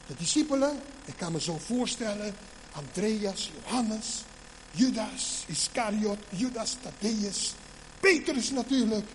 De 0.07 0.13
discipelen, 0.17 0.79
ik 1.05 1.13
kan 1.17 1.31
me 1.31 1.41
zo 1.41 1.57
voorstellen, 1.57 2.35
Andreas, 2.71 3.51
Johannes, 3.63 4.23
Judas, 4.71 5.43
Iscariot, 5.47 6.17
Judas, 6.29 6.75
Thaddeus, 6.81 7.53
Petrus 7.99 8.51
natuurlijk. 8.51 9.09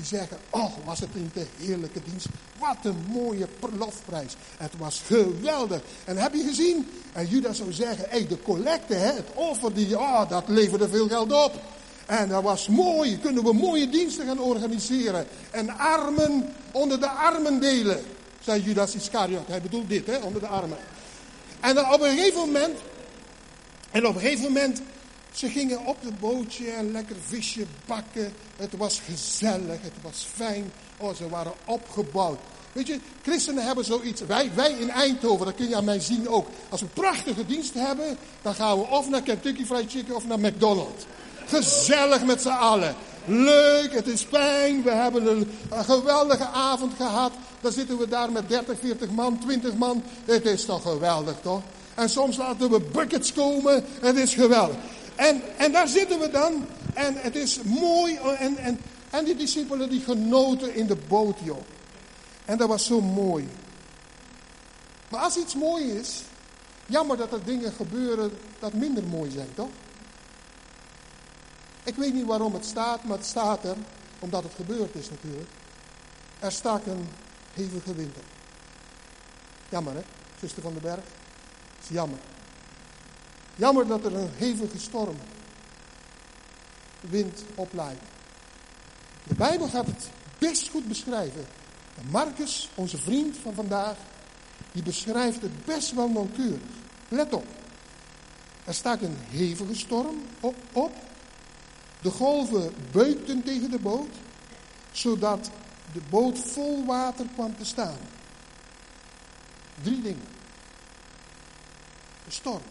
Die 0.00 0.18
zeggen, 0.18 0.38
oh 0.50 0.72
was 0.84 1.00
het 1.00 1.14
niet 1.14 1.36
een 1.36 1.46
heerlijke 1.66 2.00
dienst. 2.04 2.26
Wat 2.58 2.76
een 2.82 3.04
mooie 3.08 3.48
lofprijs. 3.78 4.36
Het 4.56 4.72
was 4.78 5.02
geweldig. 5.06 5.80
En 6.04 6.16
heb 6.16 6.34
je 6.34 6.42
gezien? 6.42 6.88
En 7.12 7.26
Judas 7.26 7.56
zou 7.56 7.72
zeggen, 7.72 8.04
hey, 8.08 8.26
de 8.26 8.42
collecte, 8.42 8.94
het 8.94 9.26
offer, 9.34 9.74
die, 9.74 9.98
oh, 9.98 10.28
dat 10.28 10.48
leverde 10.48 10.88
veel 10.88 11.08
geld 11.08 11.32
op. 11.32 11.60
En 12.06 12.28
dat 12.28 12.42
was 12.42 12.68
mooi. 12.68 13.18
Kunnen 13.18 13.44
we 13.44 13.52
mooie 13.52 13.88
diensten 13.88 14.26
gaan 14.26 14.38
organiseren. 14.38 15.26
En 15.50 15.78
armen 15.78 16.54
onder 16.72 17.00
de 17.00 17.08
armen 17.08 17.60
delen. 17.60 18.02
Zei 18.40 18.62
Judas 18.62 18.94
Iscariot. 18.94 19.48
Hij 19.48 19.62
bedoelt 19.62 19.88
dit, 19.88 20.06
hè, 20.06 20.16
onder 20.16 20.40
de 20.40 20.46
armen. 20.46 20.78
En 21.60 21.78
op 21.92 22.00
een 22.00 22.16
gegeven 22.16 22.40
moment. 22.40 22.78
En 23.90 24.06
op 24.06 24.14
een 24.14 24.20
gegeven 24.20 24.44
moment. 24.44 24.82
Ze 25.32 25.48
gingen 25.48 25.86
op 25.86 25.96
het 26.00 26.20
bootje 26.20 26.70
en 26.70 26.92
lekker 26.92 27.16
visje 27.26 27.66
bakken. 27.86 28.32
Het 28.56 28.76
was 28.76 29.00
gezellig, 29.00 29.82
het 29.82 30.02
was 30.02 30.26
fijn. 30.34 30.72
Oh, 30.98 31.14
ze 31.14 31.28
waren 31.28 31.52
opgebouwd. 31.64 32.38
Weet 32.72 32.86
je, 32.86 32.98
christenen 33.22 33.64
hebben 33.64 33.84
zoiets. 33.84 34.20
Wij, 34.20 34.50
wij 34.54 34.70
in 34.70 34.90
Eindhoven, 34.90 35.46
dat 35.46 35.54
kun 35.54 35.68
je 35.68 35.76
aan 35.76 35.84
mij 35.84 36.00
zien 36.00 36.28
ook. 36.28 36.48
Als 36.68 36.80
we 36.80 36.86
prachtige 36.86 37.46
diensten 37.46 37.86
hebben, 37.86 38.18
dan 38.42 38.54
gaan 38.54 38.78
we 38.78 38.86
of 38.86 39.08
naar 39.08 39.22
Kentucky 39.22 39.64
Fried 39.64 39.90
Chicken 39.90 40.14
of 40.14 40.26
naar 40.26 40.40
McDonald's. 40.40 41.04
Gezellig 41.46 42.24
met 42.24 42.42
z'n 42.42 42.48
allen. 42.48 42.94
Leuk, 43.24 43.92
het 43.92 44.06
is 44.06 44.22
fijn. 44.22 44.82
We 44.82 44.90
hebben 44.90 45.26
een, 45.26 45.50
geweldige 45.84 46.46
avond 46.46 46.92
gehad. 46.96 47.32
Dan 47.60 47.72
zitten 47.72 47.98
we 47.98 48.08
daar 48.08 48.32
met 48.32 48.48
30, 48.48 48.78
40 48.78 49.10
man, 49.10 49.38
20 49.38 49.74
man. 49.74 50.02
Het 50.24 50.44
is 50.44 50.64
toch 50.64 50.82
geweldig, 50.82 51.34
toch? 51.42 51.62
En 51.94 52.08
soms 52.08 52.36
laten 52.36 52.70
we 52.70 52.80
buckets 52.80 53.32
komen. 53.32 53.84
Het 54.00 54.16
is 54.16 54.34
geweldig. 54.34 54.76
En, 55.20 55.42
en 55.56 55.72
daar 55.72 55.88
zitten 55.88 56.18
we 56.18 56.30
dan. 56.30 56.66
En 56.94 57.16
het 57.16 57.36
is 57.36 57.62
mooi. 57.62 58.16
En, 58.16 58.56
en, 58.56 58.80
en 59.10 59.24
die 59.24 59.36
discipelen 59.36 59.88
die 59.88 60.00
genoten 60.00 60.74
in 60.74 60.86
de 60.86 60.96
boot, 60.96 61.38
joh. 61.42 61.60
En 62.44 62.58
dat 62.58 62.68
was 62.68 62.86
zo 62.86 63.00
mooi. 63.00 63.48
Maar 65.08 65.20
als 65.20 65.36
iets 65.36 65.54
mooi 65.54 65.84
is, 65.84 66.22
jammer 66.86 67.16
dat 67.16 67.32
er 67.32 67.44
dingen 67.44 67.72
gebeuren 67.72 68.30
dat 68.58 68.72
minder 68.72 69.04
mooi 69.04 69.30
zijn, 69.30 69.54
toch? 69.54 69.68
Ik 71.84 71.94
weet 71.94 72.14
niet 72.14 72.26
waarom 72.26 72.54
het 72.54 72.64
staat, 72.64 73.04
maar 73.04 73.16
het 73.16 73.26
staat 73.26 73.64
er, 73.64 73.76
omdat 74.18 74.42
het 74.42 74.52
gebeurd 74.54 74.94
is 74.94 75.10
natuurlijk. 75.10 75.50
Er 76.38 76.52
stak 76.52 76.86
een 76.86 77.08
hevige 77.54 77.94
winter. 77.94 78.22
Jammer 79.68 79.94
hè, 79.94 80.02
zuster 80.40 80.62
van 80.62 80.72
den 80.72 80.82
Berg. 80.82 81.04
Is 81.82 81.88
jammer. 81.88 82.18
Jammer 83.56 83.86
dat 83.86 84.04
er 84.04 84.14
een 84.14 84.30
hevige 84.36 84.78
storm 84.78 85.16
wind 87.00 87.44
opleidt. 87.54 88.02
De 89.24 89.34
Bijbel 89.34 89.68
gaat 89.68 89.86
het 89.86 90.08
best 90.38 90.68
goed 90.68 90.88
beschrijven. 90.88 91.46
En 91.98 92.06
Marcus, 92.10 92.68
onze 92.74 92.98
vriend 92.98 93.36
van 93.36 93.54
vandaag, 93.54 93.96
die 94.72 94.82
beschrijft 94.82 95.42
het 95.42 95.64
best 95.64 95.94
wel 95.94 96.08
nauwkeurig. 96.08 96.60
Let 97.08 97.32
op. 97.32 97.46
Er 98.64 98.74
staat 98.74 99.02
een 99.02 99.16
hevige 99.28 99.74
storm 99.74 100.22
op, 100.40 100.54
op 100.72 100.92
de 102.02 102.10
golven 102.10 102.74
beukten 102.92 103.42
tegen 103.42 103.70
de 103.70 103.78
boot, 103.78 104.14
zodat 104.92 105.50
de 105.92 106.00
boot 106.10 106.38
vol 106.38 106.84
water 106.84 107.26
kwam 107.34 107.56
te 107.56 107.64
staan. 107.64 107.98
Drie 109.82 110.02
dingen. 110.02 110.28
De 112.24 112.30
storm. 112.30 112.62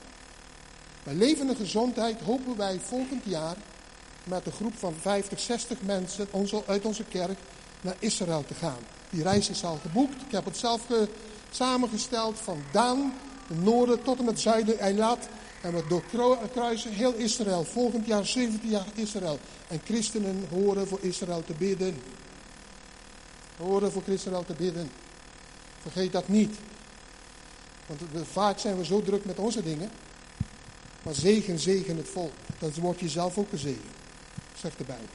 Bij 1.09 1.17
levende 1.17 1.55
gezondheid 1.55 2.21
hopen 2.21 2.57
wij 2.57 2.79
volgend 2.83 3.23
jaar 3.23 3.55
met 4.23 4.45
een 4.45 4.51
groep 4.51 4.77
van 4.77 4.93
50, 5.01 5.39
60 5.39 5.81
mensen 5.81 6.27
uit 6.65 6.85
onze 6.85 7.03
kerk 7.03 7.39
naar 7.81 7.95
Israël 7.99 8.43
te 8.47 8.53
gaan. 8.53 8.77
Die 9.09 9.23
reis 9.23 9.49
is 9.49 9.63
al 9.63 9.79
geboekt. 9.81 10.21
Ik 10.21 10.31
heb 10.31 10.45
het 10.45 10.57
zelf 10.57 10.81
samengesteld 11.49 12.39
van 12.39 12.61
Daan, 12.71 13.13
de 13.47 13.55
noorden 13.55 14.01
tot 14.03 14.19
en 14.19 14.25
met 14.25 14.39
zuiden 14.39 14.79
Eilat. 14.79 15.27
En 15.61 15.73
we 15.73 15.83
doorkruisen 15.87 16.91
heel 16.91 17.13
Israël. 17.13 17.63
Volgend 17.63 18.05
jaar 18.05 18.25
17 18.25 18.69
jaar 18.69 18.87
Israël. 18.95 19.39
En 19.67 19.81
christenen 19.85 20.47
horen 20.49 20.87
voor 20.87 20.99
Israël 21.01 21.43
te 21.45 21.53
bidden. 21.53 22.01
Horen 23.57 23.91
voor 23.91 24.03
Israël 24.05 24.45
te 24.45 24.53
bidden. 24.53 24.91
Vergeet 25.81 26.11
dat 26.11 26.27
niet. 26.27 26.55
Want 27.85 28.01
vaak 28.31 28.59
zijn 28.59 28.77
we 28.77 28.85
zo 28.85 29.01
druk 29.01 29.25
met 29.25 29.39
onze 29.39 29.63
dingen. 29.63 29.91
Maar 31.03 31.13
zegen, 31.13 31.59
zegen 31.59 31.97
het 31.97 32.09
volk. 32.09 32.33
Dan 32.59 32.71
wordt 32.79 32.99
je 32.99 33.09
zelf 33.09 33.37
ook 33.37 33.51
een 33.51 33.57
zegen. 33.57 33.91
Zegt 34.57 34.77
de 34.77 34.83
Bijbel. 34.83 35.07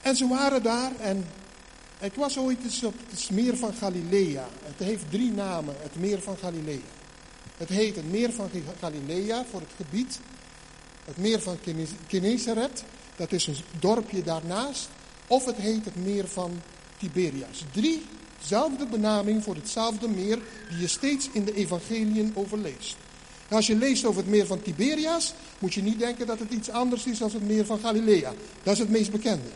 En 0.00 0.16
ze 0.16 0.28
waren 0.28 0.62
daar 0.62 0.96
en 0.96 1.26
ik 2.00 2.14
was 2.14 2.38
ooit 2.38 2.64
eens 2.64 2.84
op 2.84 2.94
het 3.10 3.30
meer 3.30 3.56
van 3.56 3.74
Galilea. 3.74 4.48
Het 4.62 4.78
heeft 4.86 5.10
drie 5.10 5.32
namen, 5.32 5.74
het 5.78 5.96
meer 5.96 6.22
van 6.22 6.36
Galilea. 6.36 6.78
Het 7.56 7.68
heet 7.68 7.96
het 7.96 8.10
meer 8.10 8.32
van 8.32 8.50
Galilea 8.80 9.44
voor 9.50 9.60
het 9.60 9.72
gebied. 9.76 10.20
Het 11.04 11.16
meer 11.16 11.40
van 11.40 11.58
Genezeret, 12.06 12.84
dat 13.16 13.32
is 13.32 13.46
een 13.46 13.56
dorpje 13.78 14.22
daarnaast. 14.22 14.88
Of 15.26 15.44
het 15.44 15.56
heet 15.56 15.84
het 15.84 15.96
meer 15.96 16.28
van 16.28 16.60
Tiberias. 16.98 17.64
Drie, 17.72 18.02
zelfde 18.42 18.86
benaming 18.86 19.44
voor 19.44 19.54
hetzelfde 19.54 20.08
meer 20.08 20.38
die 20.68 20.78
je 20.78 20.88
steeds 20.88 21.28
in 21.32 21.44
de 21.44 21.54
evangeliën 21.54 22.32
overleest. 22.34 22.96
Als 23.48 23.66
je 23.66 23.76
leest 23.76 24.04
over 24.04 24.20
het 24.20 24.30
meer 24.30 24.46
van 24.46 24.62
Tiberias, 24.62 25.34
moet 25.58 25.74
je 25.74 25.82
niet 25.82 25.98
denken 25.98 26.26
dat 26.26 26.38
het 26.38 26.52
iets 26.52 26.70
anders 26.70 27.04
is 27.04 27.18
dan 27.18 27.30
het 27.30 27.46
meer 27.46 27.66
van 27.66 27.78
Galilea. 27.78 28.32
Dat 28.62 28.72
is 28.72 28.78
het 28.78 28.90
meest 28.90 29.10
bekende. 29.10 29.48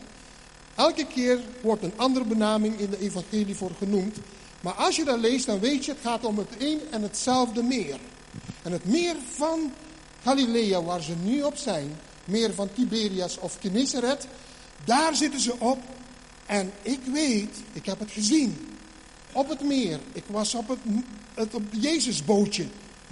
Elke 0.75 1.05
keer 1.05 1.39
wordt 1.61 1.83
een 1.83 1.93
andere 1.95 2.25
benaming 2.25 2.79
in 2.79 2.89
de 2.89 2.99
evangelie 2.99 3.55
voor 3.55 3.71
genoemd. 3.77 4.17
Maar 4.61 4.73
als 4.73 4.95
je 4.95 5.05
dat 5.05 5.19
leest, 5.19 5.45
dan 5.45 5.59
weet 5.59 5.85
je, 5.85 5.91
het 5.91 6.01
gaat 6.01 6.25
om 6.25 6.37
het 6.37 6.49
een 6.59 6.79
en 6.91 7.01
hetzelfde 7.01 7.63
meer. 7.63 7.99
En 8.61 8.71
het 8.71 8.85
meer 8.85 9.15
van 9.29 9.71
Galilea, 10.23 10.83
waar 10.83 11.01
ze 11.01 11.13
nu 11.23 11.41
op 11.41 11.57
zijn, 11.57 11.99
meer 12.25 12.53
van 12.53 12.69
Tiberias 12.73 13.37
of 13.39 13.57
Genezeret, 13.61 14.27
daar 14.85 15.15
zitten 15.15 15.39
ze 15.39 15.53
op. 15.59 15.79
En 16.45 16.71
ik 16.81 16.99
weet, 17.13 17.55
ik 17.73 17.85
heb 17.85 17.99
het 17.99 18.11
gezien, 18.11 18.67
op 19.31 19.49
het 19.49 19.61
meer. 19.61 19.99
Ik 20.13 20.23
was 20.27 20.55
op 20.55 20.67
het, 20.67 20.79
het 21.33 21.53
op 21.53 21.63
Jezusbootje, 21.71 22.65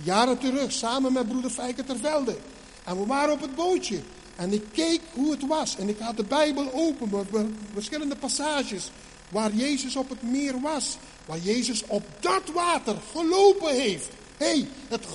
jaren 0.03 0.37
terug, 0.37 0.71
samen 0.71 1.13
met 1.13 1.27
broeder 1.27 1.51
Fijker 1.51 1.85
Tervelde. 1.85 2.37
En 2.83 2.99
we 2.99 3.05
waren 3.05 3.33
op 3.33 3.41
het 3.41 3.55
bootje. 3.55 3.99
En 4.35 4.53
ik 4.53 4.63
keek 4.71 5.01
hoe 5.13 5.31
het 5.31 5.47
was. 5.47 5.77
En 5.77 5.89
ik 5.89 5.99
had 5.99 6.17
de 6.17 6.23
Bijbel 6.23 6.73
open, 6.73 7.09
met 7.31 7.45
verschillende 7.73 8.15
passages. 8.15 8.91
Waar 9.29 9.53
Jezus 9.53 9.95
op 9.95 10.09
het 10.09 10.21
meer 10.21 10.61
was. 10.61 10.97
Waar 11.25 11.39
Jezus 11.39 11.83
op 11.87 12.03
dat 12.19 12.43
water 12.53 12.95
gelopen 13.11 13.75
heeft. 13.75 14.07
Hé, 14.37 14.45
hey, 14.45 14.67
het 14.87 15.05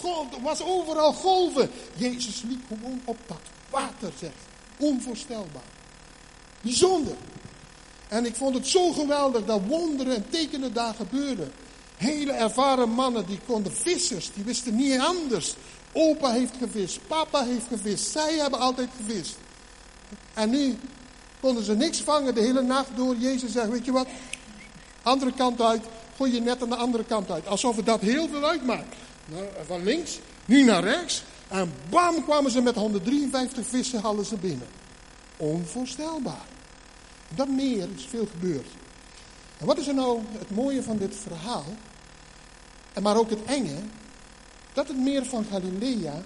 was 0.42 0.62
overal 0.62 1.12
golven. 1.12 1.71
Jezus 1.97 2.42
liep 2.49 2.62
gewoon 2.68 3.01
op 3.05 3.18
dat 3.27 3.40
water, 3.71 4.12
zegt. 4.18 4.35
Onvoorstelbaar. 4.79 5.62
Bijzonder. 6.61 7.16
En 8.09 8.27
ik 8.27 8.35
vond 8.35 8.55
het 8.55 8.66
zo 8.66 8.92
geweldig 8.92 9.45
dat 9.45 9.61
wonderen 9.66 10.14
en 10.14 10.27
tekenen 10.31 10.73
daar 10.73 10.95
gebeurden. 10.95 11.53
Hele 12.03 12.33
ervaren 12.33 12.88
mannen, 12.88 13.27
die 13.27 13.38
konden 13.47 13.73
vissers, 13.73 14.31
die 14.35 14.45
wisten 14.45 14.77
niet 14.77 14.99
anders. 14.99 15.55
Opa 15.93 16.33
heeft 16.33 16.55
gevist, 16.59 16.99
papa 17.07 17.45
heeft 17.45 17.67
gevist, 17.69 18.11
zij 18.11 18.35
hebben 18.35 18.59
altijd 18.59 18.88
gevist. 18.97 19.37
En 20.35 20.51
nu 20.51 20.79
konden 21.41 21.65
ze 21.65 21.75
niks 21.75 22.01
vangen 22.01 22.35
de 22.35 22.41
hele 22.41 22.62
nacht 22.62 22.88
door. 22.95 23.17
Jezus 23.17 23.53
zegt, 23.53 23.69
weet 23.69 23.85
je 23.85 23.93
wat, 23.93 24.07
andere 25.03 25.33
kant 25.33 25.61
uit, 25.61 25.83
gooi 26.17 26.33
je 26.33 26.41
net 26.41 26.62
aan 26.62 26.69
de 26.69 26.77
andere 26.77 27.05
kant 27.05 27.31
uit. 27.31 27.47
Alsof 27.47 27.77
het 27.77 27.87
dat 27.87 28.01
heel 28.01 28.29
veel 28.29 28.49
uitmaakt. 28.49 28.97
Nou, 29.25 29.45
van 29.67 29.85
links, 29.85 30.19
nu 30.45 30.65
naar 30.65 30.85
rechts. 30.85 31.23
En 31.49 31.73
bam 31.91 32.25
kwamen 32.25 32.51
ze 32.51 32.61
met 32.61 32.75
153 32.75 33.67
vissen, 33.67 34.01
hadden 34.01 34.25
ze 34.25 34.37
binnen. 34.37 34.67
Onvoorstelbaar. 35.37 36.47
Dat 37.35 37.49
meer 37.49 37.88
is 37.97 38.07
veel 38.11 38.27
gebeurd. 38.31 38.69
En 39.59 39.67
wat 39.67 39.79
is 39.79 39.87
er 39.87 39.95
nou 39.95 40.21
het 40.38 40.51
mooie 40.51 40.83
van 40.83 40.97
dit 40.97 41.17
verhaal? 41.17 41.65
En 42.92 43.02
maar 43.02 43.16
ook 43.16 43.31
het 43.31 43.44
enge. 43.44 43.78
Dat 44.72 44.88
het 44.88 44.96
meer 44.96 45.24
van 45.24 45.44
Galilea 45.50 46.22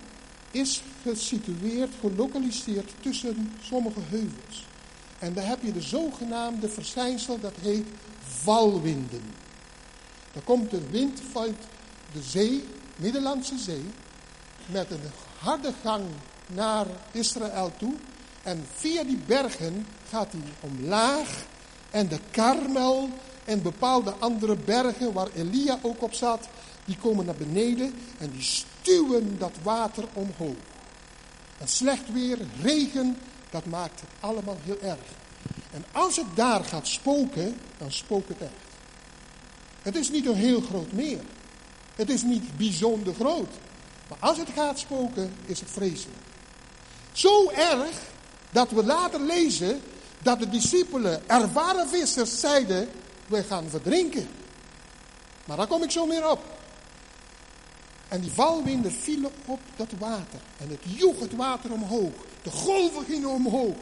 is 0.51 0.83
gesitueerd, 1.03 1.91
gelokaliseerd 2.01 2.93
tussen 3.01 3.53
sommige 3.63 4.01
heuvels. 4.09 4.67
En 5.19 5.35
daar 5.35 5.47
heb 5.47 5.63
je 5.63 5.73
de 5.73 5.81
zogenaamde 5.81 6.69
verschijnsel, 6.69 7.41
dat 7.41 7.55
heet 7.61 7.87
valwinden. 8.21 9.23
Dan 10.33 10.45
komt 10.45 10.71
de 10.71 10.81
wind 10.91 11.21
vanuit 11.33 11.57
de 12.13 12.23
zee, 12.23 12.65
Middellandse 12.97 13.59
Zee, 13.59 13.85
met 14.67 14.91
een 14.91 15.01
harde 15.39 15.73
gang 15.83 16.05
naar 16.47 16.87
Israël 17.13 17.73
toe. 17.79 17.95
En 18.43 18.65
via 18.75 19.05
die 19.05 19.19
bergen 19.27 19.87
gaat 20.09 20.33
hij 20.33 20.71
omlaag. 20.71 21.45
En 21.91 22.09
de 22.09 22.19
Karmel 22.31 23.09
en 23.47 23.63
bepaalde 23.63 24.15
andere 24.19 24.57
bergen 24.57 25.13
waar 25.13 25.29
Elia 25.35 25.79
ook 25.83 26.03
op 26.03 26.15
zat, 26.15 26.49
die 26.85 26.97
komen 26.97 27.27
naar 27.27 27.35
beneden 27.35 27.95
en 28.19 28.31
die 28.31 28.43
stuwen 28.43 29.39
dat 29.39 29.53
water 29.63 30.05
omhoog. 30.13 30.57
En 31.59 31.69
slecht 31.69 32.13
weer, 32.13 32.39
regen, 32.63 33.19
dat 33.51 33.65
maakt 33.65 34.01
het 34.01 34.11
allemaal 34.21 34.57
heel 34.63 34.81
erg. 34.81 35.01
En 35.73 35.85
als 35.93 36.17
het 36.17 36.27
daar 36.35 36.65
gaat 36.65 36.87
spoken, 36.87 37.57
dan 37.79 37.93
spookt 37.93 38.29
het 38.29 38.41
echt. 38.41 38.51
Het 39.83 39.97
is 39.97 40.11
niet 40.11 40.27
een 40.27 40.35
heel 40.35 40.61
groot 40.61 40.93
meer. 40.93 41.21
Het 41.95 42.11
is 42.11 42.23
niet 42.23 42.57
bijzonder 42.57 43.15
groot. 43.15 43.51
Maar 44.09 44.19
als 44.21 44.39
het 44.39 44.49
gaat 44.55 44.79
spoken, 44.79 45.35
is 45.45 45.61
het 45.61 45.71
vreselijk. 45.71 46.19
Zo 47.13 47.51
erg 47.51 48.01
dat 48.51 48.71
we 48.71 48.85
later 48.85 49.21
lezen 49.21 49.81
dat 50.23 50.39
de 50.39 50.49
discipelen, 50.49 51.29
ervaren 51.29 51.89
vissers, 51.89 52.41
zeiden: 52.41 52.89
We 53.27 53.43
gaan 53.43 53.69
verdrinken. 53.71 54.29
Maar 55.45 55.57
daar 55.57 55.67
kom 55.67 55.83
ik 55.83 55.91
zo 55.91 56.07
meer 56.07 56.31
op. 56.31 56.41
En 58.09 58.21
die 58.21 58.31
valwinden 58.31 58.93
vielen 58.93 59.31
op 59.45 59.61
dat 59.77 59.93
water. 59.99 60.41
En 60.57 60.69
het 60.69 60.81
joeg 60.99 61.21
het 61.21 61.37
water 61.37 61.73
omhoog. 61.73 62.13
De 62.43 62.51
golven 62.51 63.05
gingen 63.05 63.29
omhoog. 63.29 63.75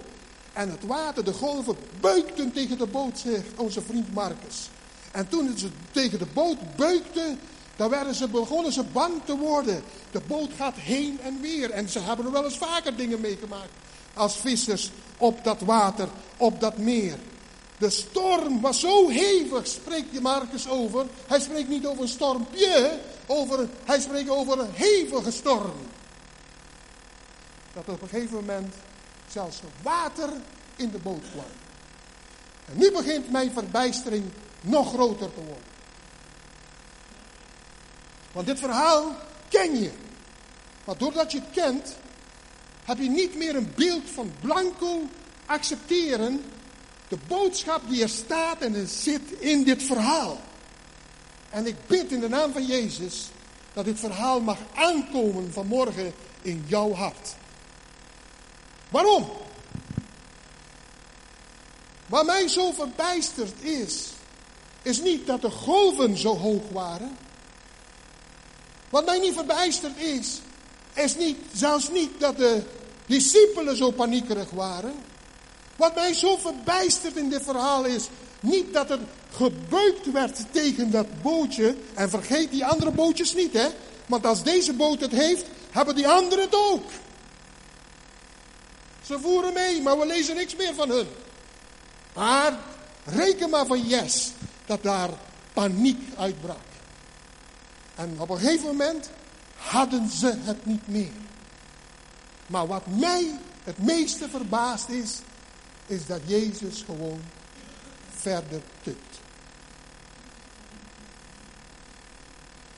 En 0.52 0.70
het 0.70 0.86
water, 0.86 1.24
de 1.24 1.32
golven, 1.32 1.76
beukten 2.00 2.52
tegen 2.52 2.78
de 2.78 2.86
boot, 2.86 3.18
zegt 3.18 3.46
onze 3.56 3.82
vriend 3.82 4.14
Marcus. 4.14 4.68
En 5.12 5.28
toen 5.28 5.58
ze 5.58 5.68
tegen 5.90 6.18
de 6.18 6.26
boot 6.34 6.76
beukten, 6.76 7.38
dan 7.76 7.90
werden 7.90 8.14
ze, 8.14 8.28
begonnen 8.28 8.72
ze 8.72 8.82
bang 8.82 9.12
te 9.24 9.36
worden. 9.36 9.82
De 10.10 10.20
boot 10.26 10.50
gaat 10.56 10.76
heen 10.76 11.20
en 11.20 11.40
weer. 11.40 11.70
En 11.70 11.88
ze 11.88 12.00
hebben 12.00 12.26
er 12.26 12.32
wel 12.32 12.44
eens 12.44 12.58
vaker 12.58 12.96
dingen 12.96 13.20
meegemaakt. 13.20 13.70
Als 14.14 14.36
vissers 14.36 14.90
op 15.18 15.44
dat 15.44 15.60
water, 15.60 16.08
op 16.36 16.60
dat 16.60 16.78
meer. 16.78 17.18
De 17.84 17.90
storm 17.90 18.60
was 18.60 18.80
zo 18.80 19.08
hevig, 19.08 19.66
spreekt 19.66 20.20
Marcus 20.20 20.68
over. 20.68 21.06
Hij 21.26 21.40
spreekt 21.40 21.68
niet 21.68 21.86
over 21.86 22.02
een 22.02 22.08
stormpje, 22.08 22.98
over, 23.26 23.68
hij 23.84 24.00
spreekt 24.00 24.28
over 24.28 24.58
een 24.58 24.72
hevige 24.72 25.30
storm. 25.30 25.72
Dat 27.72 27.88
op 27.88 28.02
een 28.02 28.08
gegeven 28.08 28.34
moment 28.34 28.74
zelfs 29.28 29.60
water 29.82 30.30
in 30.76 30.90
de 30.90 30.98
boot 30.98 31.22
kwam. 31.32 31.44
En 32.64 32.78
nu 32.78 32.92
begint 32.92 33.30
mijn 33.30 33.52
verbijstering 33.52 34.24
nog 34.60 34.92
groter 34.92 35.34
te 35.34 35.40
worden. 35.40 35.72
Want 38.32 38.46
dit 38.46 38.58
verhaal 38.58 39.16
ken 39.48 39.82
je. 39.82 39.90
Maar 40.84 40.98
doordat 40.98 41.32
je 41.32 41.38
het 41.38 41.50
kent, 41.52 41.96
heb 42.84 42.98
je 42.98 43.10
niet 43.10 43.36
meer 43.36 43.56
een 43.56 43.72
beeld 43.76 44.10
van 44.10 44.32
blanco 44.40 45.02
accepteren 45.46 46.44
de 47.14 47.20
boodschap 47.28 47.80
die 47.88 48.02
er 48.02 48.08
staat 48.08 48.60
en 48.60 48.74
er 48.74 48.86
zit 48.86 49.32
in 49.38 49.64
dit 49.64 49.82
verhaal. 49.82 50.40
En 51.50 51.66
ik 51.66 51.76
bid 51.86 52.12
in 52.12 52.20
de 52.20 52.28
naam 52.28 52.52
van 52.52 52.66
Jezus 52.66 53.28
dat 53.72 53.84
dit 53.84 53.98
verhaal 54.00 54.40
mag 54.40 54.58
aankomen 54.74 55.52
vanmorgen 55.52 56.14
in 56.42 56.64
jouw 56.66 56.92
hart. 56.92 57.34
Waarom? 58.90 59.28
Wat 62.06 62.26
mij 62.26 62.48
zo 62.48 62.72
verbijsterd 62.72 63.62
is, 63.62 64.08
is 64.82 65.02
niet 65.02 65.26
dat 65.26 65.42
de 65.42 65.50
golven 65.50 66.16
zo 66.16 66.36
hoog 66.36 66.62
waren. 66.72 67.16
Wat 68.90 69.06
mij 69.06 69.18
niet 69.18 69.34
verbijsterd 69.34 69.98
is, 69.98 70.40
is 70.94 71.16
niet, 71.16 71.38
zelfs 71.52 71.90
niet 71.90 72.10
dat 72.20 72.36
de 72.36 72.62
discipelen 73.06 73.76
zo 73.76 73.90
paniekerig 73.90 74.50
waren. 74.50 74.94
Wat 75.76 75.94
mij 75.94 76.14
zo 76.14 76.36
verbijstert 76.36 77.16
in 77.16 77.28
dit 77.28 77.42
verhaal 77.42 77.84
is 77.84 78.08
niet 78.40 78.72
dat 78.72 78.90
er 78.90 78.98
gebeukt 79.30 80.12
werd 80.12 80.44
tegen 80.50 80.90
dat 80.90 81.22
bootje. 81.22 81.76
En 81.94 82.10
vergeet 82.10 82.50
die 82.50 82.64
andere 82.64 82.90
bootjes 82.90 83.34
niet, 83.34 83.52
hè. 83.52 83.68
Want 84.06 84.26
als 84.26 84.42
deze 84.42 84.72
boot 84.72 85.00
het 85.00 85.12
heeft, 85.12 85.44
hebben 85.70 85.94
die 85.94 86.08
anderen 86.08 86.44
het 86.44 86.54
ook. 86.54 86.84
Ze 89.02 89.18
voeren 89.18 89.52
mee, 89.52 89.82
maar 89.82 89.98
we 89.98 90.06
lezen 90.06 90.36
niks 90.36 90.56
meer 90.56 90.74
van 90.74 90.90
hun. 90.90 91.06
Maar 92.14 92.58
reken 93.04 93.50
maar 93.50 93.66
van 93.66 93.80
yes 93.86 94.30
dat 94.66 94.82
daar 94.82 95.10
paniek 95.52 96.00
uitbrak. 96.16 96.56
En 97.94 98.14
op 98.18 98.30
een 98.30 98.38
gegeven 98.38 98.66
moment 98.66 99.10
hadden 99.56 100.10
ze 100.10 100.34
het 100.36 100.66
niet 100.66 100.88
meer. 100.88 101.12
Maar 102.46 102.66
wat 102.66 102.86
mij 102.86 103.38
het 103.64 103.78
meeste 103.78 104.28
verbaast 104.28 104.88
is, 104.88 105.18
is 105.86 106.06
dat 106.06 106.20
Jezus 106.26 106.82
gewoon 106.82 107.20
verder 108.10 108.60
tukt. 108.82 109.18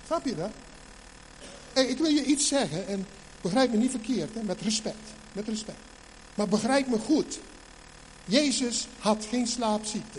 Snap 0.06 0.24
je 0.24 0.34
dat? 0.34 0.50
Ik 1.86 1.98
wil 1.98 2.10
je 2.10 2.24
iets 2.24 2.48
zeggen 2.48 2.86
en 2.86 3.06
begrijp 3.40 3.70
me 3.70 3.76
niet 3.76 3.90
verkeerd, 3.90 4.34
hè, 4.34 4.42
met 4.42 4.60
respect. 4.60 5.08
Met 5.32 5.48
respect. 5.48 5.78
Maar 6.34 6.48
begrijp 6.48 6.88
me 6.88 6.98
goed. 6.98 7.38
Jezus 8.24 8.86
had 8.98 9.26
geen 9.28 9.46
slaapziekte. 9.46 10.18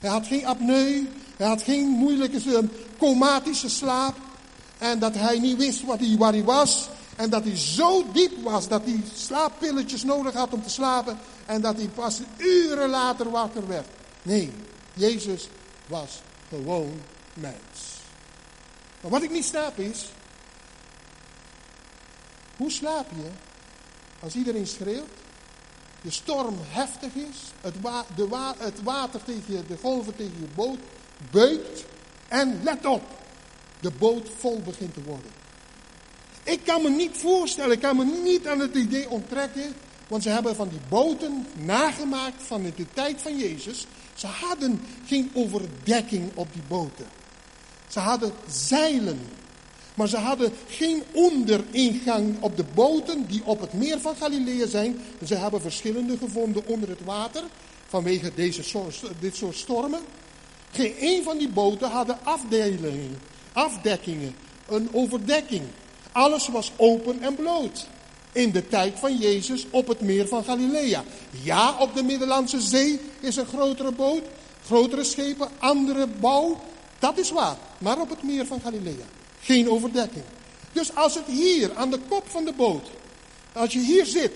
Hij 0.00 0.10
had 0.10 0.26
geen 0.26 0.46
apneu. 0.46 1.08
Hij 1.36 1.46
had 1.46 1.62
geen 1.62 1.88
moeilijke 1.88 2.68
comatische 2.98 3.68
slaap. 3.68 4.16
En 4.78 4.98
dat 4.98 5.14
hij 5.14 5.38
niet 5.38 5.56
wist 5.56 5.84
wat 5.84 6.00
hij, 6.00 6.16
waar 6.18 6.32
hij 6.32 6.44
was. 6.44 6.88
En 7.16 7.30
dat 7.30 7.44
hij 7.44 7.56
zo 7.56 8.12
diep 8.12 8.42
was 8.42 8.68
dat 8.68 8.82
hij 8.84 9.02
slaappilletjes 9.14 10.04
nodig 10.04 10.34
had 10.34 10.52
om 10.52 10.62
te 10.62 10.70
slapen. 10.70 11.18
En 11.46 11.60
dat 11.60 11.76
hij 11.76 11.88
pas 11.88 12.20
uren 12.36 12.88
later 12.88 13.30
wakker 13.30 13.68
werd. 13.68 13.86
Nee, 14.22 14.52
Jezus 14.94 15.48
was 15.86 16.20
gewoon 16.48 17.00
mens. 17.34 17.94
Maar 19.00 19.10
wat 19.10 19.22
ik 19.22 19.30
niet 19.30 19.44
snap 19.44 19.78
is. 19.78 20.08
Hoe 22.56 22.70
slaap 22.70 23.06
je 23.16 23.30
als 24.20 24.34
iedereen 24.34 24.66
schreeuwt? 24.66 25.08
De 26.02 26.10
storm 26.10 26.56
heftig 26.62 27.14
is. 27.14 27.36
Het, 27.60 27.74
de 28.16 28.54
het 28.58 28.82
water 28.82 29.24
tegen 29.24 29.52
je, 29.52 29.66
de 29.66 29.76
golven 29.76 30.16
tegen 30.16 30.40
je 30.40 30.46
boot 30.54 30.78
beukt. 31.30 31.84
En 32.28 32.60
let 32.62 32.86
op, 32.86 33.02
de 33.80 33.90
boot 33.90 34.30
vol 34.38 34.60
begint 34.60 34.94
te 34.94 35.02
worden. 35.02 35.30
Ik 36.44 36.60
kan 36.64 36.82
me 36.82 36.90
niet 36.90 37.16
voorstellen, 37.16 37.72
ik 37.72 37.80
kan 37.80 37.96
me 37.96 38.04
niet 38.24 38.46
aan 38.46 38.60
het 38.60 38.74
idee 38.74 39.10
onttrekken. 39.10 39.74
Want 40.08 40.22
ze 40.22 40.28
hebben 40.28 40.56
van 40.56 40.68
die 40.68 40.80
boten 40.88 41.46
nagemaakt 41.54 42.42
van 42.42 42.62
de 42.62 42.86
tijd 42.92 43.22
van 43.22 43.38
Jezus. 43.38 43.86
Ze 44.14 44.26
hadden 44.26 44.80
geen 45.06 45.30
overdekking 45.34 46.30
op 46.34 46.48
die 46.52 46.62
boten. 46.68 47.06
Ze 47.88 47.98
hadden 47.98 48.32
zeilen. 48.48 49.20
Maar 49.94 50.08
ze 50.08 50.16
hadden 50.16 50.52
geen 50.68 51.02
onderingang 51.12 52.36
op 52.40 52.56
de 52.56 52.64
boten 52.74 53.26
die 53.26 53.44
op 53.44 53.60
het 53.60 53.72
meer 53.72 54.00
van 54.00 54.16
Galilea 54.16 54.66
zijn. 54.66 55.00
Ze 55.26 55.34
hebben 55.34 55.60
verschillende 55.60 56.16
gevonden 56.16 56.66
onder 56.66 56.88
het 56.88 57.04
water. 57.04 57.42
Vanwege 57.86 58.32
deze 58.34 58.62
dit 59.20 59.36
soort 59.36 59.56
stormen. 59.56 60.00
Geen 60.70 60.94
een 61.00 61.22
van 61.22 61.38
die 61.38 61.48
boten 61.48 61.90
hadden 61.90 62.18
afdelingen, 62.22 63.18
afdekkingen, 63.52 64.34
een 64.68 64.88
overdekking. 64.92 65.62
Alles 66.14 66.48
was 66.48 66.72
open 66.76 67.22
en 67.22 67.34
bloot. 67.34 67.86
In 68.32 68.52
de 68.52 68.68
tijd 68.68 68.98
van 68.98 69.16
Jezus 69.16 69.66
op 69.70 69.88
het 69.88 70.00
meer 70.00 70.28
van 70.28 70.44
Galilea. 70.44 71.04
Ja, 71.42 71.76
op 71.78 71.94
de 71.94 72.02
Middellandse 72.02 72.60
Zee 72.60 73.00
is 73.20 73.36
een 73.36 73.46
grotere 73.46 73.92
boot, 73.92 74.22
grotere 74.64 75.04
schepen, 75.04 75.48
andere 75.58 76.06
bouw. 76.06 76.60
Dat 76.98 77.18
is 77.18 77.30
waar. 77.30 77.56
Maar 77.78 78.00
op 78.00 78.10
het 78.10 78.22
meer 78.22 78.46
van 78.46 78.60
Galilea. 78.60 79.04
Geen 79.40 79.70
overdekking. 79.70 80.24
Dus 80.72 80.94
als 80.94 81.14
het 81.14 81.26
hier 81.26 81.74
aan 81.74 81.90
de 81.90 81.98
kop 82.08 82.24
van 82.26 82.44
de 82.44 82.52
boot, 82.52 82.88
als 83.52 83.72
je 83.72 83.80
hier 83.80 84.06
zit, 84.06 84.32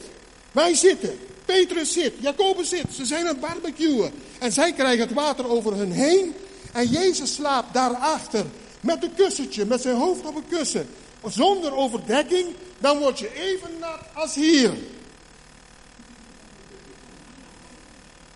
wij 0.53 0.75
zitten, 0.75 1.19
Petrus 1.45 1.93
zit, 1.93 2.13
Jacobus 2.21 2.69
zit, 2.69 2.87
ze 2.95 3.05
zijn 3.05 3.21
aan 3.21 3.27
het 3.27 3.41
barbecuen. 3.41 4.13
En 4.39 4.53
zij 4.53 4.73
krijgen 4.73 5.07
het 5.07 5.15
water 5.15 5.49
over 5.49 5.75
hun 5.75 5.93
heen. 5.93 6.35
En 6.73 6.89
Jezus 6.89 7.35
slaapt 7.35 7.75
daarachter 7.75 8.45
met 8.81 9.03
een 9.03 9.15
kussentje, 9.15 9.65
met 9.65 9.83
zijn 9.83 9.97
hoofd 9.97 10.27
op 10.27 10.37
een 10.37 10.49
kussen 10.49 10.89
zonder 11.25 11.73
overdekking, 11.73 12.57
dan 12.79 12.99
word 12.99 13.19
je 13.19 13.35
even 13.35 13.79
nat 13.79 14.01
als 14.15 14.35
hier. 14.35 14.75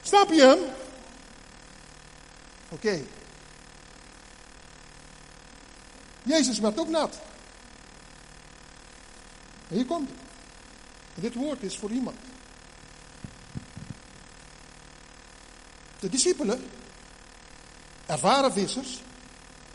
Snap 0.02 0.32
je 0.32 0.40
hem? 0.40 0.58
Oké. 2.68 3.02
Jezus 6.22 6.58
werd 6.58 6.78
ook 6.78 6.88
nat. 6.88 7.20
En 9.68 9.76
hier 9.76 9.86
komt 9.86 10.08
het. 10.08 10.18
dit 11.22 11.34
woord 11.34 11.62
is 11.62 11.78
voor 11.78 11.90
iemand. 11.90 12.16
De 15.98 16.08
discipelen, 16.08 16.70
ervaren 18.06 18.52
vissers, 18.52 19.00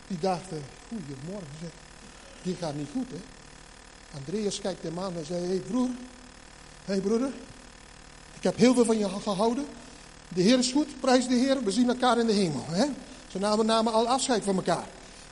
die 0.06 0.18
dachten, 0.18 0.64
goedemorgen 0.88 1.56
zeg 1.60 1.70
die 2.48 2.56
gaat 2.60 2.74
niet 2.74 2.88
goed, 2.92 3.10
hè. 3.10 3.20
Andreas 4.18 4.60
kijkt 4.60 4.82
hem 4.82 4.98
aan 4.98 5.16
en 5.16 5.26
zei, 5.26 5.46
hey 5.46 5.58
broer, 5.58 5.88
hé 6.84 6.92
hey 6.92 7.00
broeder, 7.00 7.32
ik 8.36 8.42
heb 8.42 8.56
heel 8.56 8.74
veel 8.74 8.84
van 8.84 8.98
je 8.98 9.08
gehouden, 9.08 9.66
De 10.34 10.42
Heer 10.42 10.58
is 10.58 10.72
goed, 10.72 11.00
prijs 11.00 11.28
de 11.28 11.34
Heer, 11.34 11.64
we 11.64 11.70
zien 11.70 11.88
elkaar 11.88 12.18
in 12.18 12.26
de 12.26 12.32
hemel. 12.32 12.64
Hè? 12.68 12.86
Ze 13.28 13.38
namen, 13.38 13.66
namen 13.66 13.92
al 13.92 14.08
afscheid 14.08 14.44
van 14.44 14.56
elkaar. 14.56 14.86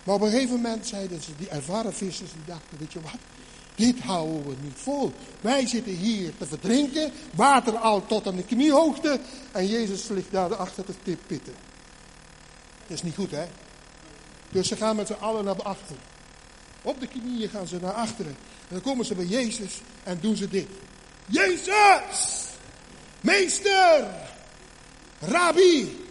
Maar 0.04 0.14
op 0.14 0.20
een 0.20 0.30
gegeven 0.30 0.54
moment 0.54 0.86
zeiden 0.86 1.22
ze, 1.22 1.30
die 1.36 1.48
ervaren 1.48 1.94
vissers, 1.94 2.32
die 2.32 2.44
dachten, 2.46 2.78
weet 2.78 2.92
je 2.92 3.00
wat, 3.00 3.12
dit 3.74 4.00
houden 4.00 4.48
we 4.48 4.54
niet 4.62 4.76
vol. 4.76 5.12
Wij 5.40 5.66
zitten 5.66 5.92
hier 5.92 6.32
te 6.38 6.46
verdrinken, 6.46 7.12
water 7.34 7.76
al 7.76 8.06
tot 8.06 8.26
aan 8.26 8.36
de 8.36 8.44
kniehoogte 8.44 9.20
en 9.52 9.66
Jezus 9.66 10.08
ligt 10.08 10.32
daar 10.32 10.54
achter 10.54 10.84
te 10.84 11.16
pitten. 11.26 11.54
Dat 12.86 12.96
is 12.96 13.02
niet 13.02 13.14
goed, 13.14 13.30
hè? 13.30 13.44
Dus 14.50 14.68
ze 14.68 14.76
gaan 14.76 14.96
met 14.96 15.06
z'n 15.06 15.16
allen 15.20 15.44
naar 15.44 15.62
achteren. 15.62 16.15
Op 16.86 17.00
de 17.00 17.06
knieën 17.06 17.48
gaan 17.48 17.66
ze 17.66 17.78
naar 17.80 17.92
achteren. 17.92 18.36
En 18.60 18.68
dan 18.68 18.80
komen 18.80 19.04
ze 19.04 19.14
bij 19.14 19.24
Jezus 19.24 19.80
en 20.02 20.20
doen 20.20 20.36
ze 20.36 20.48
dit. 20.48 20.68
Jezus! 21.26 22.44
Meester! 23.20 24.06
Rabbi! 25.18 26.06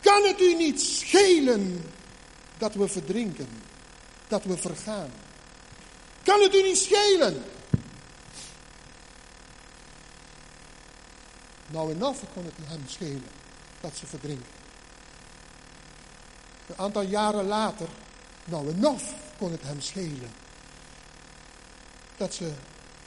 Kan 0.00 0.24
het 0.24 0.40
u 0.40 0.54
niet 0.54 0.80
schelen 0.80 1.84
dat 2.58 2.74
we 2.74 2.88
verdrinken? 2.88 3.48
Dat 4.28 4.44
we 4.44 4.56
vergaan? 4.56 5.10
Kan 6.22 6.40
het 6.40 6.54
u 6.54 6.62
niet 6.62 6.78
schelen? 6.78 7.42
Nou 11.66 11.92
en 11.92 12.04
of 12.04 12.22
kon 12.34 12.44
het 12.44 12.54
hem 12.62 12.82
schelen 12.86 13.28
dat 13.80 13.96
ze 13.96 14.06
verdrinken. 14.06 14.52
Een 16.66 16.78
aantal 16.78 17.02
jaren 17.02 17.46
later, 17.46 17.88
nou 18.44 18.68
en 18.70 18.86
of 18.86 19.24
kon 19.38 19.52
het 19.52 19.62
hem 19.62 19.80
schelen 19.80 20.30
dat 22.16 22.34
ze 22.34 22.52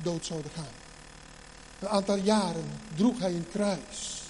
dood 0.01 0.25
zouden 0.25 0.51
gaan. 0.55 0.77
Een 1.79 1.87
aantal 1.87 2.17
jaren 2.17 2.69
droeg 2.95 3.19
hij 3.19 3.31
een 3.31 3.49
kruis. 3.51 4.21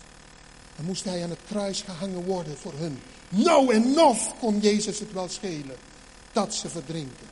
En 0.76 0.86
moest 0.86 1.04
hij 1.04 1.24
aan 1.24 1.30
het 1.30 1.40
kruis 1.48 1.82
gehangen 1.82 2.24
worden 2.24 2.58
voor 2.58 2.74
hun. 2.74 3.02
Nou 3.30 3.74
en 3.74 4.00
of 4.00 4.40
kon 4.40 4.60
Jezus 4.60 5.00
het 5.00 5.14
wel 5.14 5.30
schelen 5.30 5.78
dat 6.32 6.56
ze 6.56 6.70
verdrinken. 6.70 7.28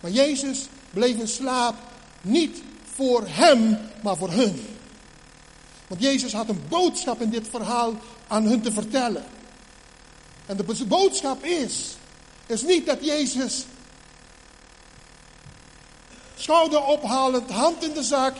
Maar 0.00 0.10
Jezus 0.10 0.68
bleef 0.90 1.16
in 1.16 1.28
slaap 1.28 1.74
niet 2.20 2.62
voor 2.94 3.22
hem, 3.26 3.78
maar 4.02 4.16
voor 4.16 4.30
hun. 4.30 4.66
Want 5.86 6.02
Jezus 6.02 6.32
had 6.32 6.48
een 6.48 6.62
boodschap 6.68 7.20
in 7.20 7.30
dit 7.30 7.48
verhaal 7.48 7.92
aan 8.28 8.44
hun 8.44 8.60
te 8.60 8.72
vertellen. 8.72 9.24
En 10.46 10.56
de 10.56 10.84
boodschap 10.88 11.44
is, 11.44 11.96
is 12.46 12.62
niet 12.62 12.86
dat 12.86 13.04
Jezus 13.04 13.64
schouder 16.34 16.84
ophalend, 16.84 17.50
hand 17.50 17.84
in 17.84 17.92
de 17.92 18.02
zak, 18.02 18.36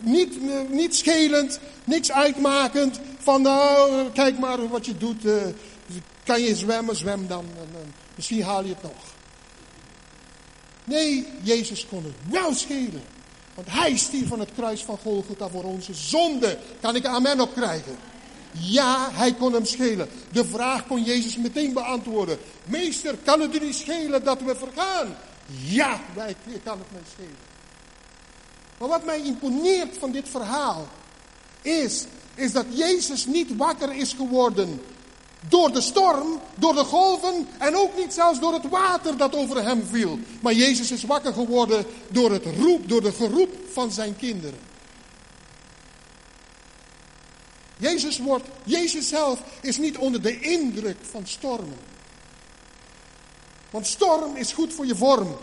niet, 0.00 0.38
niet 0.70 0.96
schelend, 0.96 1.60
niks 1.84 2.12
uitmakend, 2.12 3.00
van 3.18 3.42
nou, 3.42 4.10
kijk 4.10 4.38
maar 4.38 4.68
wat 4.68 4.86
je 4.86 4.96
doet, 4.96 5.24
uh, 5.24 5.42
kan 6.24 6.40
je 6.40 6.56
zwemmen, 6.56 6.96
zwem 6.96 7.26
dan, 7.26 7.44
en, 7.56 7.94
misschien 8.14 8.42
haal 8.42 8.62
je 8.62 8.68
het 8.68 8.82
nog. 8.82 9.16
Nee, 10.84 11.26
Jezus 11.42 11.86
kon 11.86 12.04
het 12.04 12.14
wel 12.30 12.54
schelen. 12.54 13.02
Want 13.54 13.70
hij 13.70 13.96
stierf 13.96 14.28
van 14.28 14.40
het 14.40 14.50
kruis 14.54 14.84
van 14.84 14.98
Golgotha 14.98 15.48
voor 15.48 15.64
onze 15.64 15.94
zonde. 15.94 16.58
Kan 16.80 16.96
ik 16.96 17.06
amen 17.06 17.40
op 17.40 17.54
krijgen? 17.54 17.96
Ja, 18.60 19.08
hij 19.12 19.34
kon 19.34 19.52
hem 19.52 19.64
schelen. 19.64 20.08
De 20.32 20.44
vraag 20.44 20.86
kon 20.86 21.02
Jezus 21.02 21.36
meteen 21.36 21.72
beantwoorden. 21.72 22.38
Meester, 22.64 23.16
kan 23.24 23.40
het 23.40 23.54
u 23.54 23.64
niet 23.64 23.74
schelen 23.74 24.24
dat 24.24 24.40
we 24.40 24.56
vergaan? 24.56 25.16
Ja, 25.64 26.00
wij 26.14 26.36
kan 26.64 26.78
het 26.78 26.92
mij 26.92 27.02
schelen. 27.12 27.46
Maar 28.78 28.88
wat 28.88 29.04
mij 29.04 29.20
imponeert 29.22 29.98
van 29.98 30.10
dit 30.10 30.28
verhaal 30.28 30.88
is, 31.62 32.04
is 32.34 32.52
dat 32.52 32.66
Jezus 32.70 33.26
niet 33.26 33.56
wakker 33.56 33.94
is 33.94 34.12
geworden 34.12 34.80
door 35.48 35.72
de 35.72 35.80
storm, 35.80 36.40
door 36.54 36.74
de 36.74 36.84
golven 36.84 37.46
en 37.58 37.76
ook 37.76 37.96
niet 37.96 38.12
zelfs 38.12 38.40
door 38.40 38.52
het 38.52 38.68
water 38.68 39.16
dat 39.16 39.34
over 39.34 39.62
hem 39.64 39.82
viel. 39.90 40.18
Maar 40.40 40.52
Jezus 40.52 40.90
is 40.90 41.04
wakker 41.04 41.32
geworden 41.32 41.84
door 42.08 42.30
het 42.30 42.44
roep, 42.58 42.88
door 42.88 43.02
de 43.02 43.12
geroep 43.12 43.50
van 43.72 43.92
zijn 43.92 44.16
kinderen. 44.16 44.58
Jezus, 47.78 48.18
wordt, 48.18 48.44
Jezus 48.64 49.08
zelf 49.08 49.42
is 49.60 49.78
niet 49.78 49.96
onder 49.96 50.22
de 50.22 50.40
indruk 50.40 50.96
van 51.10 51.26
stormen. 51.26 51.78
Want 53.70 53.86
storm 53.86 54.36
is 54.36 54.52
goed 54.52 54.72
voor 54.72 54.86
je 54.86 54.96
vorm. 54.96 55.36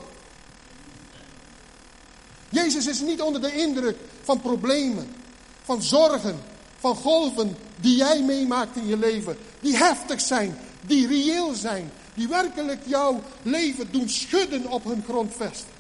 Jezus 2.50 2.88
is 2.88 3.00
niet 3.00 3.22
onder 3.22 3.42
de 3.42 3.56
indruk 3.56 3.98
van 4.24 4.42
problemen, 4.42 5.16
van 5.64 5.82
zorgen, 5.82 6.40
van 6.80 6.96
golven 6.96 7.56
die 7.82 7.96
jij 7.96 8.22
meemaakt 8.22 8.76
in 8.76 8.88
je 8.88 8.98
leven. 8.98 9.38
Die 9.60 9.78
heftig 9.78 10.22
zijn, 10.22 10.58
die 10.82 11.08
reëel 11.08 11.54
zijn, 11.54 11.92
die 12.14 12.28
werkelijk 12.28 12.82
jouw 12.86 13.22
leven 13.42 13.92
doen 13.92 14.10
schudden 14.10 14.68
op 14.68 14.84
hun 14.84 15.04
grondvesten. 15.08 15.74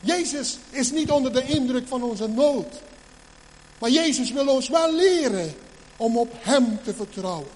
Jezus 0.00 0.58
is 0.70 0.90
niet 0.90 1.10
onder 1.10 1.32
de 1.32 1.44
indruk 1.44 1.88
van 1.88 2.02
onze 2.02 2.28
nood. 2.28 2.80
Maar 3.78 3.90
Jezus 3.90 4.32
wil 4.32 4.48
ons 4.48 4.68
wel 4.68 4.94
leren 4.94 5.54
om 5.96 6.18
op 6.18 6.32
Hem 6.38 6.78
te 6.84 6.94
vertrouwen. 6.94 7.48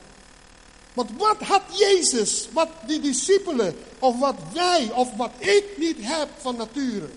Want 0.93 1.11
wat 1.19 1.37
had 1.41 1.63
Jezus, 1.73 2.49
wat 2.53 2.69
die 2.87 3.01
discipelen, 3.01 3.77
of 3.99 4.19
wat 4.19 4.35
wij, 4.53 4.91
of 4.95 5.17
wat 5.17 5.31
ik 5.39 5.65
niet 5.77 5.97
heb 6.01 6.29
van 6.39 6.57
nature? 6.57 7.09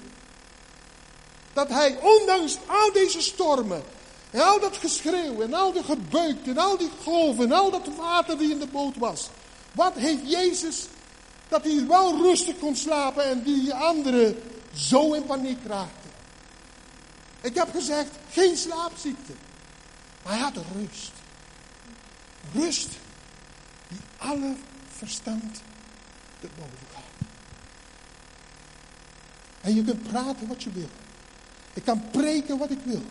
Dat 1.54 1.70
hij, 1.70 1.98
ondanks 2.02 2.58
al 2.68 2.92
deze 2.92 3.22
stormen, 3.22 3.84
en 4.32 4.42
al 4.42 4.60
dat 4.60 4.78
geschreeuw, 4.78 5.42
en 5.42 5.54
al 5.54 5.72
de 5.72 5.84
gebeuk, 5.84 6.38
en 6.46 6.58
al 6.58 6.78
die 6.78 6.89
golven, 7.04 7.46
en 7.46 7.52
al 7.52 7.72
dat 7.72 7.88
water 7.98 8.38
die 8.38 8.52
in 8.52 8.60
de 8.60 8.68
boot 8.68 8.98
was. 8.98 9.30
Wat 9.72 9.94
heeft 9.96 10.32
Jezus, 10.32 10.86
dat 11.50 11.63
hij 11.63 11.86
wel 11.88 12.18
rustig 12.18 12.60
kon 12.60 12.76
slapen 12.76 13.24
en 13.24 13.44
die 13.44 13.74
anderen 13.74 14.38
zo 14.76 15.13
in 15.13 15.26
paniek 15.26 15.60
raakten. 15.66 16.03
Ik 17.43 17.56
heb 17.56 17.71
gezegd, 17.71 18.10
geen 18.32 18.58
slaapziekte. 18.58 19.34
Maar 20.23 20.34
hij 20.34 20.41
had 20.41 20.56
rust. 20.75 21.12
Rust 22.53 22.89
die 23.88 23.99
alle 24.17 24.56
verstand 24.88 25.62
te 26.39 26.47
boven 26.58 26.88
gaat. 26.93 27.27
En 29.62 29.75
je 29.75 29.84
kunt 29.84 30.03
praten 30.03 30.47
wat 30.47 30.63
je 30.63 30.71
wil. 30.71 30.89
Ik 31.73 31.84
kan 31.84 32.10
preken 32.12 32.58
wat 32.58 32.71
ik 32.71 32.79
wil. 32.84 33.01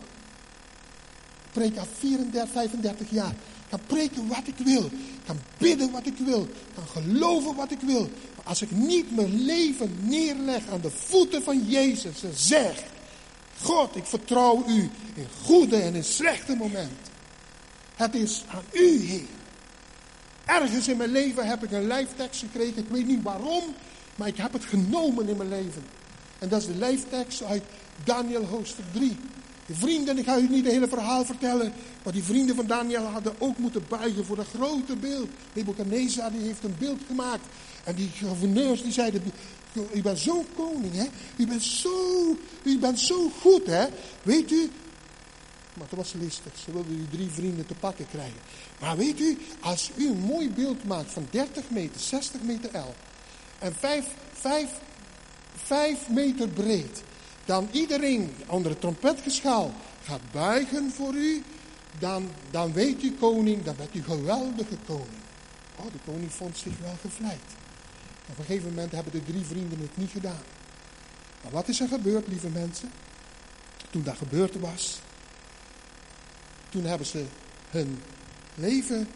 Ik 1.43 1.51
preek 1.51 1.77
al 1.77 1.87
34, 1.97 2.51
35 2.51 3.09
jaar. 3.09 3.31
Ik 3.31 3.69
kan 3.69 3.79
preken 3.87 4.27
wat 4.27 4.47
ik 4.47 4.57
wil. 4.57 4.85
Ik 4.85 5.25
kan 5.25 5.39
bidden 5.57 5.91
wat 5.91 6.05
ik 6.05 6.17
wil. 6.17 6.41
Ik 6.43 6.75
kan 6.75 6.87
geloven 6.87 7.55
wat 7.55 7.71
ik 7.71 7.79
wil. 7.79 8.09
Maar 8.35 8.45
als 8.45 8.61
ik 8.61 8.71
niet 8.71 9.15
mijn 9.15 9.45
leven 9.45 9.97
neerleg 10.01 10.67
aan 10.67 10.81
de 10.81 10.91
voeten 10.91 11.43
van 11.43 11.65
Jezus 11.65 12.23
en 12.23 12.33
zeg: 12.35 12.83
God, 13.63 13.95
ik 13.95 14.05
vertrouw 14.05 14.63
u 14.67 14.89
in 15.13 15.27
goede 15.43 15.75
en 15.75 15.95
in 15.95 16.03
slechte 16.03 16.55
momenten. 16.55 17.11
Het 17.95 18.15
is 18.15 18.43
aan 18.47 18.63
u, 18.71 18.99
Heer. 18.99 19.27
Ergens 20.45 20.87
in 20.87 20.97
mijn 20.97 21.11
leven 21.11 21.47
heb 21.47 21.63
ik 21.63 21.71
een 21.71 21.87
lijftekst 21.87 22.39
gekregen. 22.39 22.77
Ik 22.77 22.89
weet 22.89 23.07
niet 23.07 23.23
waarom, 23.23 23.63
maar 24.15 24.27
ik 24.27 24.37
heb 24.37 24.53
het 24.53 24.65
genomen 24.65 25.27
in 25.27 25.37
mijn 25.37 25.49
leven. 25.49 25.83
En 26.39 26.49
dat 26.49 26.61
is 26.61 26.67
de 26.67 26.75
lijftekst 26.75 27.43
uit 27.43 27.63
Daniel 28.03 28.45
hoofdstuk 28.45 28.85
3. 28.93 29.17
De 29.65 29.75
vrienden, 29.75 30.17
ik 30.17 30.25
ga 30.25 30.37
u 30.37 30.47
niet 30.47 30.63
het 30.63 30.73
hele 30.73 30.87
verhaal 30.87 31.25
vertellen, 31.25 31.73
maar 32.03 32.13
die 32.13 32.23
vrienden 32.23 32.55
van 32.55 32.65
Daniel 32.65 33.03
hadden 33.03 33.33
ook 33.37 33.57
moeten 33.57 33.83
buigen 33.89 34.25
voor 34.25 34.37
een 34.37 34.45
grote 34.45 34.95
beeld. 34.95 35.29
Nebuchadnezzar 35.53 36.31
die 36.31 36.41
heeft 36.41 36.63
een 36.63 36.75
beeld 36.79 36.99
gemaakt. 37.07 37.45
En 37.83 37.95
die 37.95 38.09
gouverneurs 38.09 38.83
die 38.83 38.91
zeiden, 38.91 39.23
u 39.93 40.01
bent 40.01 40.19
zo 40.19 40.45
koning, 40.55 40.95
hè? 40.95 41.05
U 41.35 41.47
bent 41.47 41.63
zo, 41.63 42.37
u 42.63 42.79
bent 42.79 42.99
zo 42.99 43.29
goed, 43.29 43.65
hè? 43.65 43.85
Weet 44.21 44.51
u? 44.51 44.71
Maar 45.73 45.87
het 45.89 45.97
was 45.97 46.13
listig. 46.13 46.57
Ze 46.57 46.71
wilden 46.71 46.95
die 46.95 47.09
drie 47.09 47.29
vrienden 47.29 47.65
te 47.65 47.73
pakken 47.73 48.07
krijgen. 48.07 48.39
Maar 48.79 48.97
weet 48.97 49.19
u, 49.19 49.37
als 49.59 49.91
u 49.95 50.09
een 50.09 50.19
mooi 50.19 50.49
beeld 50.49 50.83
maakt 50.83 51.11
van 51.11 51.27
30 51.29 51.69
meter, 51.69 51.99
60 52.01 52.41
meter 52.41 52.77
L 52.77 52.93
en 53.59 53.75
5, 53.75 54.05
5, 54.33 54.69
5 55.55 56.09
meter 56.09 56.47
breed, 56.47 57.03
dan 57.45 57.67
iedereen 57.71 58.35
onder 58.47 58.71
het 58.71 58.81
trompetgeschaal 58.81 59.73
gaat 60.03 60.31
buigen 60.31 60.91
voor 60.91 61.13
u, 61.13 61.43
dan, 61.99 62.29
dan 62.51 62.73
weet 62.73 63.03
u 63.03 63.11
koning, 63.19 63.63
dan 63.63 63.75
bent 63.75 63.95
u 63.95 64.03
geweldige 64.03 64.77
koning. 64.85 65.21
Oh, 65.75 65.85
de 65.91 65.99
koning 66.05 66.33
vond 66.33 66.57
zich 66.57 66.77
wel 66.81 66.95
gevleid. 67.01 67.62
Op 68.29 68.37
een 68.37 68.45
gegeven 68.45 68.69
moment 68.69 68.91
hebben 68.91 69.11
de 69.11 69.23
drie 69.23 69.45
vrienden 69.45 69.79
het 69.79 69.97
niet 69.97 70.11
gedaan. 70.11 70.41
Maar 71.43 71.51
wat 71.51 71.67
is 71.67 71.79
er 71.79 71.87
gebeurd, 71.87 72.27
lieve 72.27 72.49
mensen? 72.49 72.91
Toen 73.89 74.03
dat 74.03 74.17
gebeurd 74.17 74.59
was, 74.59 74.99
toen 76.69 76.83
hebben 76.83 77.07
ze 77.07 77.25
hun 77.69 78.01
leven 78.55 79.07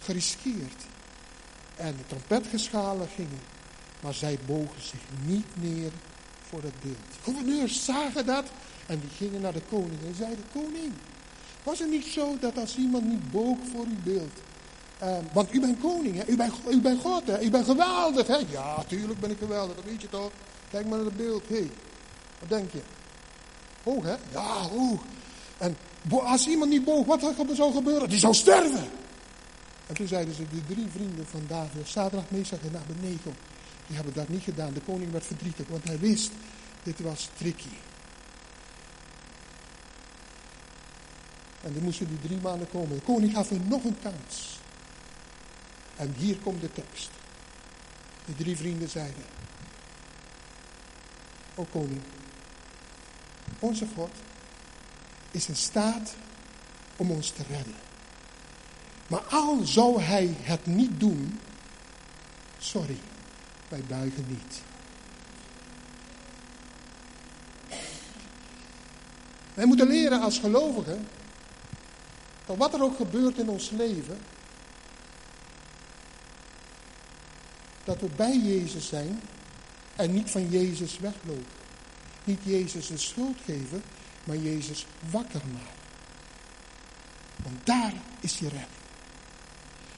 geriskeerd. 0.00 0.82
En 1.76 1.96
de 1.96 2.06
trompetgeschalen 2.06 3.08
gingen, 3.08 3.40
maar 4.00 4.14
zij 4.14 4.38
bogen 4.46 4.82
zich 4.82 5.00
niet 5.24 5.46
neer 5.54 5.92
voor 6.48 6.62
het 6.62 6.80
beeld. 6.80 6.96
De 6.96 7.22
gouverneurs 7.22 7.84
zagen 7.84 8.26
dat 8.26 8.50
en 8.86 9.00
die 9.00 9.10
gingen 9.16 9.40
naar 9.40 9.52
de 9.52 9.62
koning 9.68 10.02
en 10.06 10.14
zeiden, 10.14 10.44
koning, 10.52 10.92
Was 11.62 11.78
het 11.78 11.90
niet 11.90 12.04
zo 12.04 12.36
dat 12.40 12.58
als 12.58 12.76
iemand 12.76 13.04
niet 13.04 13.30
boog 13.30 13.58
voor 13.72 13.84
uw 13.84 14.02
beeld, 14.12 14.40
uh, 15.02 15.16
want 15.32 15.54
u 15.54 15.60
bent 15.60 15.80
koning, 15.80 16.16
hè? 16.16 16.26
U, 16.26 16.36
bent, 16.36 16.52
u 16.70 16.80
bent 16.80 17.00
God, 17.00 17.26
hè? 17.26 17.42
u 17.42 17.50
bent 17.50 17.64
geweldig. 17.64 18.26
Hè? 18.26 18.36
Ja, 18.50 18.84
tuurlijk 18.86 19.20
ben 19.20 19.30
ik 19.30 19.38
geweldig, 19.38 19.76
dat 19.76 19.84
weet 19.84 20.02
je 20.02 20.08
toch. 20.08 20.30
Kijk 20.70 20.86
maar 20.86 20.96
naar 20.96 21.06
het 21.06 21.16
beeld. 21.16 21.48
Hé, 21.48 21.70
wat 22.38 22.48
denk 22.48 22.72
je? 22.72 22.80
Hoog, 23.82 24.04
hè? 24.04 24.14
Ja, 24.32 24.68
hoog. 24.68 25.00
En 25.58 25.76
als 26.08 26.46
iemand 26.46 26.70
niet 26.70 26.84
boog, 26.84 27.06
wat 27.06 27.34
zou 27.52 27.72
gebeuren? 27.72 28.08
Die 28.08 28.18
zou 28.18 28.34
sterven. 28.34 28.88
En 29.86 29.94
toen 29.94 30.06
zeiden 30.06 30.34
ze, 30.34 30.42
de 30.42 30.74
drie 30.74 30.86
vrienden 30.90 31.26
van 31.26 31.42
David, 31.48 31.88
zaterdag, 31.88 32.30
meestal 32.30 32.58
en 32.62 32.96
beneden. 32.96 33.34
Die 33.86 33.96
hebben 33.96 34.14
dat 34.14 34.28
niet 34.28 34.42
gedaan. 34.42 34.72
De 34.72 34.80
koning 34.80 35.12
werd 35.12 35.26
verdrietig, 35.26 35.68
want 35.68 35.84
hij 35.84 35.98
wist, 35.98 36.30
dit 36.82 37.00
was 37.00 37.28
tricky. 37.36 37.68
En 41.62 41.72
dan 41.72 41.82
moesten 41.82 42.08
die 42.08 42.20
drie 42.20 42.38
maanden 42.42 42.68
komen. 42.70 42.96
De 42.96 43.02
koning 43.04 43.32
gaf 43.32 43.48
hem 43.48 43.62
nog 43.68 43.84
een 43.84 43.96
kans. 44.02 44.60
En 45.96 46.14
hier 46.18 46.36
komt 46.36 46.60
de 46.60 46.72
tekst. 46.72 47.10
De 48.24 48.34
drie 48.34 48.56
vrienden 48.56 48.88
zeiden, 48.88 49.24
o 51.54 51.66
koning, 51.70 52.00
onze 53.58 53.86
God 53.94 54.10
is 55.30 55.48
in 55.48 55.56
staat 55.56 56.14
om 56.96 57.10
ons 57.10 57.30
te 57.30 57.42
redden. 57.48 57.74
Maar 59.06 59.20
al 59.20 59.60
zou 59.64 60.02
hij 60.02 60.36
het 60.40 60.66
niet 60.66 61.00
doen, 61.00 61.40
sorry, 62.58 62.98
wij 63.68 63.82
buigen 63.88 64.26
niet. 64.28 64.60
Wij 69.54 69.66
moeten 69.66 69.86
leren 69.86 70.20
als 70.20 70.38
gelovigen 70.38 71.06
dat 72.46 72.56
wat 72.56 72.74
er 72.74 72.82
ook 72.82 72.96
gebeurt 72.96 73.38
in 73.38 73.48
ons 73.48 73.70
leven, 73.70 74.18
dat 77.84 78.00
we 78.00 78.08
bij 78.16 78.38
Jezus 78.38 78.86
zijn 78.88 79.20
en 79.96 80.12
niet 80.12 80.30
van 80.30 80.50
Jezus 80.50 80.98
weglopen. 80.98 81.60
Niet 82.24 82.40
Jezus 82.42 82.90
een 82.90 82.98
schuld 82.98 83.36
geven, 83.44 83.82
maar 84.24 84.36
Jezus 84.36 84.86
wakker 85.10 85.42
maken. 85.52 85.80
Want 87.42 87.66
daar 87.66 87.92
is 88.20 88.38
je 88.38 88.48
redding. 88.48 88.80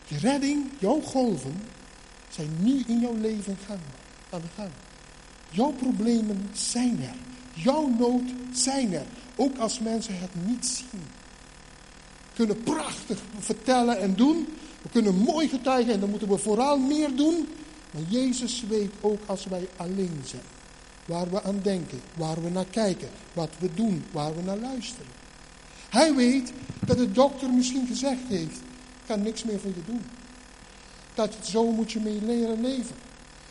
Je 0.07 0.19
redding, 0.19 0.71
jouw 0.79 1.01
golven, 1.01 1.57
zijn 2.29 2.51
nu 2.59 2.83
in 2.87 3.01
jouw 3.01 3.17
leven 3.17 3.59
gaan, 3.67 3.81
aan 4.31 4.41
de 4.41 4.47
gang. 4.55 4.71
Jouw 5.51 5.71
problemen 5.71 6.51
zijn 6.53 7.03
er. 7.03 7.15
Jouw 7.63 7.89
nood 7.99 8.33
zijn 8.53 8.93
er. 8.93 9.07
Ook 9.37 9.59
als 9.59 9.79
mensen 9.79 10.19
het 10.19 10.47
niet 10.47 10.67
zien. 10.67 11.03
We 12.23 12.35
kunnen 12.35 12.63
prachtig 12.63 13.21
vertellen 13.39 14.01
en 14.01 14.15
doen. 14.15 14.49
We 14.83 14.89
kunnen 14.89 15.15
mooi 15.15 15.49
getuigen 15.49 15.93
en 15.93 16.01
dan 16.01 16.11
moeten 16.11 16.29
we 16.29 16.39
vooral 16.39 16.79
meer 16.79 17.17
doen. 17.17 17.49
Maar 17.95 18.03
Jezus 18.09 18.65
weet 18.69 18.93
ook 19.01 19.21
als 19.27 19.45
wij 19.45 19.69
alleen 19.77 20.21
zijn. 20.25 20.43
Waar 21.05 21.31
we 21.31 21.43
aan 21.43 21.61
denken, 21.63 22.01
waar 22.17 22.43
we 22.43 22.51
naar 22.51 22.65
kijken, 22.71 23.09
wat 23.33 23.51
we 23.59 23.75
doen, 23.75 24.05
waar 24.11 24.37
we 24.37 24.43
naar 24.43 24.59
luisteren. 24.59 25.13
Hij 25.89 26.15
weet 26.15 26.53
dat 26.87 26.97
de 26.97 27.13
dokter 27.13 27.51
misschien 27.51 27.87
gezegd 27.87 28.29
heeft, 28.29 28.57
ik 28.57 29.07
kan 29.07 29.23
niks 29.23 29.45
meer 29.45 29.61
voor 29.61 29.71
je 29.75 29.85
doen. 29.87 30.03
Dat 31.15 31.37
zo 31.43 31.71
moet 31.73 31.93
je 31.93 32.01
mee 32.01 32.23
leren 32.23 32.61
leven. 32.61 32.97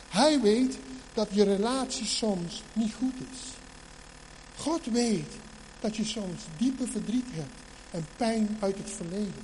Hij 0.09 0.41
weet 0.41 0.77
dat 1.13 1.27
je 1.31 1.43
relatie 1.43 2.05
soms 2.05 2.63
niet 2.73 2.93
goed 2.93 3.15
is. 3.31 3.39
God 4.55 4.85
weet 4.85 5.31
dat 5.79 5.95
je 5.95 6.05
soms 6.05 6.41
diepe 6.57 6.87
verdriet 6.87 7.27
hebt 7.29 7.59
en 7.91 8.05
pijn 8.17 8.57
uit 8.59 8.77
het 8.77 8.91
verleden. 8.91 9.43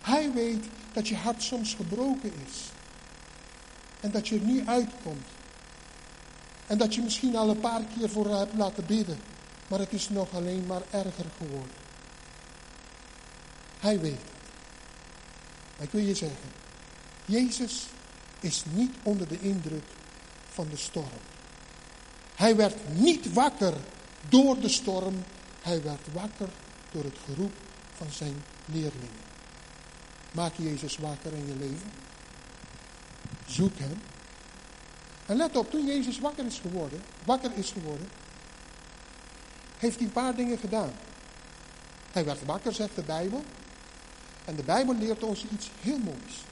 Hij 0.00 0.32
weet 0.32 0.64
dat 0.92 1.08
je 1.08 1.16
hart 1.16 1.42
soms 1.42 1.74
gebroken 1.74 2.32
is. 2.46 2.77
En 4.00 4.10
dat 4.10 4.28
je 4.28 4.38
er 4.38 4.44
niet 4.44 4.66
uitkomt. 4.66 5.26
En 6.66 6.78
dat 6.78 6.94
je 6.94 7.02
misschien 7.02 7.36
al 7.36 7.48
een 7.48 7.60
paar 7.60 7.82
keer 7.96 8.08
voor 8.08 8.38
hebt 8.38 8.54
laten 8.54 8.86
bidden. 8.86 9.18
Maar 9.68 9.78
het 9.78 9.92
is 9.92 10.08
nog 10.08 10.34
alleen 10.34 10.66
maar 10.66 10.82
erger 10.90 11.26
geworden. 11.36 11.76
Hij 13.78 14.00
weet 14.00 14.12
het. 14.12 14.32
Maar 15.76 15.86
ik 15.86 15.92
wil 15.92 16.02
je 16.02 16.14
zeggen. 16.14 16.50
Jezus 17.24 17.86
is 18.40 18.64
niet 18.72 18.94
onder 19.02 19.28
de 19.28 19.40
indruk 19.40 19.84
van 20.48 20.68
de 20.70 20.76
storm. 20.76 21.20
Hij 22.34 22.56
werd 22.56 22.76
niet 22.94 23.32
wakker 23.32 23.74
door 24.28 24.60
de 24.60 24.68
storm. 24.68 25.24
Hij 25.62 25.82
werd 25.82 26.12
wakker 26.12 26.48
door 26.92 27.04
het 27.04 27.18
geroep 27.24 27.52
van 27.94 28.06
zijn 28.10 28.42
leerlingen. 28.64 29.26
Maak 30.32 30.52
Jezus 30.56 30.96
wakker 30.96 31.32
in 31.32 31.46
je 31.46 31.56
leven. 31.56 31.90
Zoek 33.48 33.78
hem. 33.78 34.02
En 35.26 35.36
let 35.36 35.56
op, 35.56 35.70
toen 35.70 35.86
Jezus 35.86 36.18
wakker 36.18 36.46
is 36.46 36.58
geworden, 36.58 37.02
wakker 37.24 37.50
is 37.54 37.70
geworden, 37.70 38.08
heeft 39.78 39.96
hij 39.96 40.06
een 40.06 40.12
paar 40.12 40.34
dingen 40.34 40.58
gedaan. 40.58 40.92
Hij 42.12 42.24
werd 42.24 42.44
wakker, 42.44 42.72
zegt 42.72 42.94
de 42.94 43.02
Bijbel. 43.02 43.42
En 44.44 44.56
de 44.56 44.62
Bijbel 44.62 44.94
leert 44.94 45.22
ons 45.22 45.44
iets 45.52 45.70
heel 45.80 45.98
moois. 45.98 46.42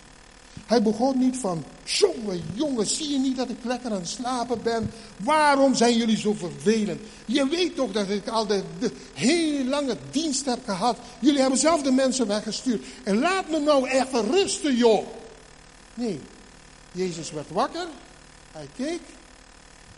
Hij 0.66 0.82
begon 0.82 1.18
niet 1.18 1.36
van, 1.36 1.64
jongen, 1.84 2.42
jongen, 2.54 2.86
zie 2.86 3.10
je 3.10 3.18
niet 3.18 3.36
dat 3.36 3.48
ik 3.48 3.56
lekker 3.62 3.90
aan 3.90 3.96
het 3.96 4.08
slapen 4.08 4.62
ben? 4.62 4.90
Waarom 5.16 5.74
zijn 5.74 5.96
jullie 5.96 6.16
zo 6.16 6.32
vervelend? 6.32 7.00
Je 7.26 7.48
weet 7.48 7.74
toch 7.74 7.92
dat 7.92 8.08
ik 8.08 8.28
al 8.28 8.46
de, 8.46 8.62
de 8.78 8.92
heel 9.14 9.64
lange 9.64 9.96
dienst 10.10 10.44
heb 10.44 10.58
gehad. 10.64 10.98
Jullie 11.18 11.40
hebben 11.40 11.58
zelf 11.58 11.82
de 11.82 11.90
mensen 11.90 12.26
weggestuurd. 12.26 12.84
En 13.04 13.18
laat 13.18 13.50
me 13.50 13.60
nou 13.60 13.88
even 13.88 14.30
rusten, 14.30 14.76
joh. 14.76 15.06
Nee, 15.94 16.20
Jezus 16.96 17.30
werd 17.30 17.50
wakker. 17.50 17.86
Hij 18.52 18.68
keek. 18.76 19.00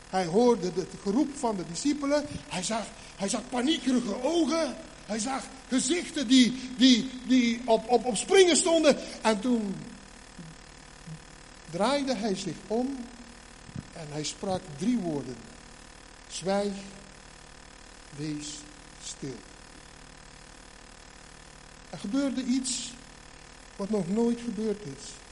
Hij 0.09 0.26
hoorde 0.26 0.70
het 0.74 0.88
geroep 1.03 1.36
van 1.36 1.57
de 1.57 1.64
discipelen. 1.68 2.24
Hij 2.49 2.62
zag, 2.62 2.86
hij 3.16 3.28
zag 3.28 3.49
paniekerige 3.49 4.22
ogen. 4.22 4.76
Hij 5.07 5.18
zag 5.18 5.44
gezichten 5.68 6.28
die, 6.28 6.61
die, 6.76 7.11
die 7.26 7.61
op, 7.64 7.88
op, 7.88 8.05
op 8.05 8.16
springen 8.16 8.57
stonden. 8.57 8.96
En 9.22 9.40
toen 9.40 9.74
draaide 11.70 12.14
hij 12.14 12.34
zich 12.34 12.57
om 12.66 12.96
en 13.92 14.07
hij 14.11 14.24
sprak 14.24 14.61
drie 14.76 14.99
woorden. 14.99 15.36
Zwijg, 16.28 16.72
wees 18.16 18.46
stil. 19.03 19.36
Er 21.90 21.99
gebeurde 21.99 22.44
iets 22.44 22.92
wat 23.76 23.90
nog 23.90 24.09
nooit 24.09 24.40
gebeurd 24.40 24.82
is. 24.82 25.28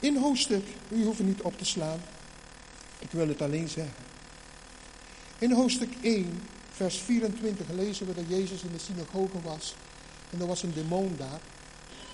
In 0.00 0.16
hoofdstuk, 0.16 0.64
u 0.88 1.04
hoeft 1.04 1.20
niet 1.20 1.42
op 1.42 1.58
te 1.58 1.64
slaan, 1.64 2.00
ik 2.98 3.10
wil 3.10 3.28
het 3.28 3.42
alleen 3.42 3.68
zeggen. 3.68 4.06
In 5.38 5.52
hoofdstuk 5.52 5.92
1, 6.00 6.42
vers 6.70 6.98
24 6.98 7.66
lezen 7.70 8.06
we 8.06 8.14
dat 8.14 8.24
Jezus 8.28 8.62
in 8.62 8.72
de 8.72 8.78
synagoge 8.78 9.40
was 9.42 9.74
en 10.30 10.40
er 10.40 10.46
was 10.46 10.62
een 10.62 10.72
demon 10.74 11.14
daar. 11.16 11.40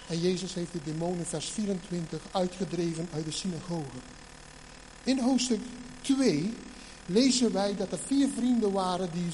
En 0.09 0.20
Jezus 0.20 0.55
heeft 0.55 0.72
de 0.72 0.80
demon 0.85 1.18
in 1.18 1.24
vers 1.24 1.51
24 1.51 2.20
uitgedreven 2.30 3.09
uit 3.12 3.24
de 3.24 3.30
synagoge. 3.30 3.99
In 5.05 5.18
hoofdstuk 5.18 5.61
2 6.01 6.55
lezen 7.07 7.53
wij 7.53 7.76
dat 7.76 7.93
er 7.93 7.99
vier 8.07 8.28
vrienden 8.37 8.72
waren 8.72 9.11
die 9.12 9.30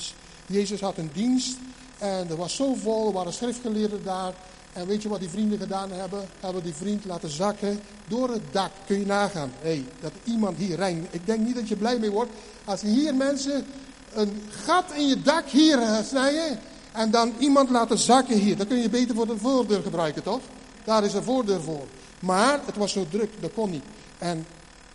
Jezus 0.47 0.81
had 0.81 0.99
een 0.99 1.11
dienst 1.13 1.57
en 1.99 2.29
er 2.29 2.37
was 2.37 2.57
zo 2.57 2.75
vol, 2.75 3.07
er 3.07 3.13
waren 3.13 3.33
schriftgeleerden 3.33 4.03
daar. 4.05 4.35
En 4.73 4.87
weet 4.87 5.03
je 5.03 5.09
wat 5.09 5.21
die 5.21 5.29
vrienden 5.29 5.59
gedaan 5.59 5.91
hebben? 5.91 6.29
Hebben 6.41 6.63
die 6.63 6.75
vriend 6.75 7.05
laten 7.05 7.31
zakken 7.31 7.81
door 8.09 8.29
het 8.29 8.43
dak. 8.51 8.71
Kun 8.87 8.99
je 8.99 9.07
nagaan. 9.07 9.53
hey, 9.61 9.85
dat 10.01 10.13
iemand 10.25 10.57
hier, 10.57 10.77
Rijn, 10.77 11.07
ik 11.11 11.27
denk 11.27 11.47
niet 11.47 11.55
dat 11.55 11.69
je 11.69 11.77
blij 11.77 11.99
mee 11.99 12.11
wordt. 12.11 12.31
Als 12.65 12.81
hier 12.81 13.15
mensen 13.15 13.67
een 14.13 14.43
gat 14.49 14.93
in 14.93 15.09
je 15.09 15.23
dak 15.23 15.49
hier 15.49 15.79
eh, 15.79 16.03
snijden. 16.05 16.59
En 16.93 17.11
dan 17.11 17.33
iemand 17.39 17.71
laten 17.71 17.99
zakken 17.99 18.39
hier. 18.39 18.57
Dan 18.57 18.67
kun 18.67 18.79
je 18.79 18.89
beter 18.89 19.15
voor 19.15 19.27
de 19.27 19.39
voordeur 19.39 19.83
gebruiken, 19.83 20.23
toch? 20.23 20.41
Daar 20.85 21.05
is 21.05 21.15
een 21.15 21.23
voordeur 21.23 21.61
voor. 21.61 21.87
Maar 22.21 22.61
het 22.67 22.77
was 22.77 22.93
zo 22.93 23.07
druk, 23.11 23.31
dat 23.41 23.53
kon 23.55 23.71
niet. 23.71 23.85
En 24.19 24.47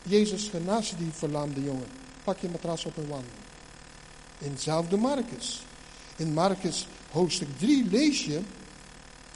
Jezus 0.04 0.48
genas 0.48 0.94
die 0.98 1.12
verlamde 1.12 1.64
jongen. 1.64 1.88
Pak 2.24 2.38
je 2.38 2.50
matras 2.50 2.86
op 2.86 2.98
en 2.98 3.08
wandel. 3.08 3.30
In 4.38 4.52
hetzelfde 4.52 4.98
Marcus. 4.98 5.66
In 6.16 6.34
Marcus 6.34 6.88
hoofdstuk 7.12 7.48
3 7.58 7.88
lees 7.90 8.26
je 8.26 8.42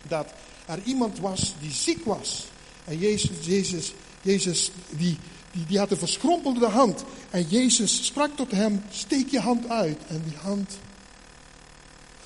dat 0.08 0.34
er 0.66 0.80
iemand 0.84 1.20
was 1.20 1.54
die 1.60 1.72
ziek 1.72 2.06
was. 2.06 2.48
En 2.86 2.98
Jezus, 2.98 3.46
Jezus, 3.46 3.94
Jezus 4.22 4.72
die, 4.90 5.18
die, 5.52 5.66
die 5.66 5.78
had 5.78 5.92
een 5.92 5.98
verschrompelde 5.98 6.68
hand. 6.68 7.04
En 7.30 7.44
Jezus 7.44 8.06
sprak 8.06 8.36
tot 8.36 8.52
hem, 8.52 8.84
steek 8.90 9.30
je 9.30 9.40
hand 9.40 9.70
uit. 9.70 9.98
En 10.08 10.24
die 10.24 10.38
hand 10.38 10.78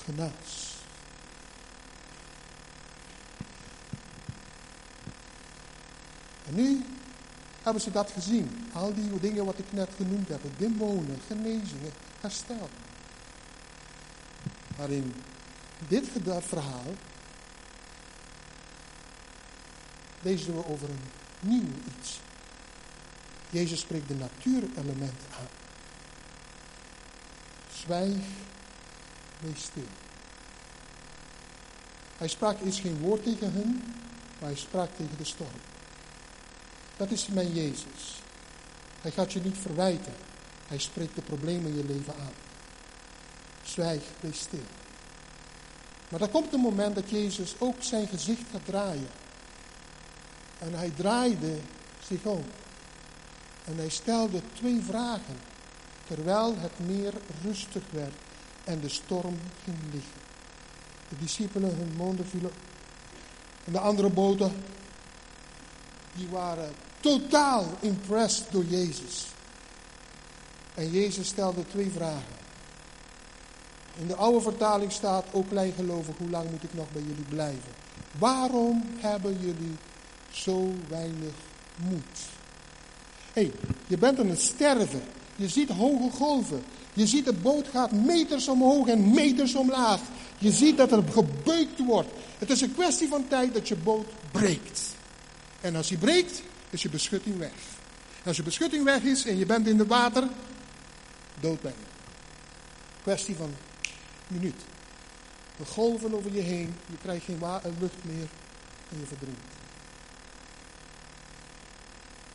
genas. 0.03 0.75
En 6.47 6.55
nu 6.55 6.85
hebben 7.61 7.81
ze 7.81 7.91
dat 7.91 8.11
gezien. 8.11 8.67
Al 8.73 8.93
die 8.93 9.19
dingen 9.19 9.45
wat 9.45 9.59
ik 9.59 9.65
net 9.69 9.89
genoemd 9.95 10.27
heb. 10.27 10.41
Demonen, 10.57 11.19
genezingen, 11.27 11.91
herstel. 12.21 12.69
Maar 14.77 14.89
in 14.89 15.13
dit 15.87 16.07
verhaal 16.39 16.93
lezen 20.23 20.55
we 20.55 20.65
over 20.67 20.89
een 20.89 21.03
nieuw 21.39 21.69
iets. 21.99 22.19
Jezus 23.49 23.79
spreekt 23.79 24.07
de 24.07 24.15
natuurelementen 24.15 25.27
aan. 25.39 25.47
Zwijg, 27.73 28.23
wees 29.39 29.63
stil. 29.63 29.87
Hij 32.17 32.27
sprak 32.27 32.61
eerst 32.61 32.79
geen 32.79 32.99
woord 32.99 33.23
tegen 33.23 33.53
hen, 33.53 33.83
maar 34.39 34.49
hij 34.49 34.55
sprak 34.55 34.89
tegen 34.95 35.17
de 35.17 35.23
storm. 35.23 35.59
Dat 36.97 37.11
is 37.11 37.27
mijn 37.27 37.53
Jezus. 37.53 38.21
Hij 39.01 39.11
gaat 39.11 39.33
je 39.33 39.41
niet 39.43 39.57
verwijten. 39.57 40.13
Hij 40.67 40.77
spreekt 40.77 41.15
de 41.15 41.21
problemen 41.21 41.71
in 41.71 41.77
je 41.77 41.85
leven 41.85 42.13
aan. 42.15 42.33
Zwijg, 43.63 44.03
wees 44.19 44.39
stil. 44.39 44.63
Maar 46.09 46.21
er 46.21 46.29
komt 46.29 46.53
een 46.53 46.59
moment 46.59 46.95
dat 46.95 47.09
Jezus 47.09 47.55
ook 47.59 47.75
zijn 47.79 48.07
gezicht 48.07 48.43
gaat 48.51 48.65
draaien. 48.65 49.07
En 50.63 50.73
hij 50.73 50.89
draaide 50.89 51.57
zich 52.07 52.23
om. 52.23 52.43
En 53.65 53.77
hij 53.77 53.89
stelde 53.89 54.41
twee 54.53 54.81
vragen. 54.81 55.37
Terwijl 56.07 56.55
het 56.57 56.87
meer 56.87 57.13
rustig 57.43 57.83
werd 57.89 58.13
en 58.63 58.79
de 58.79 58.89
storm 58.89 59.37
ging 59.63 59.77
liggen. 59.91 60.21
De 61.09 61.15
discipelen, 61.19 61.75
hun 61.75 61.93
monden 61.97 62.27
vielen. 62.27 62.51
En 63.65 63.71
de 63.71 63.79
andere 63.79 64.09
boten, 64.09 64.63
die 66.15 66.27
waren 66.27 66.71
totaal 66.99 67.65
impressed 67.79 68.51
door 68.51 68.65
Jezus. 68.65 69.27
En 70.73 70.91
Jezus 70.91 71.27
stelde 71.27 71.67
twee 71.67 71.91
vragen. 71.91 72.41
In 73.95 74.07
de 74.07 74.15
oude 74.15 74.41
vertaling 74.41 74.91
staat, 74.91 75.25
ook 75.31 75.49
kleingelovig, 75.49 76.17
hoe 76.17 76.29
lang 76.29 76.49
moet 76.49 76.63
ik 76.63 76.73
nog 76.73 76.91
bij 76.91 77.01
jullie 77.01 77.25
blijven? 77.29 77.71
Waarom 78.19 78.83
hebben 78.99 79.39
jullie 79.39 79.77
zo 80.33 80.73
weinig 80.87 81.33
moed? 81.75 82.19
Hé, 83.33 83.41
hey, 83.41 83.51
je 83.87 83.97
bent 83.97 84.19
aan 84.19 84.29
het 84.29 84.41
sterven. 84.41 85.03
Je 85.35 85.49
ziet 85.49 85.69
hoge 85.69 86.09
golven. 86.11 86.63
Je 86.93 87.07
ziet 87.07 87.25
de 87.25 87.33
boot 87.33 87.67
gaat 87.67 87.91
meters 87.91 88.47
omhoog 88.47 88.87
en 88.87 89.13
meters 89.13 89.55
omlaag. 89.55 90.01
Je 90.37 90.51
ziet 90.51 90.77
dat 90.77 90.91
er 90.91 91.03
gebeukt 91.11 91.85
wordt. 91.85 92.09
Het 92.37 92.49
is 92.49 92.61
een 92.61 92.73
kwestie 92.73 93.07
van 93.07 93.27
tijd 93.27 93.53
dat 93.53 93.67
je 93.67 93.75
boot 93.75 94.07
breekt. 94.31 94.81
En 95.61 95.75
als 95.75 95.87
die 95.87 95.97
breekt, 95.97 96.41
is 96.69 96.81
je 96.81 96.89
beschutting 96.89 97.37
weg. 97.37 97.53
En 98.21 98.27
als 98.27 98.37
je 98.37 98.43
beschutting 98.43 98.83
weg 98.83 99.01
is 99.01 99.25
en 99.25 99.37
je 99.37 99.45
bent 99.45 99.67
in 99.67 99.79
het 99.79 99.87
water, 99.87 100.27
dood 101.39 101.61
ben 101.61 101.73
je. 101.77 101.85
Kwestie 103.01 103.35
van 103.35 103.53
minuut. 104.27 104.61
De 105.57 105.65
golven 105.65 106.13
over 106.13 106.33
je 106.33 106.41
heen, 106.41 106.73
je 106.89 106.97
krijgt 107.01 107.25
geen 107.25 107.39
lucht 107.79 108.03
meer 108.03 108.27
en 108.91 108.99
je 108.99 109.05
verdrinkt. 109.05 109.52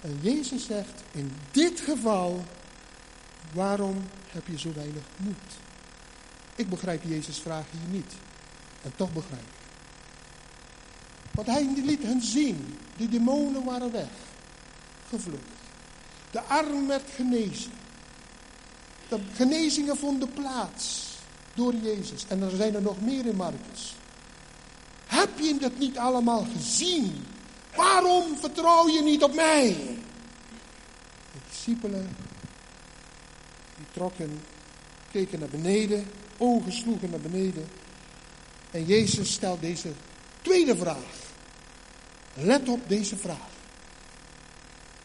En 0.00 0.18
Jezus 0.20 0.64
zegt, 0.64 1.02
in 1.12 1.32
dit 1.50 1.80
geval, 1.80 2.44
waarom 3.52 4.04
heb 4.28 4.46
je 4.46 4.58
zo 4.58 4.72
weinig 4.74 5.02
moed? 5.16 5.36
Ik 6.54 6.68
begrijp 6.68 7.02
Jezus' 7.04 7.40
vraag 7.40 7.64
hier 7.70 7.90
niet. 7.90 8.12
En 8.82 8.92
toch 8.96 9.12
begrijp 9.12 9.42
ik. 9.42 9.58
Want 11.32 11.46
hij 11.46 11.68
liet 11.84 12.02
hen 12.02 12.22
zien, 12.22 12.78
de 12.96 13.08
demonen 13.08 13.64
waren 13.64 13.92
weg, 13.92 14.10
gevlucht. 15.08 15.42
De 16.30 16.40
arm 16.40 16.86
werd 16.86 17.10
genezen. 17.14 17.72
De 19.08 19.20
genezingen 19.34 19.96
vonden 19.96 20.32
plaats 20.32 21.16
door 21.54 21.74
Jezus. 21.74 22.24
En 22.28 22.42
er 22.42 22.56
zijn 22.56 22.74
er 22.74 22.82
nog 22.82 23.00
meer 23.00 23.26
in 23.26 23.36
Marcus. 23.36 23.94
Heb 25.06 25.38
je 25.38 25.58
dat 25.58 25.78
niet 25.78 25.98
allemaal 25.98 26.46
gezien? 26.56 27.24
Waarom 27.78 28.38
vertrouw 28.38 28.88
je 28.88 29.02
niet 29.02 29.22
op 29.22 29.34
mij? 29.34 29.66
De 31.32 31.38
discipelen, 31.48 32.16
die 33.76 33.86
trokken, 33.92 34.40
keken 35.10 35.38
naar 35.38 35.48
beneden, 35.48 36.06
ogen 36.38 36.72
sloegen 36.72 37.10
naar 37.10 37.20
beneden. 37.20 37.68
En 38.70 38.84
Jezus 38.84 39.32
stelt 39.32 39.60
deze 39.60 39.92
tweede 40.42 40.76
vraag. 40.76 41.14
Let 42.34 42.68
op 42.68 42.88
deze 42.88 43.16
vraag. 43.16 43.50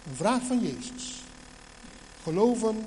Een 0.05 0.15
vraag 0.15 0.41
van 0.43 0.59
Jezus. 0.59 1.24
Geloven 2.24 2.86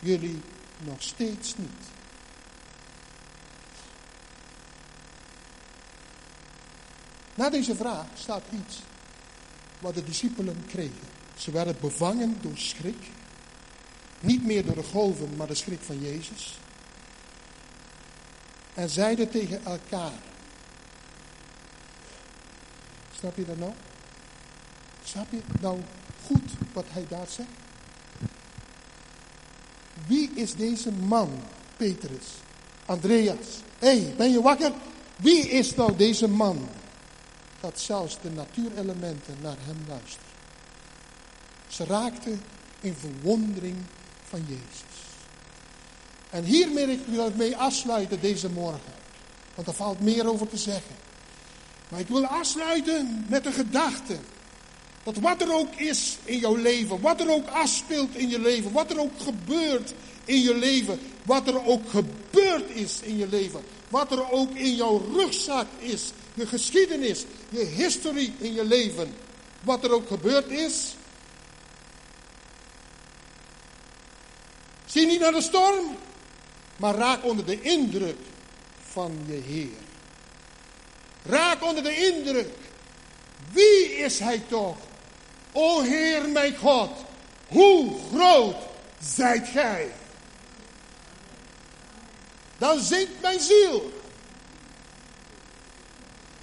jullie 0.00 0.40
nog 0.84 1.02
steeds 1.02 1.56
niet? 1.56 1.99
Na 7.40 7.50
deze 7.50 7.74
vraag 7.74 8.06
staat 8.14 8.42
iets 8.52 8.78
wat 9.78 9.94
de 9.94 10.04
discipelen 10.04 10.64
kregen. 10.66 11.08
Ze 11.36 11.50
werden 11.50 11.76
bevangen 11.80 12.38
door 12.40 12.56
schrik. 12.56 13.06
Niet 14.20 14.44
meer 14.44 14.64
door 14.64 14.74
de 14.74 14.82
golven, 14.82 15.36
maar 15.36 15.46
de 15.46 15.54
schrik 15.54 15.80
van 15.80 16.00
Jezus. 16.00 16.58
En 18.74 18.90
zeiden 18.90 19.30
tegen 19.30 19.64
elkaar. 19.64 20.12
Snap 23.18 23.36
je 23.36 23.44
dat 23.44 23.58
nou? 23.58 23.72
Snap 25.04 25.30
je 25.30 25.40
nou 25.60 25.80
goed 26.26 26.50
wat 26.72 26.84
hij 26.88 27.06
daar 27.08 27.28
zegt? 27.28 27.48
Wie 30.06 30.30
is 30.34 30.54
deze 30.54 30.92
man, 30.92 31.30
Petrus, 31.76 32.26
Andreas? 32.86 33.60
Hé, 33.78 34.00
hey, 34.00 34.14
ben 34.16 34.30
je 34.30 34.42
wakker? 34.42 34.72
Wie 35.16 35.48
is 35.48 35.74
nou 35.74 35.96
deze 35.96 36.28
man? 36.28 36.68
Dat 37.60 37.80
zelfs 37.80 38.20
de 38.20 38.30
natuurelementen 38.30 39.36
naar 39.42 39.56
hem 39.58 39.78
luisteren. 39.88 40.26
Ze 41.68 41.84
raakten 41.84 42.42
in 42.80 42.94
verwondering 42.94 43.76
van 44.28 44.44
Jezus. 44.48 44.88
En 46.30 46.44
hiermee 46.44 47.00
wil 47.06 47.26
ik 47.26 47.36
mee 47.36 47.56
afsluiten 47.56 48.20
deze 48.20 48.50
morgen. 48.50 48.92
Want 49.54 49.68
er 49.68 49.74
valt 49.74 50.00
meer 50.00 50.28
over 50.28 50.48
te 50.48 50.56
zeggen. 50.56 50.94
Maar 51.88 52.00
ik 52.00 52.08
wil 52.08 52.26
afsluiten 52.26 53.24
met 53.28 53.46
een 53.46 53.52
gedachte. 53.52 54.16
Dat 55.02 55.16
wat 55.16 55.40
er 55.40 55.54
ook 55.54 55.74
is 55.74 56.18
in 56.24 56.38
jouw 56.38 56.56
leven, 56.56 57.00
wat 57.00 57.20
er 57.20 57.30
ook 57.30 57.48
afspeelt 57.48 58.16
in 58.16 58.28
je 58.28 58.40
leven, 58.40 58.72
wat 58.72 58.90
er 58.90 59.00
ook 59.00 59.20
gebeurt 59.20 59.94
in 60.24 60.40
je 60.40 60.54
leven, 60.54 61.00
wat 61.24 61.48
er 61.48 61.66
ook 61.66 61.88
gebeurd 61.88 62.70
is 62.70 63.00
in 63.02 63.16
je 63.16 63.28
leven, 63.28 63.60
wat 63.88 64.12
er 64.12 64.30
ook 64.30 64.54
in 64.54 64.74
jouw 64.74 65.02
rugzak 65.12 65.66
is, 65.78 66.12
je 66.34 66.46
geschiedenis, 66.46 67.24
je 67.50 67.64
historie 67.64 68.34
in 68.38 68.52
je 68.54 68.64
leven, 68.64 69.14
wat 69.62 69.84
er 69.84 69.92
ook 69.92 70.06
gebeurd 70.06 70.48
is. 70.48 70.94
Zie 74.84 75.06
niet 75.06 75.20
naar 75.20 75.32
de 75.32 75.42
storm, 75.42 75.96
maar 76.76 76.94
raak 76.94 77.24
onder 77.24 77.46
de 77.46 77.60
indruk 77.60 78.18
van 78.90 79.18
je 79.26 79.32
Heer. 79.32 79.78
Raak 81.22 81.64
onder 81.64 81.82
de 81.82 81.96
indruk. 81.96 82.54
Wie 83.52 83.96
is 83.96 84.18
Hij 84.18 84.42
toch? 84.48 84.76
O 85.52 85.80
Heer 85.80 86.28
mijn 86.28 86.56
God, 86.56 86.90
hoe 87.48 87.98
groot 88.12 88.56
zijt 89.00 89.48
Gij? 89.48 89.92
Dan 92.58 92.80
zingt 92.80 93.20
mijn 93.20 93.40
ziel. 93.40 93.99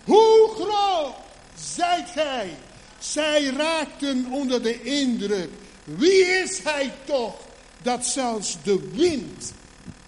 Hoe 0.07 0.49
groot 0.55 1.15
zijt 1.55 2.09
gij? 2.09 2.57
Zij 2.99 3.45
raakten 3.45 4.25
onder 4.31 4.63
de 4.63 4.83
indruk. 4.83 5.49
Wie 5.83 6.25
is 6.25 6.59
hij 6.63 6.93
toch 7.05 7.35
dat 7.81 8.05
zelfs 8.05 8.57
de 8.63 8.89
wind 8.93 9.53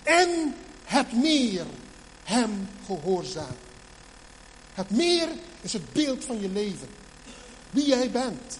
en 0.03 0.55
het 0.83 1.13
meer 1.13 1.65
hem 2.23 2.69
gehoorzamen? 2.85 3.57
Het 4.73 4.89
meer 4.89 5.27
is 5.61 5.73
het 5.73 5.93
beeld 5.93 6.25
van 6.25 6.41
je 6.41 6.49
leven. 6.49 6.87
Wie 7.71 7.87
jij 7.87 8.11
bent. 8.11 8.57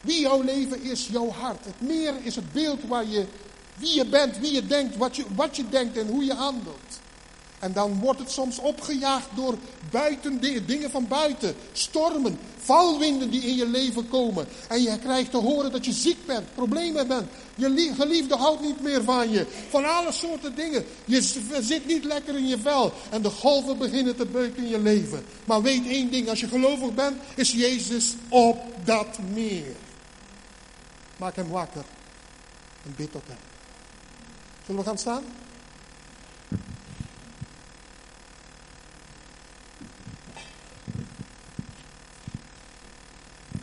Wie 0.00 0.20
jouw 0.20 0.42
leven 0.42 0.82
is, 0.82 1.06
jouw 1.06 1.30
hart. 1.30 1.64
Het 1.64 1.80
meer 1.80 2.14
is 2.22 2.36
het 2.36 2.52
beeld 2.52 2.80
waar 2.88 3.06
je, 3.06 3.26
wie 3.74 3.94
je 3.94 4.06
bent, 4.06 4.38
wie 4.38 4.52
je 4.52 4.66
denkt, 4.66 4.96
wat 4.96 5.16
je, 5.16 5.24
wat 5.34 5.56
je 5.56 5.68
denkt 5.68 5.96
en 5.96 6.06
hoe 6.06 6.24
je 6.24 6.34
handelt. 6.34 7.00
En 7.60 7.72
dan 7.72 7.98
wordt 7.98 8.20
het 8.20 8.30
soms 8.30 8.58
opgejaagd 8.58 9.28
door 9.34 9.54
buiten, 9.90 10.40
dingen 10.66 10.90
van 10.90 11.08
buiten. 11.08 11.54
Stormen, 11.72 12.38
valwinden 12.56 13.30
die 13.30 13.42
in 13.42 13.56
je 13.56 13.66
leven 13.66 14.08
komen. 14.08 14.48
En 14.68 14.82
je 14.82 14.98
krijgt 14.98 15.30
te 15.30 15.36
horen 15.36 15.72
dat 15.72 15.84
je 15.84 15.92
ziek 15.92 16.26
bent, 16.26 16.54
problemen 16.54 17.08
bent. 17.08 17.28
Je 17.54 17.92
geliefde 17.96 18.36
houdt 18.36 18.60
niet 18.60 18.80
meer 18.80 19.04
van 19.04 19.30
je. 19.30 19.46
Van 19.68 19.84
alle 19.84 20.12
soorten 20.12 20.54
dingen. 20.54 20.84
Je 21.04 21.20
zit 21.60 21.86
niet 21.86 22.04
lekker 22.04 22.36
in 22.36 22.46
je 22.46 22.58
vel. 22.58 22.92
En 23.10 23.22
de 23.22 23.30
golven 23.30 23.78
beginnen 23.78 24.16
te 24.16 24.26
beuken 24.26 24.62
in 24.62 24.68
je 24.68 24.80
leven. 24.80 25.24
Maar 25.44 25.62
weet 25.62 25.86
één 25.86 26.10
ding, 26.10 26.28
als 26.28 26.40
je 26.40 26.48
gelovig 26.48 26.94
bent, 26.94 27.16
is 27.34 27.52
Jezus 27.52 28.14
op 28.28 28.58
dat 28.84 29.18
meer. 29.32 29.74
Maak 31.16 31.36
hem 31.36 31.48
wakker 31.48 31.84
en 32.84 32.94
bid 32.96 33.12
tot 33.12 33.22
hem. 33.26 33.36
Zullen 34.66 34.80
we 34.80 34.86
gaan 34.86 34.98
staan? 34.98 35.24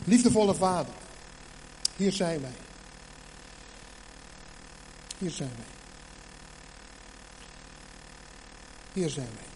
Liefdevolle 0.08 0.54
Vader, 0.54 0.94
hier 1.96 2.12
zijn 2.12 2.40
wij. 2.40 2.56
Hier 5.18 5.30
zijn 5.30 5.52
wij. 5.56 5.66
Hier 8.92 9.10
zijn 9.10 9.28
wij. 9.34 9.46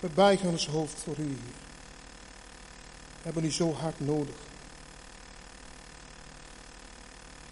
We 0.00 0.08
buigen 0.08 0.48
ons 0.48 0.66
hoofd 0.66 1.00
voor 1.00 1.16
u, 1.18 1.22
Heer. 1.22 1.54
We 3.16 3.22
hebben 3.22 3.44
u 3.44 3.50
zo 3.50 3.72
hard 3.72 4.00
nodig. 4.00 4.36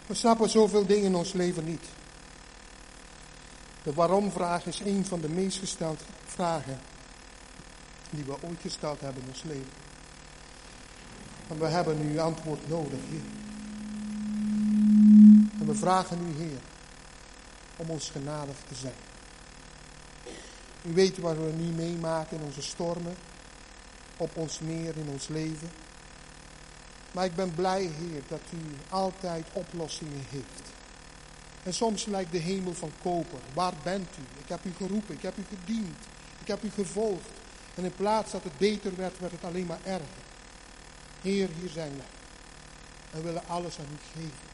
We 0.07 0.15
snappen 0.15 0.51
zoveel 0.51 0.87
dingen 0.87 1.05
in 1.05 1.15
ons 1.15 1.33
leven 1.33 1.65
niet. 1.65 1.85
De 3.83 3.93
waarom-vraag 3.93 4.67
is 4.67 4.81
een 4.81 5.05
van 5.05 5.21
de 5.21 5.29
meest 5.29 5.59
gestelde 5.59 6.05
vragen 6.27 6.81
die 8.11 8.25
we 8.25 8.43
ooit 8.43 8.61
gesteld 8.61 9.01
hebben 9.01 9.23
in 9.23 9.29
ons 9.29 9.43
leven. 9.43 9.86
En 11.49 11.59
we 11.59 11.67
hebben 11.67 12.11
nu 12.11 12.19
antwoord 12.19 12.69
nodig, 12.69 12.99
Heer. 13.09 13.21
En 15.61 15.67
we 15.67 15.75
vragen 15.75 16.19
u, 16.29 16.43
Heer, 16.43 16.61
om 17.77 17.91
ons 17.91 18.11
genadig 18.11 18.57
te 18.69 18.75
zijn. 18.75 18.95
U 20.83 20.95
weet 20.95 21.19
wat 21.19 21.37
we 21.37 21.53
nu 21.57 21.73
meemaken 21.73 22.37
in 22.37 22.45
onze 22.45 22.63
stormen, 22.63 23.15
op 24.17 24.37
ons 24.37 24.59
meer, 24.59 24.97
in 24.97 25.09
ons 25.09 25.29
leven. 25.29 25.69
Maar 27.13 27.25
ik 27.25 27.35
ben 27.35 27.55
blij, 27.55 27.83
Heer, 27.83 28.23
dat 28.29 28.41
u 28.53 28.77
altijd 28.89 29.47
oplossingen 29.53 30.25
heeft. 30.29 30.75
En 31.63 31.75
soms 31.75 32.05
lijkt 32.05 32.33
de 32.33 32.39
hemel 32.39 32.75
van 32.75 32.91
koper. 33.03 33.39
Waar 33.55 33.75
bent 33.83 34.09
u? 34.19 34.23
Ik 34.41 34.49
heb 34.49 34.65
u 34.65 34.73
geroepen, 34.77 35.15
ik 35.15 35.23
heb 35.23 35.39
u 35.39 35.45
gediend, 35.49 35.99
ik 36.41 36.47
heb 36.47 36.63
u 36.63 36.71
gevolgd. 36.71 37.29
En 37.75 37.85
in 37.85 37.95
plaats 37.95 38.33
dat 38.33 38.43
het 38.43 38.59
beter 38.59 38.97
werd, 38.97 39.19
werd 39.19 39.33
het 39.33 39.45
alleen 39.45 39.67
maar 39.67 39.81
erger. 39.85 40.26
Heer, 41.27 41.49
hier 41.61 41.71
zijn 41.71 41.97
wij. 41.97 42.07
En 43.11 43.23
willen 43.23 43.49
alles 43.49 43.79
aan 43.79 43.93
u 43.93 44.21
geven. 44.21 44.49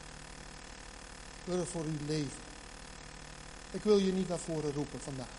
We 1.45 1.51
willen 1.51 1.67
voor 1.67 1.85
u 1.85 1.97
leven. 2.07 2.41
Ik 3.71 3.83
wil 3.83 3.97
je 3.97 4.13
niet 4.13 4.27
naar 4.27 4.39
voren 4.39 4.73
roepen 4.73 5.01
vandaag. 5.01 5.35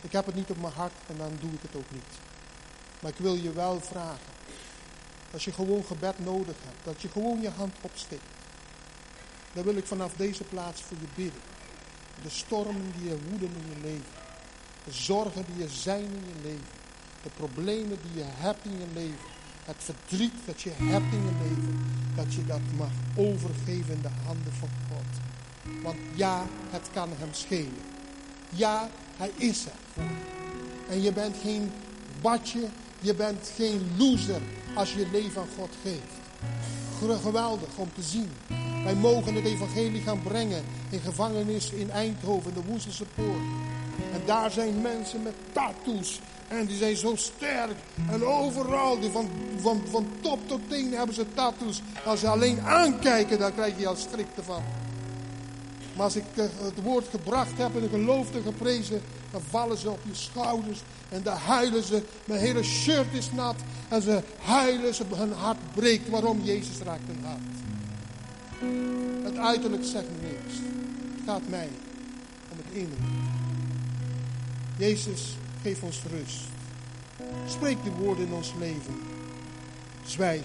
Ik 0.00 0.12
heb 0.12 0.26
het 0.26 0.34
niet 0.34 0.50
op 0.50 0.60
mijn 0.60 0.72
hart 0.72 0.92
en 1.06 1.16
dan 1.16 1.32
doe 1.40 1.50
ik 1.52 1.62
het 1.62 1.76
ook 1.76 1.90
niet. 1.90 2.12
Maar 3.00 3.10
ik 3.10 3.16
wil 3.16 3.34
je 3.34 3.52
wel 3.52 3.80
vragen. 3.80 4.32
Als 5.32 5.44
je 5.44 5.52
gewoon 5.52 5.84
gebed 5.84 6.18
nodig 6.18 6.56
hebt, 6.64 6.84
dat 6.84 7.02
je 7.02 7.08
gewoon 7.08 7.40
je 7.40 7.50
hand 7.50 7.74
opsteekt. 7.80 8.22
Dan 9.52 9.64
wil 9.64 9.76
ik 9.76 9.86
vanaf 9.86 10.12
deze 10.16 10.44
plaats 10.44 10.82
voor 10.82 10.96
je 11.00 11.22
bidden. 11.22 11.42
De 12.22 12.30
stormen 12.30 12.92
die 12.96 13.08
je 13.08 13.18
woeden 13.28 13.52
in 13.56 13.74
je 13.74 13.80
leven. 13.80 14.12
De 14.84 14.92
zorgen 14.92 15.44
die 15.52 15.64
er 15.64 15.70
zijn 15.70 16.04
in 16.04 16.24
je 16.34 16.42
leven. 16.42 16.66
De 17.22 17.30
problemen 17.36 17.98
die 18.02 18.14
je 18.14 18.26
hebt 18.26 18.64
in 18.64 18.78
je 18.78 18.86
leven. 18.92 19.36
Het 19.68 19.76
verdriet 19.78 20.32
dat 20.44 20.60
je 20.60 20.70
hebt 20.70 21.12
in 21.12 21.22
je 21.22 21.48
leven. 21.48 21.86
Dat 22.14 22.34
je 22.34 22.46
dat 22.46 22.60
mag 22.76 22.90
overgeven 23.16 23.94
in 23.94 24.02
de 24.02 24.08
handen 24.24 24.52
van 24.52 24.68
God. 24.88 25.20
Want 25.82 25.96
ja, 26.14 26.46
het 26.70 26.88
kan 26.92 27.08
hem 27.18 27.28
schelen. 27.32 27.82
Ja, 28.48 28.88
hij 29.16 29.30
is 29.36 29.64
er. 29.64 30.02
En 30.88 31.02
je 31.02 31.12
bent 31.12 31.36
geen 31.42 31.70
badje, 32.20 32.68
je 33.00 33.14
bent 33.14 33.52
geen 33.56 33.90
loser 33.96 34.40
als 34.74 34.92
je 34.92 35.08
leven 35.12 35.40
aan 35.40 35.48
God 35.58 35.70
geeft. 35.82 37.22
Geweldig 37.22 37.76
om 37.76 37.88
te 37.94 38.02
zien. 38.02 38.30
Wij 38.84 38.94
mogen 38.94 39.34
het 39.34 39.44
evangelie 39.44 40.02
gaan 40.02 40.22
brengen 40.22 40.64
in 40.90 41.00
gevangenis 41.00 41.70
in 41.70 41.90
Eindhoven, 41.90 42.54
de 42.54 42.64
Woenselse 42.64 43.04
Poort. 43.14 43.46
En 44.12 44.22
daar 44.26 44.50
zijn 44.50 44.80
mensen 44.80 45.22
met 45.22 45.34
tattoos. 45.52 46.20
En 46.48 46.66
die 46.66 46.76
zijn 46.76 46.96
zo 46.96 47.16
sterk. 47.16 47.76
En 48.10 48.24
overal, 48.24 49.00
die 49.00 49.10
van, 49.10 49.30
van, 49.60 49.82
van 49.90 50.06
top 50.20 50.48
tot 50.48 50.60
teen 50.68 50.92
hebben 50.92 51.14
ze 51.14 51.24
tattoos. 51.34 51.82
Als 52.04 52.20
ze 52.20 52.28
alleen 52.28 52.60
aankijken, 52.60 53.38
dan 53.38 53.54
krijg 53.54 53.78
je 53.78 53.86
al 53.86 53.96
schrik 53.96 54.26
ervan. 54.36 54.62
Maar 55.94 56.04
als 56.04 56.16
ik 56.16 56.24
eh, 56.34 56.44
het 56.58 56.82
woord 56.82 57.08
gebracht 57.08 57.58
heb 57.58 57.74
en 57.74 57.80
de 57.80 57.88
geloofde 57.88 58.42
geprezen, 58.42 59.00
dan 59.30 59.40
vallen 59.50 59.78
ze 59.78 59.90
op 59.90 60.00
je 60.02 60.14
schouders 60.14 60.82
en 61.08 61.22
dan 61.22 61.36
huilen 61.36 61.82
ze. 61.82 62.02
Mijn 62.24 62.40
hele 62.40 62.62
shirt 62.62 63.14
is 63.14 63.32
nat 63.32 63.56
en 63.88 64.02
ze 64.02 64.22
huilen, 64.42 64.94
ze, 64.94 65.04
hun 65.14 65.32
hart 65.32 65.58
breekt. 65.74 66.08
Waarom? 66.08 66.40
Jezus 66.42 66.78
raakt 66.78 67.06
hun 67.06 67.24
hart. 67.24 67.40
Het 69.24 69.36
uiterlijk 69.36 69.84
zegt 69.84 70.06
niks. 70.22 70.54
Het 71.14 71.24
gaat 71.26 71.48
mij 71.48 71.68
om 72.50 72.56
het 72.56 72.76
innerlijk. 72.76 73.12
Jezus, 74.76 75.36
geef 75.62 75.82
ons 75.82 76.02
rust. 76.10 76.40
Spreek 77.46 77.84
de 77.84 77.90
woorden 77.90 78.26
in 78.26 78.32
ons 78.32 78.54
leven. 78.58 79.00
Zwijg. 80.04 80.44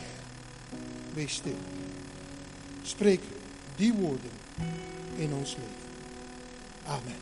Wees 1.14 1.34
stil. 1.34 1.57
Spreek 2.82 3.22
die 3.76 3.93
woorden 3.93 4.32
in 5.16 5.34
ons 5.34 5.55
leven. 5.55 5.84
Amen. 6.86 7.22